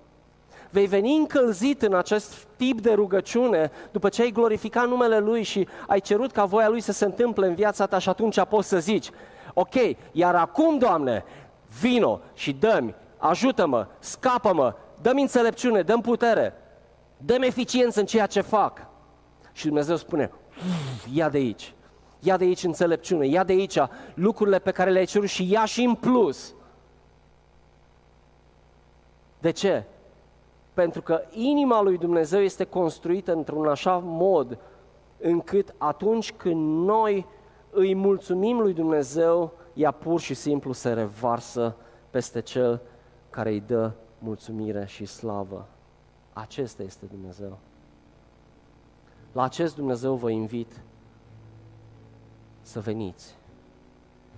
vei 0.74 0.86
veni 0.86 1.16
încălzit 1.16 1.82
în 1.82 1.94
acest 1.94 2.46
tip 2.56 2.80
de 2.80 2.92
rugăciune 2.92 3.70
după 3.90 4.08
ce 4.08 4.22
ai 4.22 4.30
glorificat 4.30 4.88
numele 4.88 5.18
Lui 5.18 5.42
și 5.42 5.68
ai 5.86 6.00
cerut 6.00 6.32
ca 6.32 6.44
voia 6.44 6.68
Lui 6.68 6.80
să 6.80 6.92
se 6.92 7.04
întâmple 7.04 7.46
în 7.46 7.54
viața 7.54 7.86
ta 7.86 7.98
și 7.98 8.08
atunci 8.08 8.40
poți 8.48 8.68
să 8.68 8.78
zici, 8.78 9.10
ok, 9.52 9.74
iar 10.12 10.34
acum, 10.34 10.78
Doamne, 10.78 11.24
vino 11.80 12.20
și 12.34 12.52
dă-mi, 12.52 12.94
ajută-mă, 13.16 13.86
scapă-mă, 13.98 14.74
dă-mi 15.02 15.20
înțelepciune, 15.20 15.82
dă-mi 15.82 16.02
putere, 16.02 16.54
dă-mi 17.16 17.46
eficiență 17.46 18.00
în 18.00 18.06
ceea 18.06 18.26
ce 18.26 18.40
fac. 18.40 18.86
Și 19.52 19.66
Dumnezeu 19.66 19.96
spune, 19.96 20.30
ia 21.12 21.28
de 21.28 21.38
aici, 21.38 21.74
ia 22.18 22.36
de 22.36 22.44
aici 22.44 22.62
înțelepciune, 22.62 23.26
ia 23.26 23.44
de 23.44 23.52
aici 23.52 23.78
lucrurile 24.14 24.58
pe 24.58 24.70
care 24.70 24.90
le-ai 24.90 25.04
cerut 25.04 25.28
și 25.28 25.50
ia 25.50 25.64
și 25.64 25.82
în 25.82 25.94
plus. 25.94 26.54
De 29.38 29.50
ce? 29.50 29.84
Pentru 30.74 31.02
că 31.02 31.22
inima 31.30 31.82
lui 31.82 31.98
Dumnezeu 31.98 32.40
este 32.40 32.64
construită 32.64 33.32
într-un 33.32 33.66
așa 33.66 33.98
mod 34.04 34.58
încât 35.18 35.74
atunci 35.78 36.32
când 36.32 36.86
noi 36.86 37.26
îi 37.70 37.94
mulțumim 37.94 38.60
lui 38.60 38.72
Dumnezeu, 38.72 39.52
ea 39.74 39.90
pur 39.90 40.20
și 40.20 40.34
simplu 40.34 40.72
se 40.72 40.92
revarsă 40.92 41.76
peste 42.10 42.40
cel 42.40 42.80
care 43.30 43.50
îi 43.50 43.60
dă 43.60 43.92
mulțumire 44.18 44.84
și 44.86 45.04
slavă. 45.04 45.68
Acesta 46.32 46.82
este 46.82 47.06
Dumnezeu. 47.06 47.58
La 49.32 49.42
acest 49.42 49.74
Dumnezeu 49.76 50.14
vă 50.14 50.30
invit 50.30 50.82
să 52.60 52.80
veniți. 52.80 53.36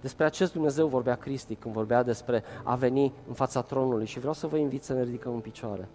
Despre 0.01 0.25
acest 0.25 0.53
Dumnezeu 0.53 0.87
vorbea 0.87 1.15
Cristi 1.15 1.55
când 1.55 1.75
vorbea 1.75 2.03
despre 2.03 2.43
a 2.65 2.75
veni 2.75 3.13
în 3.29 3.35
fața 3.35 3.63
tronului 3.63 4.07
și 4.07 4.19
vreau 4.19 4.35
să 4.35 4.47
vă 4.47 4.57
invit 4.57 4.83
să 4.83 4.93
ne 4.93 5.03
ridicăm 5.03 5.35
în 5.35 5.41
picioare. 5.41 5.89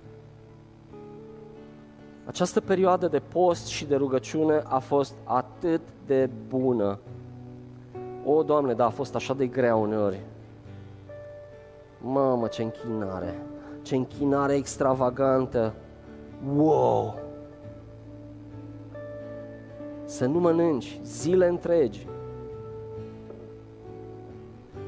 Această 2.25 2.59
perioadă 2.59 3.07
de 3.07 3.19
post 3.19 3.67
și 3.67 3.85
de 3.85 3.95
rugăciune 3.95 4.61
a 4.65 4.79
fost 4.79 5.13
atât 5.23 5.81
de 6.05 6.29
bună. 6.47 6.99
O, 8.25 8.43
Doamne, 8.43 8.73
da, 8.73 8.85
a 8.85 8.89
fost 8.89 9.15
așa 9.15 9.33
de 9.33 9.47
grea 9.47 9.75
uneori. 9.75 10.19
Mamă, 12.01 12.47
ce 12.47 12.61
închinare! 12.61 13.45
Ce 13.81 13.95
închinare 13.95 14.53
extravagantă! 14.53 15.73
Wow! 16.55 17.19
Să 20.05 20.25
nu 20.25 20.39
mănânci 20.39 20.99
zile 21.03 21.47
întregi. 21.47 22.07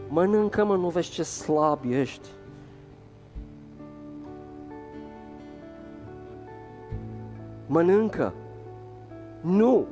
Mănâncă, 0.07 0.63
mă, 0.65 0.75
nu 0.75 0.89
vezi 0.89 1.09
ce 1.09 1.23
slab 1.23 1.79
ești. 1.89 2.27
Mănâncă. 7.73 8.33
Nu! 9.41 9.85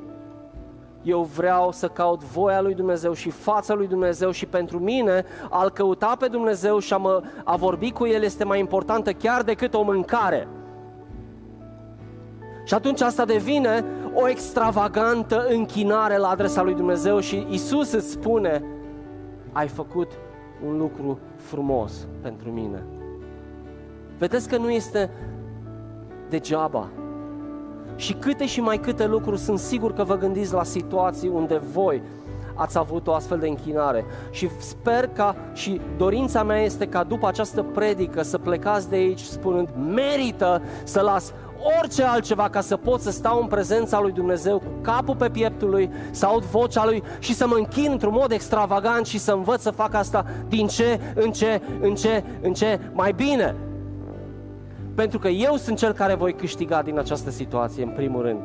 Eu 1.02 1.22
vreau 1.22 1.72
să 1.72 1.88
caut 1.88 2.24
voia 2.24 2.60
lui 2.60 2.74
Dumnezeu 2.74 3.12
și 3.12 3.30
fața 3.30 3.74
lui 3.74 3.86
Dumnezeu 3.86 4.30
și 4.30 4.46
pentru 4.46 4.78
mine 4.78 5.24
al 5.50 5.70
căuta 5.70 6.16
pe 6.18 6.26
Dumnezeu 6.26 6.78
și 6.78 6.92
a, 6.92 6.96
mă, 6.96 7.22
a 7.44 7.56
vorbi 7.56 7.90
cu 7.90 8.06
El 8.06 8.22
este 8.22 8.44
mai 8.44 8.58
importantă 8.58 9.12
chiar 9.12 9.42
decât 9.42 9.74
o 9.74 9.82
mâncare. 9.82 10.48
Și 12.64 12.74
atunci 12.74 13.00
asta 13.00 13.24
devine 13.24 13.84
o 14.14 14.28
extravagantă 14.28 15.46
închinare 15.48 16.16
la 16.16 16.28
adresa 16.28 16.62
lui 16.62 16.74
Dumnezeu 16.74 17.20
și 17.20 17.46
Isus 17.50 17.92
îți 17.92 18.10
spune, 18.10 18.64
ai 19.52 19.68
făcut 19.68 20.10
un 20.66 20.78
lucru 20.78 21.18
frumos 21.36 22.06
pentru 22.20 22.50
mine. 22.50 22.82
Vedeți 24.18 24.48
că 24.48 24.56
nu 24.56 24.70
este 24.70 25.10
degeaba. 26.28 26.88
Și 27.96 28.12
câte 28.12 28.46
și 28.46 28.60
mai 28.60 28.78
câte 28.78 29.06
lucruri 29.06 29.38
sunt 29.38 29.58
sigur 29.58 29.92
că 29.92 30.04
vă 30.04 30.16
gândiți 30.16 30.52
la 30.52 30.64
situații 30.64 31.28
unde 31.28 31.62
voi 31.72 32.02
ați 32.54 32.78
avut 32.78 33.06
o 33.06 33.14
astfel 33.14 33.38
de 33.38 33.48
închinare. 33.48 34.04
Și 34.30 34.48
sper 34.58 35.06
ca 35.06 35.36
și 35.52 35.80
dorința 35.96 36.42
mea 36.42 36.60
este 36.60 36.86
ca 36.86 37.04
după 37.04 37.26
această 37.26 37.62
predică 37.62 38.22
să 38.22 38.38
plecați 38.38 38.88
de 38.88 38.96
aici 38.96 39.20
spunând 39.20 39.68
merită 39.94 40.62
să 40.84 41.00
las 41.00 41.32
orice 41.80 42.02
altceva 42.02 42.48
ca 42.48 42.60
să 42.60 42.76
pot 42.76 43.00
să 43.00 43.10
stau 43.10 43.40
în 43.40 43.46
prezența 43.46 44.00
lui 44.00 44.12
Dumnezeu 44.12 44.58
cu 44.58 44.70
capul 44.80 45.16
pe 45.16 45.30
pieptul 45.30 45.70
lui, 45.70 45.90
să 46.10 46.26
aud 46.26 46.42
vocea 46.42 46.84
lui 46.84 47.02
și 47.18 47.34
să 47.34 47.46
mă 47.46 47.54
închin 47.54 47.88
într-un 47.90 48.12
mod 48.12 48.32
extravagant 48.32 49.06
și 49.06 49.18
să 49.18 49.32
învăț 49.32 49.60
să 49.60 49.70
fac 49.70 49.94
asta 49.94 50.24
din 50.48 50.66
ce 50.66 51.00
în 51.14 51.30
ce, 51.32 51.60
în 51.80 51.94
ce, 51.94 52.24
în 52.40 52.52
ce 52.52 52.80
mai 52.92 53.12
bine. 53.12 53.56
Pentru 54.94 55.18
că 55.18 55.28
eu 55.28 55.56
sunt 55.56 55.78
cel 55.78 55.92
care 55.92 56.14
voi 56.14 56.32
câștiga 56.32 56.82
din 56.82 56.98
această 56.98 57.30
situație, 57.30 57.82
în 57.82 57.90
primul 57.90 58.22
rând. 58.22 58.40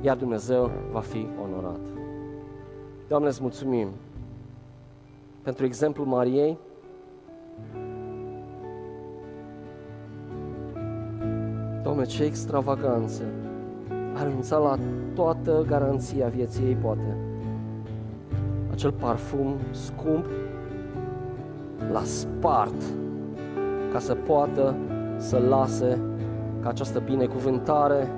Iar 0.00 0.16
Dumnezeu 0.16 0.70
va 0.92 1.00
fi 1.00 1.26
onorat. 1.42 1.80
Doamne, 3.08 3.28
îți 3.28 3.42
mulțumim 3.42 3.88
pentru 5.42 5.64
exemplul 5.64 6.06
Mariei, 6.06 6.58
Doamne, 11.82 12.04
ce 12.04 12.24
extravaganță! 12.24 13.22
A 14.14 14.22
renunțat 14.22 14.62
la 14.62 14.78
toată 15.14 15.64
garanția 15.66 16.28
vieții 16.28 16.64
ei, 16.64 16.74
poate. 16.74 17.16
Acel 18.72 18.92
parfum 18.92 19.54
scump 19.70 20.26
l-a 21.92 22.02
spart 22.04 22.82
ca 23.92 23.98
să 23.98 24.14
poată 24.14 24.74
să 25.16 25.38
lase 25.48 25.98
ca 26.62 26.68
această 26.68 27.02
binecuvântare 27.04 28.08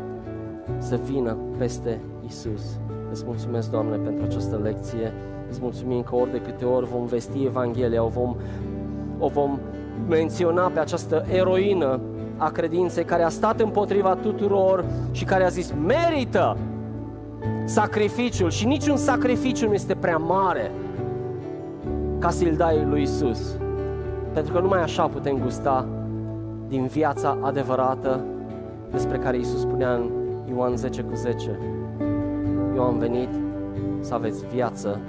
să 0.78 0.99
vină 1.05 1.36
peste 1.59 2.01
Isus. 2.26 2.62
Îți 3.11 3.22
mulțumesc, 3.26 3.70
Doamne, 3.70 3.97
pentru 3.97 4.24
această 4.24 4.61
lecție. 4.62 5.12
Îți 5.51 5.59
mulțumim 5.62 6.03
că 6.03 6.14
ori 6.14 6.30
de 6.30 6.40
câte 6.40 6.64
ori 6.64 6.86
vom 6.86 7.05
vesti 7.05 7.44
Evanghelia, 7.44 8.05
o 8.05 8.09
vom, 8.09 8.36
o 9.18 9.28
vom 9.28 9.59
menționa 10.09 10.70
pe 10.74 10.78
această 10.78 11.24
eroină 11.32 12.01
a 12.36 12.51
credinței 12.51 13.05
care 13.05 13.22
a 13.22 13.28
stat 13.28 13.61
împotriva 13.61 14.14
tuturor 14.14 14.84
și 15.11 15.24
care 15.24 15.44
a 15.44 15.49
zis 15.49 15.74
merită 15.86 16.57
sacrificiul 17.64 18.51
și 18.51 18.66
niciun 18.66 18.97
sacrificiu 18.97 19.66
nu 19.66 19.74
este 19.74 19.94
prea 19.94 20.16
mare 20.16 20.70
ca 22.18 22.30
să-l 22.30 22.55
dai 22.57 22.84
lui 22.88 23.03
Isus. 23.03 23.57
Pentru 24.32 24.53
că 24.53 24.61
numai 24.61 24.82
așa 24.82 25.07
putem 25.07 25.38
gusta 25.38 25.86
din 26.68 26.86
viața 26.86 27.38
adevărată 27.42 28.24
despre 28.90 29.18
care 29.18 29.36
Isus 29.36 29.60
spunea 29.60 29.94
în 29.94 30.10
Ioan 30.48 30.76
10 30.76 31.02
cu 31.02 31.14
10. 31.14 31.58
Eu 32.74 32.82
am 32.82 32.98
venit 32.98 33.28
să 34.00 34.14
aveți 34.14 34.46
viață 34.46 35.00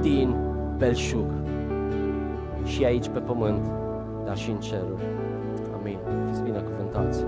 din 0.00 0.34
belșug 0.76 1.26
și 2.64 2.84
aici 2.84 3.08
pe 3.08 3.18
pământ, 3.18 3.70
dar 4.24 4.36
și 4.36 4.50
în 4.50 4.60
ceruri. 4.60 5.02
Amin. 5.80 5.98
Fiți 6.26 6.42
binecuvântați. 6.42 7.24